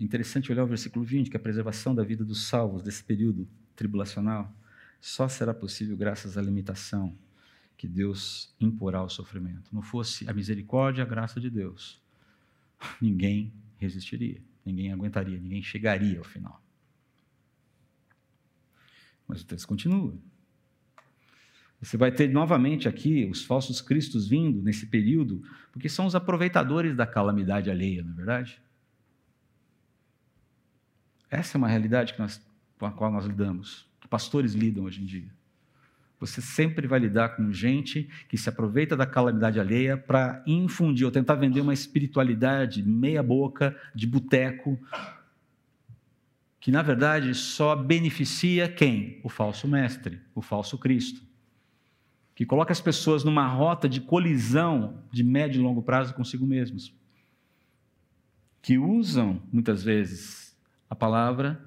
Interessante 0.00 0.50
olhar 0.50 0.64
o 0.64 0.66
versículo 0.66 1.04
20, 1.04 1.28
que 1.28 1.36
a 1.36 1.40
preservação 1.40 1.94
da 1.94 2.02
vida 2.02 2.24
dos 2.24 2.46
salvos 2.46 2.82
desse 2.82 3.04
período 3.04 3.46
tribulacional 3.76 4.50
só 4.98 5.28
será 5.28 5.52
possível 5.52 5.94
graças 5.94 6.38
à 6.38 6.42
limitação 6.42 7.14
que 7.76 7.86
Deus 7.86 8.50
imporá 8.58 9.00
ao 9.00 9.10
sofrimento. 9.10 9.74
Não 9.74 9.82
fosse 9.82 10.26
a 10.26 10.32
misericórdia 10.32 11.02
e 11.02 11.04
a 11.04 11.06
graça 11.06 11.38
de 11.38 11.50
Deus, 11.50 12.00
ninguém 12.98 13.52
resistiria. 13.76 14.40
Ninguém 14.64 14.90
aguentaria, 14.90 15.38
ninguém 15.38 15.62
chegaria 15.62 16.18
ao 16.18 16.24
final. 16.24 16.62
Mas 19.28 19.42
o 19.42 19.46
texto 19.46 19.68
continua. 19.68 20.14
Você 21.78 21.98
vai 21.98 22.10
ter 22.10 22.28
novamente 22.30 22.88
aqui 22.88 23.26
os 23.30 23.44
falsos 23.44 23.82
cristos 23.82 24.26
vindo 24.26 24.62
nesse 24.62 24.86
período, 24.86 25.42
porque 25.70 25.90
são 25.90 26.06
os 26.06 26.14
aproveitadores 26.14 26.96
da 26.96 27.06
calamidade 27.06 27.70
alheia, 27.70 28.02
não 28.02 28.12
é 28.12 28.16
verdade? 28.16 28.62
Essa 31.30 31.56
é 31.56 31.58
uma 31.58 31.68
realidade 31.68 32.14
nós, 32.18 32.44
com 32.78 32.86
a 32.86 32.90
qual 32.90 33.12
nós 33.12 33.24
lidamos, 33.24 33.88
que 34.00 34.08
pastores 34.08 34.52
lidam 34.54 34.84
hoje 34.84 35.00
em 35.00 35.06
dia. 35.06 35.30
Você 36.18 36.42
sempre 36.42 36.86
vai 36.86 36.98
lidar 36.98 37.30
com 37.30 37.50
gente 37.50 38.10
que 38.28 38.36
se 38.36 38.48
aproveita 38.48 38.94
da 38.94 39.06
calamidade 39.06 39.58
alheia 39.58 39.96
para 39.96 40.42
infundir 40.46 41.06
ou 41.06 41.12
tentar 41.12 41.36
vender 41.36 41.62
uma 41.62 41.72
espiritualidade 41.72 42.82
meia-boca, 42.82 43.74
de 43.94 44.06
boteco, 44.06 44.78
que 46.60 46.70
na 46.70 46.82
verdade 46.82 47.34
só 47.34 47.74
beneficia 47.74 48.68
quem? 48.68 49.18
O 49.24 49.30
falso 49.30 49.66
mestre, 49.66 50.20
o 50.34 50.42
falso 50.42 50.76
Cristo. 50.76 51.22
Que 52.34 52.44
coloca 52.44 52.72
as 52.72 52.80
pessoas 52.82 53.24
numa 53.24 53.46
rota 53.46 53.88
de 53.88 54.00
colisão 54.00 55.02
de 55.10 55.24
médio 55.24 55.60
e 55.60 55.62
longo 55.62 55.82
prazo 55.82 56.12
consigo 56.12 56.46
mesmos. 56.46 56.94
Que 58.60 58.76
usam, 58.76 59.42
muitas 59.50 59.82
vezes, 59.82 60.49
a 60.90 60.94
palavra, 60.96 61.64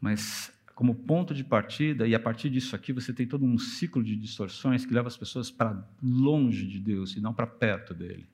mas 0.00 0.50
como 0.74 0.94
ponto 0.94 1.34
de 1.34 1.44
partida, 1.44 2.08
e 2.08 2.14
a 2.14 2.18
partir 2.18 2.48
disso 2.48 2.74
aqui 2.74 2.90
você 2.90 3.12
tem 3.12 3.26
todo 3.26 3.44
um 3.44 3.58
ciclo 3.58 4.02
de 4.02 4.16
distorções 4.16 4.86
que 4.86 4.94
leva 4.94 5.08
as 5.08 5.16
pessoas 5.18 5.50
para 5.50 5.86
longe 6.02 6.66
de 6.66 6.80
Deus 6.80 7.14
e 7.14 7.20
não 7.20 7.34
para 7.34 7.46
perto 7.46 7.92
dele. 7.92 8.26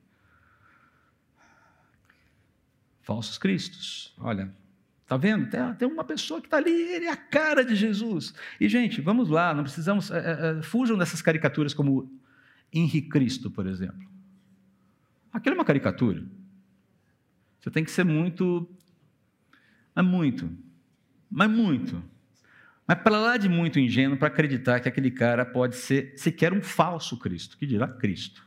Falsos 3.02 3.36
cristos. 3.36 4.14
Olha, 4.18 4.54
tá 5.08 5.16
vendo? 5.16 5.50
Tem, 5.50 5.74
tem 5.74 5.88
uma 5.88 6.04
pessoa 6.04 6.40
que 6.40 6.46
está 6.46 6.58
ali, 6.58 6.70
ele 6.70 7.06
é 7.06 7.10
a 7.10 7.16
cara 7.16 7.64
de 7.64 7.74
Jesus. 7.74 8.32
E, 8.60 8.68
gente, 8.68 9.00
vamos 9.00 9.28
lá, 9.28 9.52
não 9.52 9.64
precisamos. 9.64 10.12
É, 10.12 10.58
é, 10.58 10.62
fujam 10.62 10.96
dessas 10.96 11.20
caricaturas 11.20 11.74
como 11.74 12.12
Henri 12.72 13.02
Cristo, 13.02 13.50
por 13.50 13.66
exemplo. 13.66 14.08
Aquilo 15.32 15.54
é 15.54 15.58
uma 15.58 15.64
caricatura. 15.64 16.24
Você 17.60 17.70
tem 17.72 17.82
que 17.82 17.90
ser 17.90 18.04
muito. 18.04 18.68
É 19.96 20.02
muito. 20.02 20.48
Mas 21.28 21.50
muito 21.50 22.00
mas 22.86 22.98
para 22.98 23.18
lá 23.18 23.36
de 23.36 23.48
muito 23.48 23.80
ingênuo 23.80 24.16
para 24.16 24.28
acreditar 24.28 24.78
que 24.78 24.88
aquele 24.88 25.10
cara 25.10 25.44
pode 25.44 25.74
ser 25.76 26.12
sequer 26.16 26.52
um 26.52 26.62
falso 26.62 27.16
Cristo, 27.18 27.58
que 27.58 27.66
dirá 27.66 27.88
Cristo. 27.88 28.46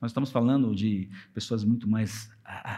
Nós 0.00 0.10
estamos 0.10 0.30
falando 0.30 0.74
de 0.74 1.08
pessoas 1.34 1.64
muito 1.64 1.88
mais 1.88 2.30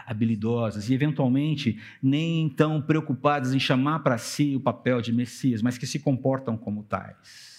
habilidosas 0.05 0.89
e, 0.89 0.93
eventualmente, 0.93 1.79
nem 2.01 2.49
tão 2.49 2.81
preocupadas 2.81 3.53
em 3.53 3.59
chamar 3.59 3.99
para 3.99 4.17
si 4.17 4.55
o 4.55 4.59
papel 4.59 5.01
de 5.01 5.13
Messias, 5.13 5.61
mas 5.61 5.77
que 5.77 5.87
se 5.87 5.99
comportam 5.99 6.57
como 6.57 6.83
tais. 6.83 7.50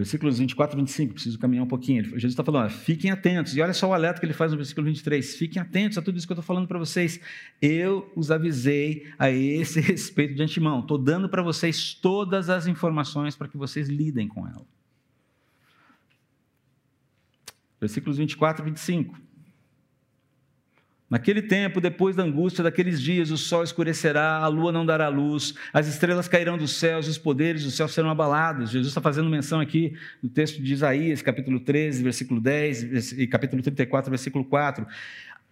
Versículos 0.00 0.38
24 0.38 0.78
e 0.78 0.80
25, 0.80 1.12
preciso 1.12 1.38
caminhar 1.38 1.62
um 1.62 1.68
pouquinho. 1.68 2.02
Jesus 2.04 2.32
está 2.32 2.42
falando, 2.42 2.70
fiquem 2.70 3.10
atentos. 3.10 3.54
E 3.54 3.60
olha 3.60 3.74
só 3.74 3.86
o 3.86 3.92
alerta 3.92 4.18
que 4.18 4.24
ele 4.24 4.32
faz 4.32 4.50
no 4.50 4.56
versículo 4.56 4.86
23. 4.86 5.36
Fiquem 5.36 5.60
atentos 5.60 5.98
a 5.98 6.00
tudo 6.00 6.16
isso 6.16 6.26
que 6.26 6.32
eu 6.32 6.36
estou 6.36 6.42
falando 6.42 6.66
para 6.66 6.78
vocês. 6.78 7.20
Eu 7.60 8.10
os 8.16 8.30
avisei 8.30 9.06
a 9.18 9.30
esse 9.30 9.78
respeito 9.84 10.34
de 10.34 10.42
antemão. 10.42 10.80
Estou 10.80 10.96
dando 10.96 11.28
para 11.28 11.42
vocês 11.42 11.92
todas 11.92 12.48
as 12.48 12.66
informações 12.66 13.36
para 13.36 13.46
que 13.46 13.58
vocês 13.58 13.90
lidem 13.90 14.26
com 14.26 14.48
ela. 14.48 14.64
Versículos 17.78 18.16
24 18.16 18.64
e 18.64 18.70
25. 18.70 19.20
Naquele 21.10 21.42
tempo, 21.42 21.80
depois 21.80 22.14
da 22.14 22.22
angústia 22.22 22.62
daqueles 22.62 23.02
dias, 23.02 23.32
o 23.32 23.36
sol 23.36 23.64
escurecerá, 23.64 24.36
a 24.36 24.46
lua 24.46 24.70
não 24.70 24.86
dará 24.86 25.08
luz, 25.08 25.54
as 25.72 25.88
estrelas 25.88 26.28
cairão 26.28 26.56
dos 26.56 26.76
céus, 26.76 27.08
os 27.08 27.18
poderes 27.18 27.64
do 27.64 27.70
céu 27.72 27.88
serão 27.88 28.08
abalados. 28.10 28.70
Jesus 28.70 28.92
está 28.92 29.00
fazendo 29.00 29.28
menção 29.28 29.58
aqui 29.58 29.92
no 30.22 30.28
texto 30.28 30.62
de 30.62 30.72
Isaías, 30.72 31.20
capítulo 31.20 31.58
13, 31.58 32.04
versículo 32.04 32.40
10, 32.40 33.18
e 33.18 33.26
capítulo 33.26 33.60
34, 33.60 34.08
versículo 34.08 34.44
4. 34.44 34.86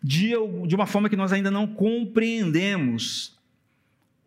De, 0.01 0.29
de 0.69 0.75
uma 0.77 0.87
forma 0.87 1.09
que 1.09 1.17
nós 1.17 1.33
ainda 1.33 1.51
não 1.51 1.67
compreendemos 1.67 3.37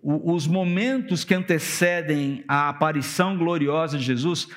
os 0.04 0.48
momentos 0.48 1.24
que 1.24 1.34
antecedem 1.34 2.44
a 2.46 2.68
aparição 2.68 3.38
gloriosa 3.38 3.98
de 3.98 4.04
Jesus 4.04 4.50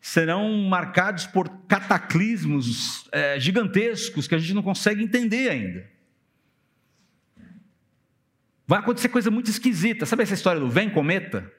serão 0.00 0.52
marcados 0.68 1.26
por 1.26 1.48
cataclismos 1.68 3.08
é, 3.12 3.38
gigantescos 3.38 4.26
que 4.26 4.34
a 4.34 4.38
gente 4.38 4.52
não 4.52 4.62
consegue 4.62 5.02
entender 5.02 5.48
ainda. 5.48 5.99
Vai 8.70 8.78
acontecer 8.78 9.08
coisa 9.08 9.32
muito 9.32 9.50
esquisita. 9.50 10.06
Sabe 10.06 10.22
essa 10.22 10.34
história 10.34 10.60
do 10.60 10.70
vem 10.70 10.88
cometa? 10.88 11.52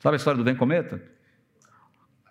Sabe 0.00 0.16
a 0.16 0.18
história 0.18 0.36
do 0.36 0.44
vem 0.44 0.54
cometa? 0.54 1.02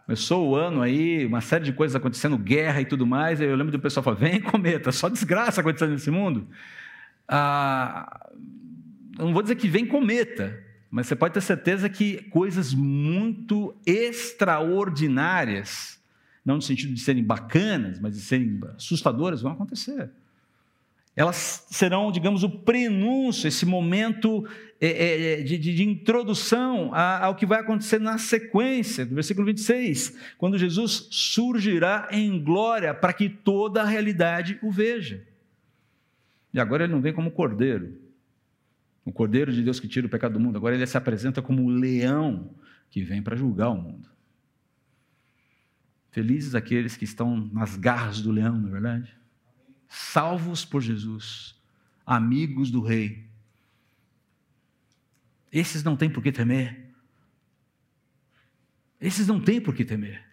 Começou 0.05 0.47
o 0.47 0.55
ano 0.55 0.83
aí, 0.83 1.25
uma 1.25 1.41
série 1.41 1.65
de 1.65 1.73
coisas 1.73 1.95
acontecendo, 1.95 2.37
guerra 2.37 2.81
e 2.81 2.85
tudo 2.85 3.07
mais. 3.07 3.41
Eu 3.41 3.55
lembro 3.55 3.71
do 3.71 3.79
pessoal 3.79 4.03
falar: 4.03 4.17
vem 4.17 4.39
cometa, 4.39 4.91
só 4.91 5.09
desgraça 5.09 5.61
acontecendo 5.61 5.93
nesse 5.93 6.11
mundo. 6.11 6.47
Ah, 7.27 8.29
eu 9.17 9.25
não 9.25 9.33
vou 9.33 9.41
dizer 9.41 9.55
que 9.55 9.67
vem 9.67 9.83
cometa, 9.83 10.63
mas 10.91 11.07
você 11.07 11.15
pode 11.15 11.33
ter 11.33 11.41
certeza 11.41 11.89
que 11.89 12.21
coisas 12.29 12.75
muito 12.75 13.75
extraordinárias, 13.87 15.99
não 16.45 16.57
no 16.57 16.61
sentido 16.61 16.93
de 16.93 17.01
serem 17.01 17.23
bacanas, 17.23 17.99
mas 17.99 18.13
de 18.13 18.21
serem 18.21 18.59
assustadoras, 18.77 19.41
vão 19.41 19.53
acontecer. 19.53 20.11
Elas 21.15 21.65
serão, 21.69 22.11
digamos, 22.11 22.43
o 22.43 22.49
prenúncio, 22.49 23.47
esse 23.47 23.65
momento 23.65 24.47
é, 24.79 25.39
é, 25.39 25.43
de, 25.43 25.57
de, 25.57 25.75
de, 25.75 25.83
introdução 25.83 26.91
ao 26.95 27.35
que 27.35 27.45
vai 27.45 27.59
acontecer 27.59 27.99
na 27.99 28.17
sequência, 28.17 29.05
do 29.05 29.13
versículo 29.13 29.45
26, 29.45 30.17
quando 30.37 30.57
Jesus 30.57 31.07
surgirá 31.11 32.07
em 32.11 32.41
glória 32.41 32.93
para 32.93 33.11
que 33.11 33.27
toda 33.27 33.81
a 33.81 33.85
realidade 33.85 34.57
o 34.61 34.71
veja. 34.71 35.21
E 36.53 36.59
agora 36.59 36.85
ele 36.85 36.93
não 36.93 37.01
vem 37.01 37.13
como 37.13 37.29
cordeiro, 37.29 37.99
o 39.03 39.11
cordeiro 39.11 39.51
de 39.51 39.61
Deus 39.63 39.79
que 39.79 39.87
tira 39.87 40.07
o 40.07 40.09
pecado 40.09 40.33
do 40.33 40.39
mundo, 40.39 40.57
agora 40.57 40.75
ele 40.75 40.87
se 40.87 40.97
apresenta 40.97 41.41
como 41.41 41.63
o 41.63 41.69
leão 41.69 42.55
que 42.89 43.03
vem 43.03 43.21
para 43.21 43.35
julgar 43.35 43.69
o 43.69 43.75
mundo. 43.75 44.09
Felizes 46.09 46.55
aqueles 46.55 46.95
que 46.95 47.05
estão 47.05 47.49
nas 47.53 47.75
garras 47.75 48.21
do 48.21 48.31
leão, 48.31 48.57
não 48.57 48.69
é 48.69 48.71
verdade? 48.71 49.20
Salvos 49.93 50.63
por 50.63 50.81
Jesus, 50.81 51.55
amigos 52.05 52.71
do 52.71 52.81
rei 52.81 53.31
esses 55.51 55.83
não 55.83 55.97
têm 55.97 56.09
por 56.09 56.23
que 56.23 56.31
temer. 56.31 56.79
Esses 58.99 59.27
não 59.27 59.41
têm 59.41 59.59
por 59.59 59.75
que 59.75 59.83
temer. 59.83 60.23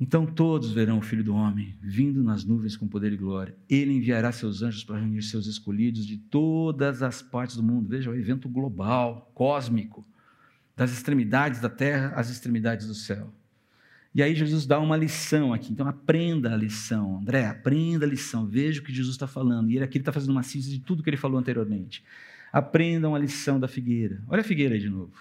Então 0.00 0.26
todos 0.26 0.72
verão 0.72 0.98
o 0.98 1.02
Filho 1.02 1.22
do 1.22 1.32
Homem 1.32 1.78
vindo 1.80 2.24
nas 2.24 2.44
nuvens 2.44 2.76
com 2.76 2.88
poder 2.88 3.12
e 3.12 3.16
glória. 3.16 3.56
Ele 3.68 3.92
enviará 3.92 4.32
seus 4.32 4.60
anjos 4.60 4.82
para 4.82 4.98
reunir 4.98 5.22
seus 5.22 5.46
escolhidos 5.46 6.04
de 6.04 6.16
todas 6.16 7.02
as 7.02 7.22
partes 7.22 7.54
do 7.54 7.62
mundo. 7.62 7.88
Veja, 7.88 8.10
é 8.10 8.12
um 8.12 8.16
evento 8.16 8.48
global, 8.48 9.30
cósmico, 9.32 10.04
das 10.74 10.90
extremidades 10.90 11.60
da 11.60 11.68
terra 11.68 12.08
às 12.16 12.28
extremidades 12.28 12.88
do 12.88 12.94
céu. 12.94 13.32
E 14.14 14.22
aí 14.22 14.34
Jesus 14.34 14.66
dá 14.66 14.78
uma 14.78 14.96
lição 14.96 15.54
aqui. 15.54 15.72
Então 15.72 15.86
aprenda 15.86 16.52
a 16.52 16.56
lição. 16.56 17.18
André, 17.18 17.46
aprenda 17.46 18.04
a 18.04 18.08
lição. 18.08 18.46
Veja 18.46 18.80
o 18.80 18.84
que 18.84 18.92
Jesus 18.92 19.14
está 19.14 19.26
falando. 19.26 19.70
E 19.70 19.76
ele 19.76 19.84
aqui 19.84 19.98
está 19.98 20.12
fazendo 20.12 20.32
uma 20.32 20.42
síntese 20.42 20.70
de 20.70 20.80
tudo 20.80 21.02
que 21.02 21.08
ele 21.08 21.16
falou 21.16 21.38
anteriormente. 21.38 22.04
Aprendam 22.52 23.14
a 23.14 23.18
lição 23.18 23.58
da 23.58 23.66
figueira. 23.66 24.22
Olha 24.28 24.42
a 24.42 24.44
figueira 24.44 24.74
aí 24.74 24.80
de 24.80 24.90
novo. 24.90 25.12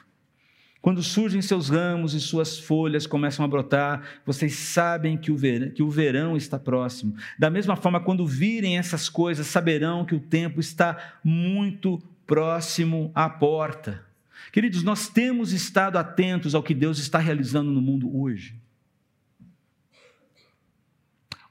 Quando 0.81 1.03
surgem 1.03 1.41
seus 1.41 1.69
ramos 1.69 2.15
e 2.15 2.19
suas 2.19 2.57
folhas 2.57 3.05
começam 3.05 3.45
a 3.45 3.47
brotar, 3.47 4.01
vocês 4.25 4.55
sabem 4.55 5.15
que 5.15 5.31
o, 5.31 5.37
verão, 5.37 5.69
que 5.69 5.83
o 5.83 5.89
verão 5.89 6.35
está 6.35 6.57
próximo. 6.57 7.15
Da 7.37 7.51
mesma 7.51 7.75
forma, 7.75 7.99
quando 7.99 8.25
virem 8.25 8.79
essas 8.79 9.07
coisas, 9.07 9.45
saberão 9.45 10.03
que 10.03 10.15
o 10.15 10.19
tempo 10.19 10.59
está 10.59 11.19
muito 11.23 12.01
próximo 12.25 13.11
à 13.13 13.29
porta. 13.29 14.03
Queridos, 14.51 14.81
nós 14.81 15.07
temos 15.07 15.53
estado 15.53 15.97
atentos 15.97 16.55
ao 16.55 16.63
que 16.63 16.73
Deus 16.73 16.97
está 16.97 17.19
realizando 17.19 17.71
no 17.71 17.81
mundo 17.81 18.17
hoje. 18.17 18.60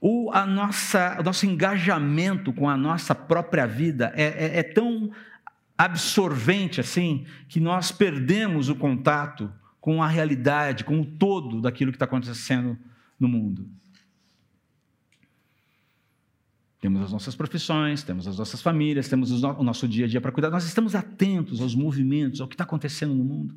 O, 0.00 0.30
a 0.32 0.46
nossa, 0.46 1.18
o 1.20 1.22
nosso 1.22 1.44
engajamento 1.44 2.52
com 2.52 2.68
a 2.68 2.76
nossa 2.76 3.14
própria 3.14 3.66
vida 3.66 4.12
é, 4.14 4.24
é, 4.24 4.58
é 4.60 4.62
tão 4.62 5.10
absorvente 5.76 6.80
assim 6.80 7.26
que 7.48 7.60
nós 7.60 7.92
perdemos 7.92 8.68
o 8.68 8.74
contato 8.74 9.52
com 9.80 10.02
a 10.02 10.06
realidade, 10.06 10.84
com 10.84 11.00
o 11.00 11.04
todo 11.04 11.60
daquilo 11.60 11.90
que 11.90 11.96
está 11.96 12.04
acontecendo 12.04 12.78
no 13.18 13.28
mundo. 13.28 13.68
Temos 16.80 17.02
as 17.02 17.12
nossas 17.12 17.34
profissões, 17.34 18.02
temos 18.02 18.26
as 18.26 18.38
nossas 18.38 18.62
famílias, 18.62 19.08
temos 19.08 19.30
o 19.30 19.62
nosso 19.62 19.86
dia 19.86 20.06
a 20.06 20.08
dia 20.08 20.20
para 20.20 20.32
cuidar. 20.32 20.48
Nós 20.48 20.64
estamos 20.64 20.94
atentos 20.94 21.60
aos 21.60 21.74
movimentos, 21.74 22.40
ao 22.40 22.48
que 22.48 22.54
está 22.54 22.64
acontecendo 22.64 23.14
no 23.14 23.22
mundo. 23.22 23.54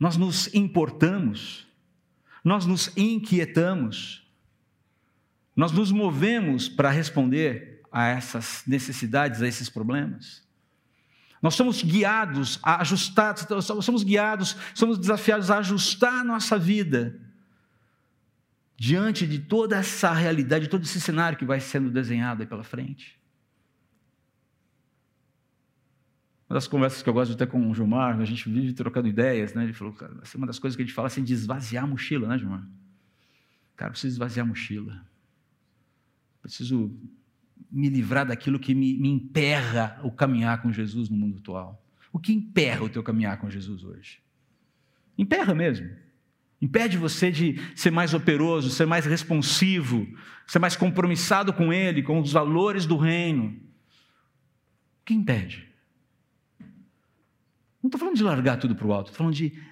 Nós 0.00 0.16
nos 0.16 0.52
importamos, 0.54 1.66
nós 2.42 2.64
nos 2.64 2.96
inquietamos, 2.96 4.26
nós 5.58 5.72
nos 5.72 5.90
movemos 5.90 6.68
para 6.68 6.88
responder 6.88 7.82
a 7.90 8.06
essas 8.06 8.62
necessidades, 8.64 9.42
a 9.42 9.48
esses 9.48 9.68
problemas. 9.68 10.46
Nós 11.42 11.56
somos 11.56 11.82
guiados, 11.82 12.60
ajustados, 12.62 13.44
somos 13.84 14.04
guiados, 14.04 14.56
somos 14.72 14.96
desafiados 14.98 15.50
a 15.50 15.58
ajustar 15.58 16.20
a 16.20 16.22
nossa 16.22 16.56
vida 16.56 17.20
diante 18.76 19.26
de 19.26 19.40
toda 19.40 19.76
essa 19.76 20.12
realidade, 20.12 20.68
todo 20.68 20.84
esse 20.84 21.00
cenário 21.00 21.36
que 21.36 21.44
vai 21.44 21.58
sendo 21.58 21.90
desenhado 21.90 22.42
aí 22.42 22.46
pela 22.46 22.62
frente. 22.62 23.18
Uma 26.48 26.54
das 26.54 26.68
conversas 26.68 27.02
que 27.02 27.08
eu 27.08 27.12
gosto 27.12 27.32
de 27.32 27.36
ter 27.36 27.48
com 27.48 27.68
o 27.68 27.74
Gilmar, 27.74 28.16
a 28.16 28.24
gente 28.24 28.48
vive 28.48 28.72
trocando 28.74 29.08
ideias, 29.08 29.54
né? 29.54 29.64
Ele 29.64 29.72
falou, 29.72 29.92
cara, 29.92 30.14
uma 30.36 30.46
das 30.46 30.60
coisas 30.60 30.76
que 30.76 30.82
a 30.82 30.86
gente 30.86 30.94
fala 30.94 31.08
assim, 31.08 31.24
de 31.24 31.34
esvaziar 31.34 31.82
a 31.82 31.86
mochila, 31.88 32.28
né, 32.28 32.38
Gilmar? 32.38 32.64
Cara, 33.74 33.90
preciso 33.90 34.14
esvaziar 34.14 34.46
a 34.46 34.48
mochila. 34.48 35.04
Preciso 36.42 36.94
me 37.70 37.88
livrar 37.88 38.26
daquilo 38.26 38.58
que 38.58 38.74
me, 38.74 38.96
me 38.96 39.08
emperra 39.08 40.00
o 40.02 40.10
caminhar 40.10 40.62
com 40.62 40.72
Jesus 40.72 41.08
no 41.08 41.16
mundo 41.16 41.38
atual. 41.38 41.84
O 42.12 42.18
que 42.18 42.32
emperra 42.32 42.84
o 42.84 42.88
teu 42.88 43.02
caminhar 43.02 43.38
com 43.38 43.50
Jesus 43.50 43.84
hoje? 43.84 44.20
Emperra 45.16 45.54
mesmo. 45.54 45.88
Impede 46.60 46.96
você 46.96 47.30
de 47.30 47.56
ser 47.76 47.90
mais 47.90 48.14
operoso, 48.14 48.70
ser 48.70 48.86
mais 48.86 49.06
responsivo, 49.06 50.08
ser 50.46 50.58
mais 50.58 50.74
compromissado 50.74 51.52
com 51.52 51.72
Ele, 51.72 52.02
com 52.02 52.20
os 52.20 52.32
valores 52.32 52.86
do 52.86 52.96
reino. 52.96 53.60
O 55.00 55.04
que 55.04 55.14
impede? 55.14 55.68
Não 57.82 57.88
estou 57.88 57.98
falando 57.98 58.16
de 58.16 58.24
largar 58.24 58.58
tudo 58.58 58.74
para 58.74 58.86
o 58.86 58.92
alto, 58.92 59.08
estou 59.08 59.18
falando 59.18 59.34
de 59.34 59.62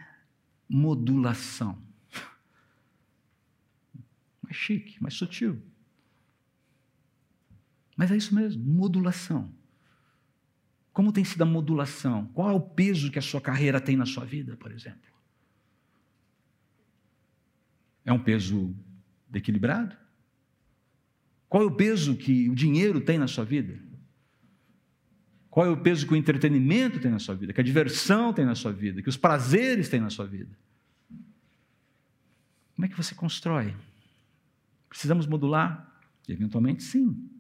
modulação. 0.69 1.83
Mais 4.43 4.57
chique, 4.57 5.03
mais 5.03 5.15
sutil. 5.15 5.61
Mas 7.97 8.11
é 8.11 8.17
isso 8.17 8.35
mesmo, 8.35 8.63
modulação. 8.63 9.51
Como 10.93 11.13
tem 11.13 11.25
sido 11.25 11.43
a 11.43 11.47
modulação? 11.47 12.27
Qual 12.35 12.51
é 12.51 12.53
o 12.53 12.61
peso 12.61 13.11
que 13.11 13.19
a 13.19 13.23
sua 13.23 13.41
carreira 13.41 13.81
tem 13.81 13.97
na 13.97 14.07
sua 14.07 14.25
vida, 14.25 14.57
por 14.57 14.71
exemplo? 14.71 15.11
É 18.05 18.13
um 18.13 18.19
peso 18.19 18.75
equilibrado? 19.35 19.97
Qual 21.49 21.63
é 21.63 21.67
o 21.67 21.71
peso 21.71 22.17
que 22.17 22.49
o 22.49 22.55
dinheiro 22.55 23.01
tem 23.01 23.19
na 23.19 23.27
sua 23.27 23.45
vida? 23.45 23.79
Qual 25.51 25.67
é 25.67 25.71
o 25.71 25.77
peso 25.77 26.07
que 26.07 26.13
o 26.13 26.17
entretenimento 26.17 27.01
tem 27.01 27.11
na 27.11 27.19
sua 27.19 27.35
vida? 27.35 27.53
Que 27.53 27.61
a 27.61 27.65
diversão 27.65 28.33
tem 28.33 28.45
na 28.45 28.55
sua 28.55 28.73
vida? 28.73 29.01
Que 29.01 29.09
os 29.09 29.17
prazeres 29.17 29.89
têm 29.89 30.01
na 30.01 30.11
sua 30.11 30.27
vida? 30.27 30.57
Como 32.75 32.85
é 32.85 32.89
que 32.89 32.97
você 32.97 33.15
constrói? 33.15 33.75
Precisamos 34.89 35.27
modular? 35.27 36.01
Eventualmente, 36.29 36.83
sim. 36.83 37.36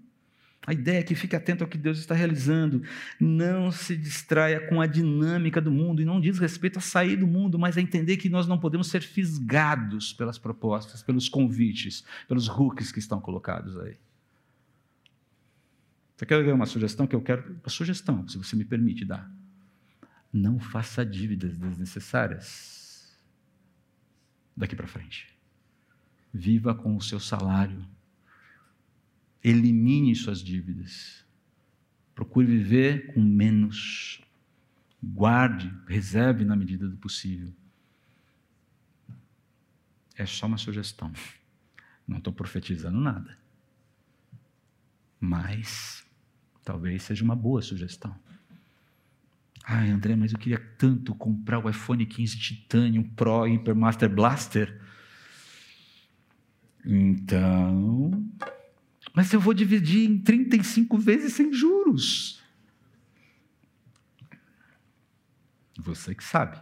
A 0.67 0.73
ideia 0.73 0.99
é 0.99 1.03
que 1.03 1.15
fique 1.15 1.37
atento 1.37 1.63
ao 1.63 1.71
que 1.71 1.79
Deus 1.79 1.99
está 1.99 2.13
realizando. 2.13 2.83
Não 3.21 3.71
se 3.71 3.97
distraia 3.97 4.67
com 4.69 4.81
a 4.81 4.87
dinâmica 4.87 5.61
do 5.61 5.71
mundo. 5.71 6.03
E 6.03 6.05
não 6.05 6.21
diz 6.21 6.41
respeito 6.41 6.81
a 6.81 6.83
sair 6.83 7.17
do 7.17 7.27
mundo, 7.27 7.57
mas 7.57 7.79
a 7.79 7.81
entender 7.81 8.17
que 8.17 8.29
nós 8.29 8.49
não 8.49 8.59
podemos 8.59 8.89
ser 8.89 9.01
fisgados 9.01 10.13
pelas 10.13 10.39
propostas, 10.39 11.05
pelos 11.05 11.29
convites, 11.29 12.05
pelos 12.27 12.49
hooks 12.49 12.91
que 12.91 12.99
estão 12.99 13.21
colocados 13.21 13.79
aí. 13.79 13.97
Você 16.17 16.27
quer 16.27 16.43
ver 16.43 16.53
uma 16.53 16.67
sugestão 16.67 17.07
que 17.07 17.15
eu 17.15 17.23
quero? 17.23 17.49
Uma 17.63 17.69
sugestão, 17.69 18.27
se 18.27 18.37
você 18.37 18.57
me 18.57 18.65
permite 18.65 19.05
dar. 19.05 19.31
Não 20.33 20.59
faça 20.59 21.07
dívidas 21.07 21.57
desnecessárias 21.57 23.17
daqui 24.57 24.75
para 24.75 24.89
frente. 24.89 25.29
Viva 26.33 26.75
com 26.75 26.97
o 26.97 27.01
seu 27.01 27.21
salário 27.21 27.87
Elimine 29.49 30.13
suas 30.17 30.43
dívidas. 30.43 31.25
Procure 32.17 32.45
viver 32.45 33.15
com 33.15 33.23
menos. 33.23 34.21
Guarde, 35.01 35.73
reserve 35.87 36.45
na 36.45 36.57
medida 36.57 36.89
do 36.89 36.97
possível. 36.97 37.53
É 40.17 40.27
só 40.27 40.47
uma 40.47 40.59
sugestão. 40.59 41.13
Não 42.09 42.19
estou 42.19 42.33
profetizando 42.33 42.99
nada. 42.99 43.39
Mas 45.21 46.05
talvez 46.65 47.05
seja 47.05 47.23
uma 47.23 47.37
boa 47.37 47.63
sugestão. 47.63 48.19
Ai, 49.65 49.91
André, 49.91 50.17
mas 50.17 50.33
eu 50.33 50.41
queria 50.41 50.59
tanto 50.77 51.15
comprar 51.15 51.65
o 51.65 51.71
iPhone 51.71 52.05
15 52.05 52.37
Titanium 52.37 53.05
Pro 53.11 53.45
Hypermaster 53.45 54.13
Blaster. 54.13 54.81
Então, 56.85 58.29
Mas 59.17 59.33
eu 59.33 59.41
vou 59.41 59.55
dividir 59.55 60.07
em 60.07 60.19
35 60.19 60.99
vezes 60.99 61.33
sem 61.33 61.51
juros. 61.51 62.39
Você 65.79 66.15
que 66.15 66.23
sabe. 66.23 66.61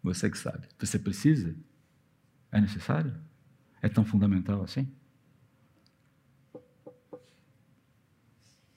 Você 0.00 0.30
que 0.30 0.38
sabe. 0.38 0.68
Você 0.78 0.96
precisa? 0.96 1.56
É 2.52 2.60
necessário? 2.60 3.20
É 3.82 3.88
tão 3.88 4.04
fundamental 4.04 4.62
assim? 4.62 4.88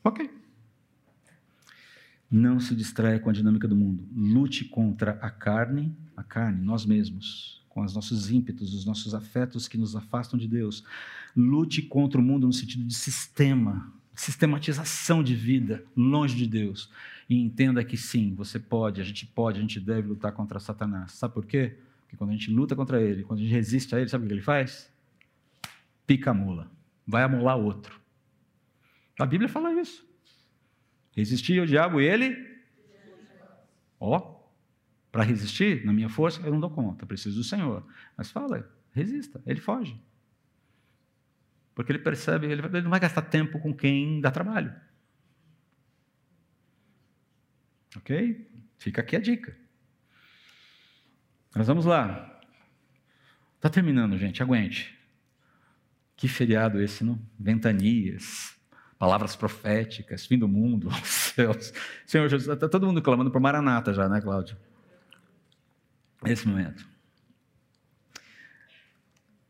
Ok. 0.03 0.27
Não 2.27 2.59
se 2.59 2.75
distraia 2.75 3.19
com 3.19 3.29
a 3.29 3.33
dinâmica 3.33 3.67
do 3.67 3.75
mundo. 3.75 4.09
Lute 4.11 4.65
contra 4.65 5.11
a 5.21 5.29
carne, 5.29 5.95
a 6.17 6.23
carne, 6.23 6.59
nós 6.65 6.87
mesmos, 6.87 7.60
com 7.73 7.81
os 7.81 7.95
nossos 7.95 8.29
ímpetos, 8.29 8.73
os 8.73 8.85
nossos 8.85 9.15
afetos 9.15 9.67
que 9.67 9.77
nos 9.77 9.95
afastam 9.95 10.37
de 10.37 10.47
Deus. 10.47 10.83
Lute 11.35 11.81
contra 11.81 12.19
o 12.19 12.23
mundo 12.23 12.45
no 12.45 12.53
sentido 12.53 12.83
de 12.83 12.93
sistema, 12.93 13.91
sistematização 14.13 15.23
de 15.23 15.33
vida, 15.33 15.83
longe 15.95 16.35
de 16.35 16.45
Deus. 16.45 16.91
E 17.29 17.41
entenda 17.41 17.83
que 17.83 17.95
sim, 17.95 18.35
você 18.35 18.59
pode, 18.59 18.99
a 18.99 19.03
gente 19.03 19.25
pode, 19.25 19.57
a 19.57 19.61
gente 19.61 19.79
deve 19.79 20.09
lutar 20.09 20.33
contra 20.33 20.59
Satanás. 20.59 21.13
Sabe 21.13 21.33
por 21.33 21.45
quê? 21.45 21.77
Porque 22.01 22.17
quando 22.17 22.31
a 22.31 22.33
gente 22.33 22.51
luta 22.51 22.75
contra 22.75 23.01
ele, 23.01 23.23
quando 23.23 23.39
a 23.39 23.43
gente 23.43 23.53
resiste 23.53 23.95
a 23.95 23.99
ele, 23.99 24.09
sabe 24.09 24.25
o 24.25 24.27
que 24.27 24.33
ele 24.33 24.41
faz? 24.41 24.91
Pica 26.05 26.31
a 26.31 26.33
mula. 26.33 26.69
Vai 27.07 27.23
amolar 27.23 27.57
outro. 27.57 28.01
A 29.17 29.25
Bíblia 29.25 29.47
fala 29.47 29.71
isso. 29.79 30.05
Resistir 31.15 31.59
ao 31.59 31.65
diabo 31.65 32.01
e 32.01 32.05
ele. 32.05 32.35
Ó, 33.97 34.40
para 35.11 35.23
resistir, 35.23 35.85
na 35.85 35.91
minha 35.91 36.09
força, 36.09 36.41
eu 36.41 36.51
não 36.51 36.59
dou 36.59 36.69
conta, 36.69 37.05
preciso 37.05 37.37
do 37.37 37.43
Senhor. 37.43 37.85
Mas 38.17 38.31
fala, 38.31 38.69
resista, 38.91 39.41
ele 39.45 39.59
foge. 39.59 39.99
Porque 41.75 41.91
ele 41.91 41.99
percebe, 41.99 42.47
ele 42.47 42.81
não 42.81 42.89
vai 42.89 42.99
gastar 42.99 43.23
tempo 43.23 43.59
com 43.59 43.73
quem 43.73 44.21
dá 44.21 44.31
trabalho. 44.31 44.73
Ok? 47.97 48.49
Fica 48.77 49.01
aqui 49.01 49.15
a 49.15 49.19
dica. 49.19 49.57
Nós 51.55 51.67
vamos 51.67 51.85
lá. 51.85 52.39
Está 53.57 53.69
terminando, 53.69 54.17
gente, 54.17 54.41
aguente. 54.41 54.97
Que 56.15 56.27
feriado 56.27 56.81
esse, 56.81 57.03
não? 57.03 57.19
Ventanias 57.37 58.59
palavras 59.01 59.35
proféticas, 59.35 60.27
fim 60.27 60.37
do 60.37 60.47
mundo, 60.47 60.87
céus. 61.03 61.73
Senhor 62.05 62.29
Jesus, 62.29 62.47
está 62.47 62.69
todo 62.69 62.85
mundo 62.85 63.01
clamando 63.01 63.31
por 63.31 63.41
Maranata 63.41 63.91
já, 63.95 64.07
né, 64.07 64.21
Cláudio? 64.21 64.55
Nesse 66.23 66.47
momento. 66.47 66.87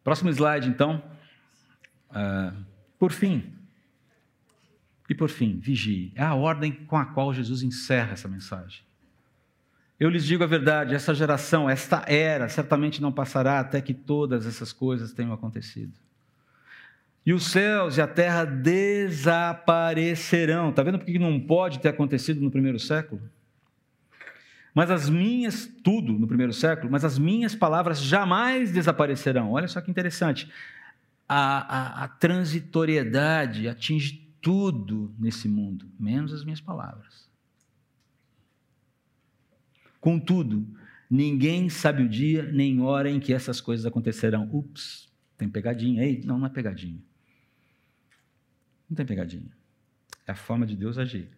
Próximo 0.03 0.30
slide, 0.30 0.67
então. 0.67 1.03
Uh, 2.09 2.65
por 2.97 3.11
fim. 3.11 3.53
E 5.09 5.13
por 5.13 5.30
fim, 5.30 5.59
vigie. 5.59 6.11
É 6.15 6.24
a 6.24 6.34
ordem 6.34 6.72
com 6.72 6.97
a 6.97 7.05
qual 7.05 7.34
Jesus 7.34 7.61
encerra 7.61 8.13
essa 8.13 8.28
mensagem. 8.28 8.82
Eu 9.99 10.09
lhes 10.09 10.26
digo 10.26 10.43
a 10.43 10.47
verdade: 10.47 10.95
essa 10.95 11.13
geração, 11.13 11.69
esta 11.69 12.03
era, 12.07 12.47
certamente 12.49 13.01
não 13.01 13.11
passará 13.11 13.59
até 13.59 13.82
que 13.82 13.93
todas 13.93 14.45
essas 14.45 14.72
coisas 14.72 15.13
tenham 15.13 15.34
acontecido 15.34 15.93
e 17.26 17.34
os 17.34 17.45
céus 17.45 17.97
e 17.97 18.01
a 18.01 18.07
terra 18.07 18.45
desaparecerão. 18.45 20.69
Está 20.69 20.84
vendo 20.84 20.97
por 20.97 21.05
que 21.05 21.19
não 21.19 21.38
pode 21.39 21.80
ter 21.80 21.89
acontecido 21.89 22.41
no 22.41 22.49
primeiro 22.49 22.80
século? 22.80 23.22
Mas 24.74 24.89
as 24.89 25.09
minhas, 25.09 25.69
tudo 25.84 26.13
no 26.13 26.28
primeiro 26.28 26.53
século, 26.53 26.91
mas 26.91 27.03
as 27.03 27.19
minhas 27.19 27.53
palavras 27.53 28.01
jamais 28.01 28.72
desaparecerão. 28.72 29.51
Olha 29.51 29.67
só 29.67 29.82
que 29.82 29.91
interessante. 29.91 30.49
A, 31.28 32.01
a, 32.01 32.03
a 32.05 32.07
transitoriedade 32.07 33.67
atinge 33.67 34.28
tudo 34.41 35.13
nesse 35.19 35.47
mundo, 35.47 35.89
menos 35.99 36.34
as 36.34 36.43
minhas 36.43 36.61
palavras. 36.61 37.30
Contudo, 39.99 40.67
ninguém 41.09 41.69
sabe 41.69 42.03
o 42.03 42.09
dia 42.09 42.51
nem 42.51 42.82
hora 42.82 43.09
em 43.09 43.19
que 43.19 43.34
essas 43.34 43.61
coisas 43.61 43.86
acontecerão. 43.86 44.49
Ups, 44.51 45.11
tem 45.38 45.47
pegadinha 45.47 46.01
aí? 46.01 46.24
Não, 46.26 46.39
não 46.39 46.47
é 46.47 46.49
pegadinha. 46.49 46.99
Não 48.89 48.95
tem 48.95 49.05
pegadinha. 49.05 49.51
É 50.26 50.32
a 50.32 50.36
forma 50.36 50.65
de 50.65 50.76
Deus 50.76 50.97
agir. 50.97 51.30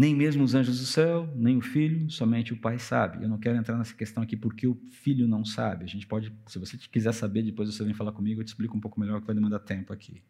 Nem 0.00 0.16
mesmo 0.16 0.42
os 0.42 0.54
anjos 0.54 0.80
do 0.80 0.86
céu, 0.86 1.30
nem 1.36 1.58
o 1.58 1.60
filho, 1.60 2.08
somente 2.10 2.54
o 2.54 2.56
pai 2.56 2.78
sabe. 2.78 3.22
Eu 3.22 3.28
não 3.28 3.36
quero 3.36 3.58
entrar 3.58 3.76
nessa 3.76 3.92
questão 3.92 4.22
aqui 4.22 4.34
porque 4.34 4.66
o 4.66 4.74
filho 4.74 5.28
não 5.28 5.44
sabe. 5.44 5.84
A 5.84 5.86
gente 5.86 6.06
pode, 6.06 6.32
se 6.46 6.58
você 6.58 6.78
quiser 6.78 7.12
saber, 7.12 7.42
depois 7.42 7.68
você 7.68 7.84
vem 7.84 7.92
falar 7.92 8.10
comigo, 8.12 8.40
eu 8.40 8.44
te 8.46 8.48
explico 8.48 8.74
um 8.74 8.80
pouco 8.80 8.98
melhor 8.98 9.20
que 9.20 9.26
vai 9.26 9.34
demandar 9.34 9.58
tempo 9.58 9.92
aqui. 9.92 10.22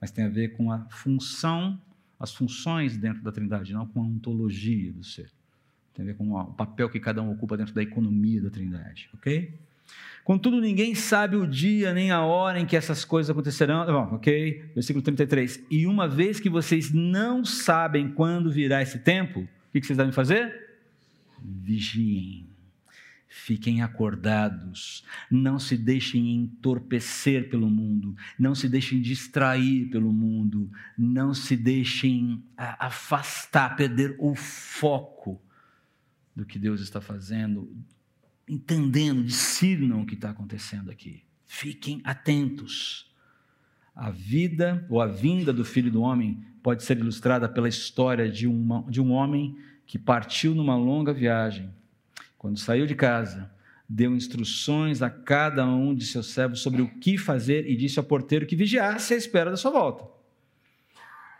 Mas 0.00 0.10
tem 0.10 0.24
a 0.24 0.28
ver 0.30 0.56
com 0.56 0.72
a 0.72 0.88
função, 0.88 1.78
as 2.18 2.34
funções 2.34 2.96
dentro 2.96 3.22
da 3.22 3.30
Trindade, 3.30 3.74
não 3.74 3.86
com 3.86 4.00
a 4.00 4.06
ontologia 4.06 4.90
do 4.90 5.04
ser. 5.04 5.30
Tem 5.92 6.02
a 6.02 6.06
ver 6.06 6.16
com 6.16 6.32
o 6.32 6.54
papel 6.54 6.88
que 6.88 6.98
cada 6.98 7.20
um 7.20 7.30
ocupa 7.30 7.58
dentro 7.58 7.74
da 7.74 7.82
economia 7.82 8.40
da 8.40 8.48
Trindade, 8.48 9.10
ok? 9.12 9.52
Contudo, 10.24 10.58
ninguém 10.58 10.94
sabe 10.94 11.36
o 11.36 11.46
dia 11.46 11.92
nem 11.92 12.10
a 12.10 12.22
hora 12.22 12.58
em 12.58 12.64
que 12.64 12.74
essas 12.74 13.04
coisas 13.04 13.28
acontecerão. 13.28 13.84
Bom, 13.84 14.16
ok? 14.16 14.70
Versículo 14.74 15.02
33. 15.02 15.62
E 15.70 15.86
uma 15.86 16.08
vez 16.08 16.40
que 16.40 16.48
vocês 16.48 16.90
não 16.90 17.44
sabem 17.44 18.10
quando 18.10 18.50
virá 18.50 18.80
esse 18.80 18.98
tempo, 18.98 19.40
o 19.40 19.48
que 19.70 19.86
vocês 19.86 19.98
devem 19.98 20.12
fazer? 20.12 20.78
Vigiem. 21.42 22.48
Fiquem 23.28 23.82
acordados, 23.82 25.04
não 25.28 25.58
se 25.58 25.76
deixem 25.76 26.34
entorpecer 26.34 27.50
pelo 27.50 27.68
mundo, 27.68 28.16
não 28.38 28.54
se 28.54 28.68
deixem 28.68 29.02
distrair 29.02 29.90
pelo 29.90 30.12
mundo, 30.12 30.70
não 30.96 31.34
se 31.34 31.56
deixem 31.56 32.42
afastar, 32.56 33.76
perder 33.76 34.14
o 34.20 34.34
foco 34.36 35.42
do 36.34 36.46
que 36.46 36.58
Deus 36.58 36.80
está 36.80 37.00
fazendo, 37.00 37.68
entendendo, 38.48 39.22
discernam 39.24 40.02
o 40.02 40.06
que 40.06 40.14
está 40.14 40.30
acontecendo 40.30 40.90
aqui. 40.90 41.22
Fiquem 41.46 42.00
atentos. 42.04 43.10
A 43.94 44.10
vida 44.10 44.84
ou 44.88 45.00
a 45.00 45.06
vinda 45.06 45.52
do 45.52 45.64
Filho 45.64 45.90
do 45.90 46.02
Homem 46.02 46.44
pode 46.62 46.82
ser 46.82 46.98
ilustrada 46.98 47.48
pela 47.48 47.68
história 47.68 48.28
de, 48.28 48.46
uma, 48.46 48.82
de 48.88 49.00
um 49.00 49.12
homem 49.12 49.56
que 49.86 49.98
partiu 49.98 50.54
numa 50.54 50.76
longa 50.76 51.12
viagem. 51.12 51.70
Quando 52.36 52.58
saiu 52.58 52.86
de 52.86 52.94
casa, 52.94 53.50
deu 53.88 54.14
instruções 54.14 55.00
a 55.00 55.08
cada 55.08 55.66
um 55.66 55.94
de 55.94 56.06
seus 56.06 56.26
servos 56.28 56.60
sobre 56.60 56.82
o 56.82 56.88
que 56.98 57.16
fazer 57.16 57.68
e 57.68 57.76
disse 57.76 57.98
ao 57.98 58.04
porteiro 58.04 58.46
que 58.46 58.56
vigiasse 58.56 59.14
à 59.14 59.16
espera 59.16 59.50
da 59.50 59.56
sua 59.56 59.70
volta. 59.70 60.12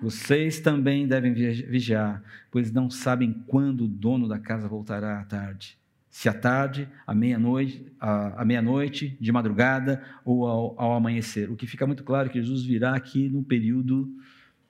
Vocês 0.01 0.61
também 0.61 1.07
devem 1.07 1.33
vigiar, 1.33 2.23
pois 2.51 2.71
não 2.71 2.91
sabem 2.91 3.33
quando 3.47 3.85
o 3.85 3.89
dono 3.89 4.29
da 4.29 4.39
casa 4.39 4.69
voltará 4.69 5.21
à 5.21 5.25
tarde 5.25 5.79
se 6.15 6.29
à 6.29 6.33
tarde, 6.33 6.89
à 7.05 7.13
meia-noite, 7.13 7.93
à, 7.99 8.45
meia-noite, 8.45 9.19
de 9.21 9.33
madrugada 9.33 10.01
ou 10.25 10.47
ao, 10.47 10.81
ao, 10.81 10.95
amanhecer. 10.95 11.51
O 11.51 11.57
que 11.57 11.67
fica 11.67 11.85
muito 11.89 12.05
claro 12.05 12.29
é 12.29 12.33
que 12.33 12.41
Jesus 12.41 12.63
virá 12.63 12.95
aqui 12.95 13.29
num 13.29 13.43
período, 13.43 14.17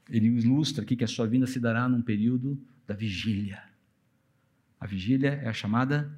ele 0.08 0.26
ilustra 0.26 0.82
aqui 0.82 0.96
que 0.96 1.04
a 1.04 1.06
sua 1.06 1.26
vinda 1.26 1.46
se 1.46 1.60
dará 1.60 1.86
num 1.86 2.00
período 2.00 2.58
da 2.86 2.94
vigília. 2.94 3.62
A 4.80 4.86
vigília 4.86 5.32
é 5.32 5.46
a 5.46 5.52
chamada 5.52 6.10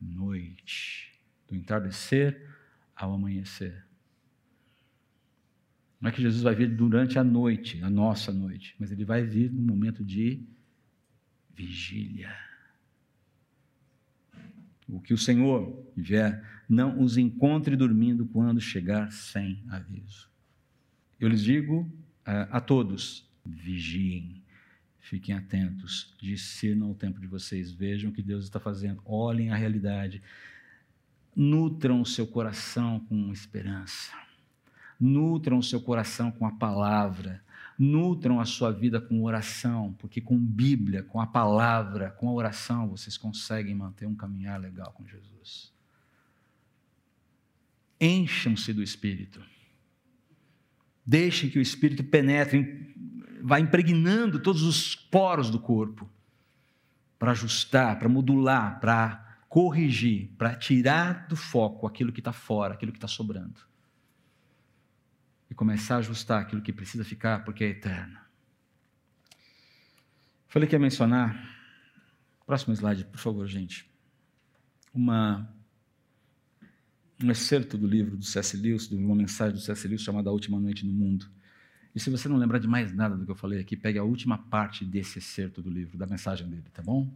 noite, 0.00 1.12
do 1.46 1.54
entardecer 1.54 2.48
ao 2.96 3.12
amanhecer. 3.12 3.84
Não 6.00 6.08
é 6.08 6.12
que 6.12 6.22
Jesus 6.22 6.42
vai 6.42 6.54
vir 6.54 6.74
durante 6.74 7.18
a 7.18 7.22
noite, 7.22 7.84
a 7.84 7.90
nossa 7.90 8.32
noite, 8.32 8.74
mas 8.78 8.90
ele 8.90 9.04
vai 9.04 9.24
vir 9.24 9.52
no 9.52 9.60
momento 9.60 10.02
de 10.02 10.42
vigília. 11.54 12.34
O 14.88 15.00
que 15.00 15.14
o 15.14 15.18
Senhor 15.18 15.84
vier, 15.96 16.44
não 16.68 17.00
os 17.00 17.16
encontre 17.16 17.76
dormindo 17.76 18.26
quando 18.26 18.60
chegar 18.60 19.10
sem 19.10 19.62
aviso. 19.68 20.28
Eu 21.18 21.28
lhes 21.28 21.42
digo 21.42 21.80
uh, 21.80 22.48
a 22.50 22.60
todos: 22.60 23.28
vigiem, 23.44 24.42
fiquem 24.98 25.34
atentos, 25.34 26.14
discernam 26.20 26.90
o 26.90 26.94
tempo 26.94 27.20
de 27.20 27.26
vocês, 27.26 27.70
vejam 27.70 28.10
o 28.10 28.12
que 28.12 28.22
Deus 28.22 28.44
está 28.44 28.58
fazendo, 28.58 29.02
olhem 29.04 29.50
a 29.50 29.56
realidade, 29.56 30.22
nutram 31.36 32.00
o 32.00 32.06
seu 32.06 32.26
coração 32.26 33.00
com 33.00 33.30
esperança, 33.32 34.12
nutram 34.98 35.58
o 35.58 35.62
seu 35.62 35.80
coração 35.80 36.30
com 36.32 36.46
a 36.46 36.52
palavra, 36.52 37.43
Nutram 37.78 38.40
a 38.40 38.44
sua 38.44 38.70
vida 38.70 39.00
com 39.00 39.24
oração, 39.24 39.92
porque 39.98 40.20
com 40.20 40.38
Bíblia, 40.38 41.02
com 41.02 41.20
a 41.20 41.26
palavra, 41.26 42.10
com 42.12 42.28
a 42.28 42.32
oração, 42.32 42.88
vocês 42.88 43.16
conseguem 43.16 43.74
manter 43.74 44.06
um 44.06 44.14
caminhar 44.14 44.60
legal 44.60 44.92
com 44.92 45.06
Jesus. 45.06 45.72
Encham-se 48.00 48.72
do 48.72 48.82
Espírito. 48.82 49.42
Deixem 51.04 51.50
que 51.50 51.58
o 51.58 51.62
Espírito 51.62 52.04
penetre, 52.04 52.94
vá 53.42 53.58
impregnando 53.58 54.40
todos 54.40 54.62
os 54.62 54.94
poros 54.94 55.50
do 55.50 55.58
corpo, 55.58 56.08
para 57.18 57.32
ajustar, 57.32 57.98
para 57.98 58.08
modular, 58.08 58.80
para 58.80 59.38
corrigir, 59.48 60.30
para 60.36 60.54
tirar 60.54 61.26
do 61.26 61.36
foco 61.36 61.86
aquilo 61.86 62.12
que 62.12 62.20
está 62.20 62.32
fora, 62.32 62.74
aquilo 62.74 62.92
que 62.92 62.98
está 62.98 63.08
sobrando. 63.08 63.73
E 65.50 65.54
começar 65.54 65.96
a 65.96 65.98
ajustar 65.98 66.42
aquilo 66.42 66.62
que 66.62 66.72
precisa 66.72 67.04
ficar, 67.04 67.44
porque 67.44 67.64
é 67.64 67.68
eterno. 67.68 68.18
Falei 70.48 70.68
que 70.68 70.74
ia 70.74 70.78
mencionar, 70.78 71.34
próximo 72.46 72.74
slide, 72.74 73.04
por 73.06 73.18
favor, 73.18 73.46
gente, 73.46 73.90
uma, 74.92 75.52
um 77.22 77.30
excerto 77.30 77.76
do 77.76 77.86
livro 77.86 78.16
do 78.16 78.24
C.S. 78.24 78.56
Lewis, 78.56 78.88
de 78.88 78.94
uma 78.94 79.16
mensagem 79.16 79.54
do 79.54 79.60
C.S. 79.60 79.88
Lewis 79.88 80.02
chamada 80.02 80.30
A 80.30 80.32
Última 80.32 80.60
Noite 80.60 80.86
no 80.86 80.92
Mundo. 80.92 81.26
E 81.94 82.00
se 82.00 82.10
você 82.10 82.28
não 82.28 82.36
lembrar 82.36 82.58
de 82.58 82.66
mais 82.66 82.92
nada 82.92 83.16
do 83.16 83.24
que 83.24 83.30
eu 83.30 83.36
falei 83.36 83.60
aqui, 83.60 83.76
pegue 83.76 83.98
a 83.98 84.04
última 84.04 84.38
parte 84.38 84.84
desse 84.84 85.18
excerto 85.18 85.62
do 85.62 85.70
livro, 85.70 85.96
da 85.96 86.06
mensagem 86.06 86.48
dele, 86.48 86.64
tá 86.72 86.82
bom? 86.82 87.12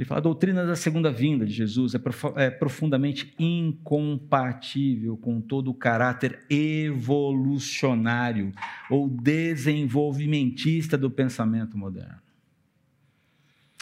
Ele 0.00 0.06
fala: 0.06 0.20
a 0.20 0.22
doutrina 0.22 0.64
da 0.64 0.74
segunda 0.74 1.12
vinda 1.12 1.44
de 1.44 1.52
Jesus 1.52 1.94
é, 1.94 2.00
é 2.36 2.48
profundamente 2.48 3.34
incompatível 3.38 5.14
com 5.18 5.42
todo 5.42 5.70
o 5.70 5.74
caráter 5.74 6.40
evolucionário 6.48 8.50
ou 8.88 9.10
desenvolvimentista 9.10 10.96
do 10.96 11.10
pensamento 11.10 11.76
moderno. 11.76 12.18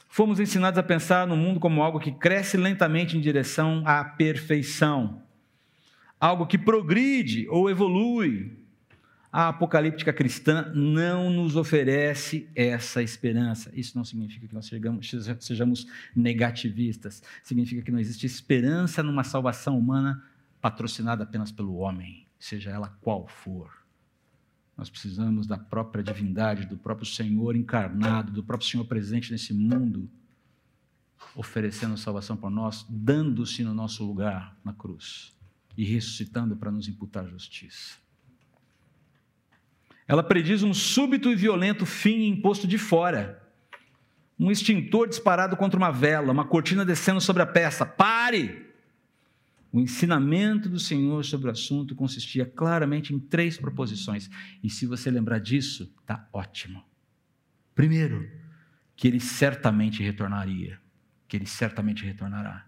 Fomos 0.09 0.41
ensinados 0.41 0.77
a 0.77 0.83
pensar 0.83 1.25
no 1.25 1.37
mundo 1.37 1.61
como 1.61 1.85
algo 1.85 2.01
que 2.01 2.11
cresce 2.11 2.57
lentamente 2.57 3.17
em 3.17 3.21
direção 3.21 3.85
à 3.87 4.03
perfeição, 4.03 5.23
algo 6.19 6.49
que 6.49 6.59
progride 6.59 7.47
ou 7.49 7.71
evolui, 7.71 8.59
a 9.31 9.49
apocalíptica 9.49 10.13
cristã 10.13 10.73
não 10.75 11.31
nos 11.31 11.55
oferece 11.55 12.49
essa 12.55 13.03
esperança. 13.03 13.71
Isso 13.75 13.97
não 13.97 14.05
significa 14.05 14.49
que 14.49 14.55
nós 14.55 14.71
sejamos, 15.41 15.87
negativistas. 16.17 17.23
Significa 17.43 17.83
que 17.83 17.91
não 17.91 17.99
existe 17.99 18.25
esperança 18.25 19.03
numa 19.03 19.23
salvação 19.23 19.79
humana 19.79 20.23
patrocinada 20.61 21.25
apenas 21.25 21.53
pelo 21.53 21.77
homem, 21.77 22.27
seja 22.39 22.71
ela 22.71 22.89
qual 23.03 23.29
for. 23.29 23.71
Nós 24.77 24.89
precisamos 24.89 25.47
da 25.47 25.59
própria 25.59 26.03
divindade, 26.03 26.65
do 26.65 26.79
próprio 26.79 27.07
Senhor 27.07 27.55
encarnado, 27.55 28.33
do 28.33 28.43
próprio 28.43 28.69
Senhor 28.69 28.85
presente 28.85 29.31
nesse 29.31 29.53
mundo, 29.53 30.09
oferecendo 31.37 31.97
salvação 31.99 32.37
para 32.37 32.49
nós, 32.49 32.87
dando-se 32.89 33.63
no 33.63 33.75
nosso 33.75 34.05
lugar 34.07 34.57
na 34.65 34.73
cruz 34.73 35.37
e 35.77 35.85
ressuscitando 35.85 36.57
para 36.57 36.71
nos 36.71 36.89
imputar 36.89 37.29
justiça. 37.29 37.99
Ela 40.09 40.23
prediz 40.23 40.63
um 40.63 40.73
súbito 40.73 41.31
e 41.31 41.37
violento 41.37 41.85
fim 41.85 42.27
imposto 42.29 42.67
de 42.67 42.79
fora. 42.79 43.47
Um 44.41 44.51
extintor 44.51 45.07
disparado 45.07 45.55
contra 45.55 45.77
uma 45.77 45.91
vela, 45.91 46.33
uma 46.33 46.47
cortina 46.47 46.83
descendo 46.83 47.21
sobre 47.21 47.43
a 47.43 47.47
peça. 47.47 47.85
Pare! 47.85 48.67
O 49.71 49.79
ensinamento 49.79 50.67
do 50.67 50.81
Senhor 50.81 51.23
sobre 51.27 51.49
o 51.49 51.51
assunto 51.51 51.95
consistia 51.95 52.47
claramente 52.47 53.13
em 53.13 53.19
três 53.19 53.59
proposições. 53.59 54.31
E 54.65 54.71
se 54.71 54.87
você 54.87 55.11
lembrar 55.11 55.41
disso, 55.41 55.93
está 56.01 56.27
ótimo. 56.33 56.83
Primeiro, 57.75 58.27
que 58.97 59.07
ele 59.07 59.21
certamente 59.21 60.03
retornaria. 60.03 60.81
Que 61.29 61.37
ele 61.37 61.47
certamente 61.47 62.03
retornará. 62.03 62.67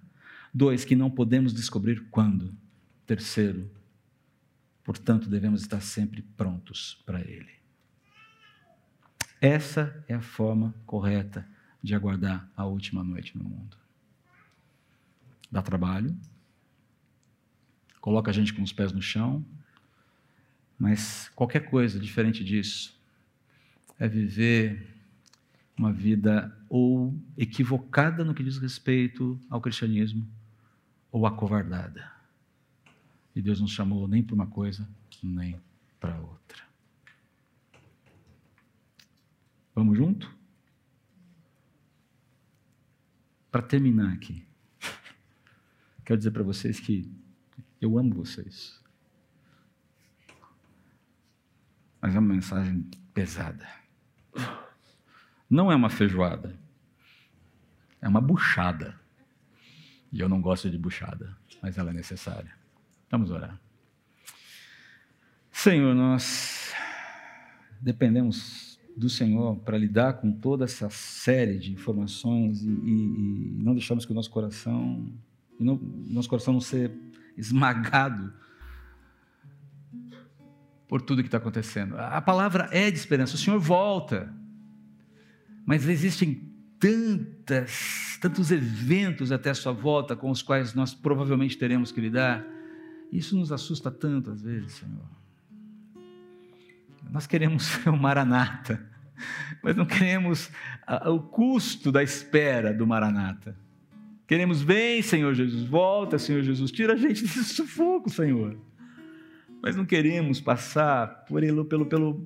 Dois, 0.53 0.85
que 0.85 0.95
não 0.95 1.11
podemos 1.11 1.55
descobrir 1.55 2.07
quando. 2.11 2.55
Terceiro, 3.07 3.71
Portanto, 4.85 5.29
devemos 5.29 5.63
estar 5.63 5.81
sempre 5.81 6.23
prontos 6.23 7.03
para 7.05 7.21
Ele. 7.21 7.51
Essa 9.41 10.05
é 10.07 10.15
a 10.15 10.21
forma 10.21 10.75
correta 10.85 11.47
de 11.83 11.95
aguardar 11.95 12.49
a 12.57 12.65
última 12.67 13.03
noite 13.03 13.37
no 13.39 13.45
mundo. 13.45 13.77
Dá 15.51 15.63
trabalho, 15.63 16.17
coloca 18.01 18.31
a 18.31 18.35
gente 18.35 18.53
com 18.53 18.63
os 18.63 18.73
pés 18.73 18.93
no 18.93 19.01
chão, 19.01 19.45
mas 20.79 21.29
qualquer 21.35 21.71
coisa 21.71 21.99
diferente 21.99 22.45
disso 22.45 22.99
é 23.99 24.07
viver 24.09 24.97
uma 25.77 25.93
vida 25.93 26.55
ou 26.69 27.15
equivocada 27.37 28.23
no 28.23 28.35
que 28.35 28.45
diz 28.45 28.59
respeito 28.59 29.41
ao 29.49 29.61
cristianismo, 29.61 30.29
ou 31.11 31.27
acovardada. 31.27 32.20
E 33.35 33.41
Deus 33.41 33.61
não 33.61 33.69
chamou 33.69 34.09
nem 34.09 34.23
para 34.23 34.35
uma 34.35 34.47
coisa, 34.47 34.89
nem 35.23 35.61
para 35.99 36.19
outra. 36.21 36.63
Vamos 39.75 39.97
junto? 39.97 40.31
Para 43.51 43.63
terminar 43.63 44.13
aqui, 44.13 44.47
quero 46.05 46.19
dizer 46.19 46.31
para 46.31 46.43
vocês 46.43 46.79
que 46.79 47.11
eu 47.81 47.99
amo 47.99 48.15
vocês. 48.15 48.81
Mas 52.01 52.15
é 52.15 52.19
uma 52.19 52.35
mensagem 52.35 52.89
pesada. 53.13 53.69
Não 55.49 55.71
é 55.71 55.75
uma 55.75 55.91
feijoada. 55.91 56.59
É 58.01 58.09
uma 58.09 58.21
buchada. 58.21 58.99
E 60.13 60.21
eu 60.21 60.29
não 60.29 60.41
gosto 60.41 60.71
de 60.71 60.79
buchada, 60.79 61.37
mas 61.63 61.77
ela 61.77 61.91
é 61.91 61.93
necessária. 61.93 62.60
Vamos 63.11 63.31
orar. 63.31 63.61
Senhor, 65.51 65.95
nós 65.95 66.73
dependemos 67.81 68.79
do 68.97 69.09
Senhor 69.09 69.57
para 69.57 69.77
lidar 69.77 70.15
com 70.15 70.31
toda 70.31 70.65
essa 70.65 70.89
série 70.91 71.59
de 71.59 71.73
informações 71.73 72.63
e, 72.63 72.69
e, 72.69 73.59
e 73.59 73.63
não 73.63 73.75
deixamos 73.75 74.05
que 74.07 74.13
o 74.13 74.15
nosso 74.15 74.31
coração, 74.31 75.13
não, 75.59 75.77
nosso 76.09 76.29
coração 76.29 76.55
não 76.55 76.61
ser 76.61 76.93
esmagado 77.37 78.33
por 80.87 81.03
tudo 81.03 81.23
que 81.23 81.29
está 81.29 81.39
acontecendo. 81.39 81.97
A 81.99 82.21
palavra 82.21 82.69
é 82.71 82.91
de 82.91 82.99
esperança. 82.99 83.35
O 83.35 83.39
Senhor 83.39 83.59
volta, 83.59 84.33
mas 85.67 85.89
existem 85.89 86.49
tantas, 86.79 88.19
tantos 88.21 88.51
eventos 88.51 89.33
até 89.33 89.51
a 89.51 89.55
sua 89.55 89.73
volta 89.73 90.15
com 90.15 90.31
os 90.31 90.43
quais 90.43 90.75
nós 90.75 90.95
provavelmente 90.95 91.59
teremos 91.59 91.91
que 91.91 92.01
lidar 92.01 92.60
isso 93.13 93.37
nos 93.37 93.51
assusta 93.51 93.91
tanto 93.91 94.31
às 94.31 94.43
vezes, 94.43 94.73
Senhor. 94.73 95.21
Nós 97.11 97.27
queremos 97.27 97.65
ser 97.65 97.89
o 97.91 97.97
Maranata, 97.97 98.89
mas 99.63 99.77
não 99.77 99.85
queremos 99.85 100.51
o 101.07 101.21
custo 101.21 101.91
da 101.91 102.03
espera 102.03 102.73
do 102.73 102.87
Maranata. 102.87 103.57
Queremos, 104.27 104.63
vem, 104.63 105.03
Senhor 105.03 105.35
Jesus, 105.35 105.65
volta, 105.65 106.17
Senhor 106.17 106.43
Jesus, 106.43 106.71
tira 106.71 106.93
a 106.93 106.97
gente 106.97 107.23
desse 107.27 107.45
sufoco, 107.45 108.09
Senhor. 108.09 108.57
Mas 109.61 109.75
não 109.75 109.85
queremos 109.85 110.41
passar 110.41 111.25
por 111.25 111.43
ele, 111.43 111.65
pelo, 111.65 111.85
pelo, 111.85 112.25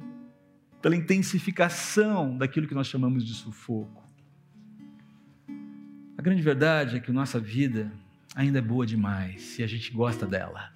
pela 0.83 0.95
intensificação 0.95 2.37
daquilo 2.37 2.69
que 2.69 2.75
nós 2.75 2.87
chamamos 2.89 3.25
de 3.25 3.33
sufoco. 3.33 4.05
A 6.17 6.23
grande 6.23 6.43
verdade 6.43 6.97
é 6.97 7.01
que 7.01 7.11
nossa 7.11 7.41
vida 7.41 7.91
ainda 8.37 8.59
é 8.59 8.63
boa 8.63 8.85
demais 8.85 9.59
e 9.59 9.63
a 9.63 9.67
gente 9.67 9.91
gosta 9.91 10.27
dela. 10.27 10.74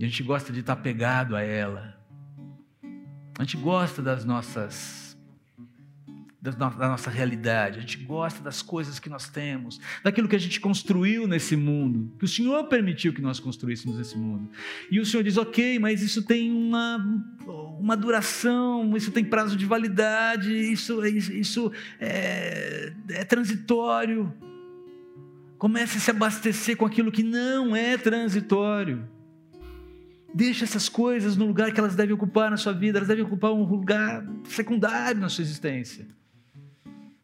E 0.00 0.04
a 0.06 0.08
gente 0.08 0.22
gosta 0.22 0.50
de 0.50 0.60
estar 0.60 0.76
pegado 0.76 1.36
a 1.36 1.42
ela. 1.42 1.94
A 3.38 3.42
gente 3.42 3.58
gosta 3.58 4.00
das 4.00 4.24
nossas 4.24 5.14
da 6.40 6.88
nossa 6.88 7.10
realidade, 7.10 7.76
a 7.76 7.80
gente 7.82 7.98
gosta 7.98 8.42
das 8.42 8.62
coisas 8.62 8.98
que 8.98 9.10
nós 9.10 9.28
temos, 9.28 9.78
daquilo 10.02 10.26
que 10.26 10.34
a 10.34 10.38
gente 10.38 10.58
construiu 10.58 11.28
nesse 11.28 11.54
mundo, 11.54 12.10
que 12.18 12.24
o 12.24 12.28
Senhor 12.28 12.64
permitiu 12.64 13.12
que 13.12 13.20
nós 13.20 13.38
construíssemos 13.38 13.98
nesse 13.98 14.16
mundo. 14.16 14.48
E 14.90 14.98
o 14.98 15.04
Senhor 15.04 15.22
diz: 15.22 15.36
ok, 15.36 15.78
mas 15.78 16.00
isso 16.00 16.22
tem 16.22 16.50
uma, 16.50 16.96
uma 17.78 17.94
duração, 17.94 18.96
isso 18.96 19.12
tem 19.12 19.22
prazo 19.22 19.54
de 19.54 19.66
validade, 19.66 20.50
isso, 20.50 21.04
isso 21.04 21.70
é, 22.00 22.94
é 23.10 23.24
transitório. 23.26 24.32
Comece 25.58 25.98
a 25.98 26.00
se 26.00 26.10
abastecer 26.10 26.74
com 26.74 26.86
aquilo 26.86 27.12
que 27.12 27.22
não 27.22 27.76
é 27.76 27.98
transitório. 27.98 29.06
Deixa 30.34 30.64
essas 30.64 30.88
coisas 30.88 31.36
no 31.36 31.46
lugar 31.46 31.72
que 31.72 31.80
elas 31.80 31.96
devem 31.96 32.14
ocupar 32.14 32.50
na 32.50 32.56
sua 32.56 32.72
vida, 32.72 32.98
elas 32.98 33.08
devem 33.08 33.24
ocupar 33.24 33.52
um 33.52 33.64
lugar 33.64 34.26
secundário 34.44 35.20
na 35.20 35.28
sua 35.28 35.42
existência. 35.42 36.06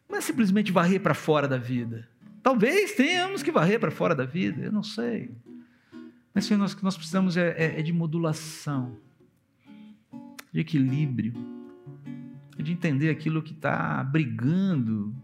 Não 0.09 0.17
é 0.17 0.21
simplesmente 0.21 0.71
varrer 0.71 1.01
para 1.01 1.13
fora 1.13 1.47
da 1.47 1.57
vida. 1.57 2.07
Talvez 2.43 2.93
tenhamos 2.93 3.43
que 3.43 3.51
varrer 3.51 3.79
para 3.79 3.91
fora 3.91 4.15
da 4.15 4.25
vida, 4.25 4.63
eu 4.63 4.71
não 4.71 4.83
sei. 4.83 5.35
Mas 6.33 6.49
o 6.49 6.77
que 6.77 6.83
nós 6.83 6.95
precisamos 6.95 7.35
é, 7.35 7.49
é, 7.57 7.79
é 7.79 7.81
de 7.81 7.91
modulação, 7.91 8.97
de 10.51 10.59
equilíbrio, 10.59 11.33
de 12.57 12.71
entender 12.71 13.09
aquilo 13.09 13.41
que 13.41 13.53
está 13.53 14.03
brigando 14.03 15.15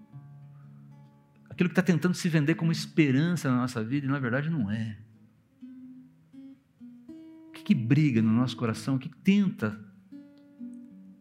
aquilo 1.53 1.69
que 1.69 1.73
está 1.73 1.83
tentando 1.83 2.15
se 2.15 2.27
vender 2.27 2.55
como 2.55 2.71
esperança 2.71 3.49
na 3.49 3.57
nossa 3.57 3.83
vida 3.83 4.07
e 4.07 4.09
na 4.09 4.19
verdade 4.19 4.49
não 4.49 4.69
é. 4.71 4.97
Que, 7.63 7.73
briga 7.73 8.21
no 8.21 8.31
nosso 8.31 8.57
coração? 8.57 8.97
Que 8.97 9.09
tenta 9.09 9.79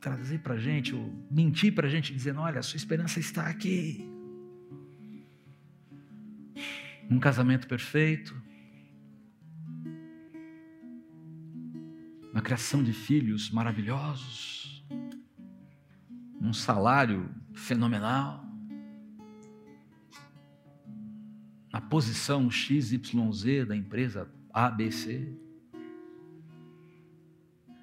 trazer 0.00 0.38
para 0.40 0.54
a 0.54 0.58
gente, 0.58 0.94
ou 0.94 1.26
mentir 1.30 1.74
para 1.74 1.86
a 1.86 1.90
gente, 1.90 2.12
dizendo: 2.12 2.40
olha, 2.40 2.60
a 2.60 2.62
sua 2.62 2.76
esperança 2.76 3.20
está 3.20 3.46
aqui. 3.46 4.08
Um 7.10 7.18
casamento 7.18 7.66
perfeito. 7.66 8.34
na 12.32 12.40
criação 12.40 12.82
de 12.82 12.92
filhos 12.92 13.50
maravilhosos, 13.50 14.82
num 16.40 16.52
salário 16.52 17.28
fenomenal, 17.52 18.42
na 21.70 21.80
posição 21.80 22.50
XYZ 22.50 23.66
da 23.68 23.76
empresa 23.76 24.30
ABC, 24.52 25.36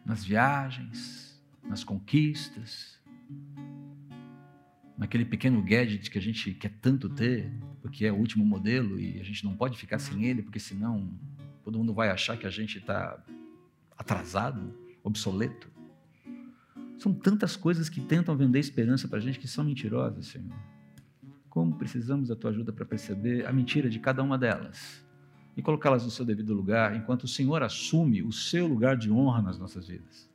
nas 0.10 0.26
viagens, 0.26 1.40
nas 1.64 1.84
conquistas, 1.84 3.00
naquele 4.98 5.24
pequeno 5.24 5.62
gadget 5.62 6.10
que 6.10 6.18
a 6.18 6.22
gente 6.22 6.52
quer 6.56 6.72
tanto 6.82 7.08
ter, 7.10 7.54
porque 7.80 8.08
é 8.08 8.12
o 8.12 8.16
último 8.16 8.44
modelo 8.44 9.00
e 9.00 9.20
a 9.20 9.24
gente 9.24 9.46
não 9.46 9.56
pode 9.56 9.78
ficar 9.78 10.00
sem 10.00 10.26
ele, 10.26 10.42
porque 10.42 10.60
senão 10.60 11.16
todo 11.64 11.78
mundo 11.78 11.94
vai 11.94 12.10
achar 12.10 12.36
que 12.38 12.48
a 12.48 12.50
gente 12.50 12.80
está 12.80 13.24
atrasado, 13.96 14.76
obsoleto. 15.04 15.70
São 16.98 17.14
tantas 17.14 17.56
coisas 17.56 17.88
que 17.88 18.02
tentam 18.02 18.36
vender 18.36 18.58
esperança 18.58 19.08
para 19.08 19.20
a 19.20 19.22
gente 19.22 19.38
que 19.38 19.48
são 19.48 19.64
mentirosas, 19.64 20.26
Senhor. 20.26 20.58
Como 21.52 21.78
precisamos 21.78 22.30
da 22.30 22.36
tua 22.36 22.50
ajuda 22.50 22.74
para 22.74 22.84
perceber 22.84 23.46
a 23.46 23.54
mentira 23.54 23.88
de 23.88 24.00
cada 24.00 24.24
uma 24.24 24.40
delas 24.40 25.08
e 25.60 25.62
colocá-las 25.62 26.06
no 26.06 26.10
seu 26.10 26.26
devido 26.26 26.54
lugar, 26.54 26.96
enquanto 26.96 27.26
o 27.26 27.28
Senhor 27.28 27.62
assume 27.62 28.24
o 28.24 28.32
seu 28.32 28.66
lugar 28.66 28.96
de 28.96 29.12
honra 29.12 29.42
nas 29.42 29.60
nossas 29.60 29.88
vidas. 29.88 30.30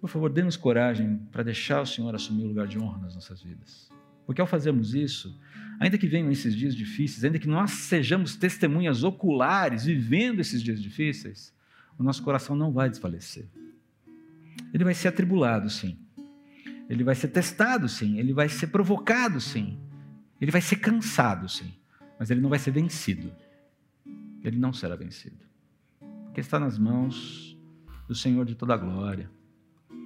Por 0.00 0.08
favor, 0.08 0.32
dê-nos 0.32 0.56
coragem 0.56 1.18
para 1.30 1.42
deixar 1.42 1.82
o 1.82 1.86
Senhor 1.86 2.12
assumir 2.14 2.44
o 2.44 2.48
lugar 2.48 2.66
de 2.66 2.78
honra 2.78 2.98
nas 2.98 3.14
nossas 3.14 3.42
vidas. 3.42 3.90
Porque 4.24 4.40
ao 4.40 4.46
fazermos 4.46 4.94
isso, 4.94 5.38
ainda 5.78 5.98
que 5.98 6.06
venham 6.06 6.30
esses 6.30 6.56
dias 6.56 6.74
difíceis, 6.74 7.22
ainda 7.22 7.38
que 7.38 7.46
nós 7.46 7.70
sejamos 7.70 8.34
testemunhas 8.34 9.04
oculares 9.04 9.84
vivendo 9.84 10.40
esses 10.40 10.62
dias 10.62 10.80
difíceis, 10.80 11.54
o 11.98 12.02
nosso 12.02 12.22
coração 12.22 12.56
não 12.56 12.72
vai 12.72 12.88
desfalecer. 12.88 13.46
Ele 14.72 14.84
vai 14.84 14.94
ser 14.94 15.08
atribulado, 15.08 15.68
sim. 15.68 15.98
Ele 16.88 17.04
vai 17.04 17.14
ser 17.14 17.28
testado, 17.28 17.90
sim. 17.90 18.18
Ele 18.18 18.32
vai 18.32 18.48
ser 18.48 18.68
provocado, 18.68 19.38
sim. 19.38 19.78
Ele 20.40 20.50
vai 20.50 20.62
ser 20.62 20.76
cansado, 20.76 21.46
sim. 21.46 21.74
Mas 22.18 22.30
ele 22.30 22.40
não 22.40 22.48
vai 22.48 22.58
ser 22.58 22.70
vencido. 22.70 23.30
Ele 24.42 24.58
não 24.58 24.72
será 24.72 24.96
vencido. 24.96 25.44
Porque 26.24 26.40
está 26.40 26.58
nas 26.58 26.78
mãos 26.78 27.58
do 28.08 28.14
Senhor 28.14 28.44
de 28.44 28.54
toda 28.54 28.74
a 28.74 28.76
glória. 28.76 29.30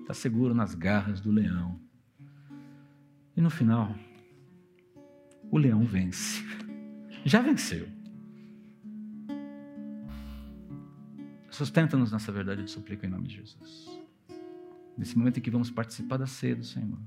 Está 0.03 0.15
seguro 0.15 0.55
nas 0.55 0.75
garras 0.75 1.21
do 1.21 1.31
leão. 1.31 1.81
E 3.37 3.41
no 3.41 3.51
final, 3.51 3.95
o 5.51 5.59
leão 5.59 5.85
vence. 5.85 6.43
Já 7.25 7.41
venceu. 7.41 7.89
Sustenta-nos 11.51 12.13
nessa 12.13 12.31
verdade, 12.31 12.61
eu 12.61 12.67
te 12.67 12.71
suplico 12.71 13.07
em 13.07 13.09
nome 13.09 13.29
de 13.29 13.37
Jesus. 13.37 13.99
Nesse 14.97 15.17
momento 15.17 15.39
em 15.39 15.43
que 15.43 15.51
vamos 15.51 15.71
participar 15.71 16.19
da 16.19 16.27
ceia 16.27 16.55
do 16.55 16.65
Senhor. 16.65 16.99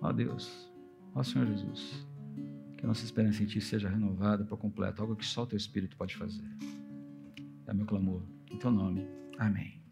Ó 0.00 0.12
Deus, 0.12 0.70
ó 1.14 1.22
Senhor 1.22 1.46
Jesus, 1.46 2.06
que 2.84 2.86
a 2.86 2.88
nossa 2.88 3.04
esperança 3.04 3.42
em 3.42 3.46
Ti 3.46 3.62
seja 3.62 3.88
renovada 3.88 4.44
por 4.44 4.58
completo, 4.58 5.00
algo 5.00 5.16
que 5.16 5.24
só 5.24 5.44
o 5.44 5.46
Teu 5.46 5.56
Espírito 5.56 5.96
pode 5.96 6.14
fazer. 6.14 6.44
É 7.66 7.72
meu 7.72 7.86
clamor, 7.86 8.22
em 8.50 8.58
Teu 8.58 8.70
nome. 8.70 9.08
Amém. 9.38 9.83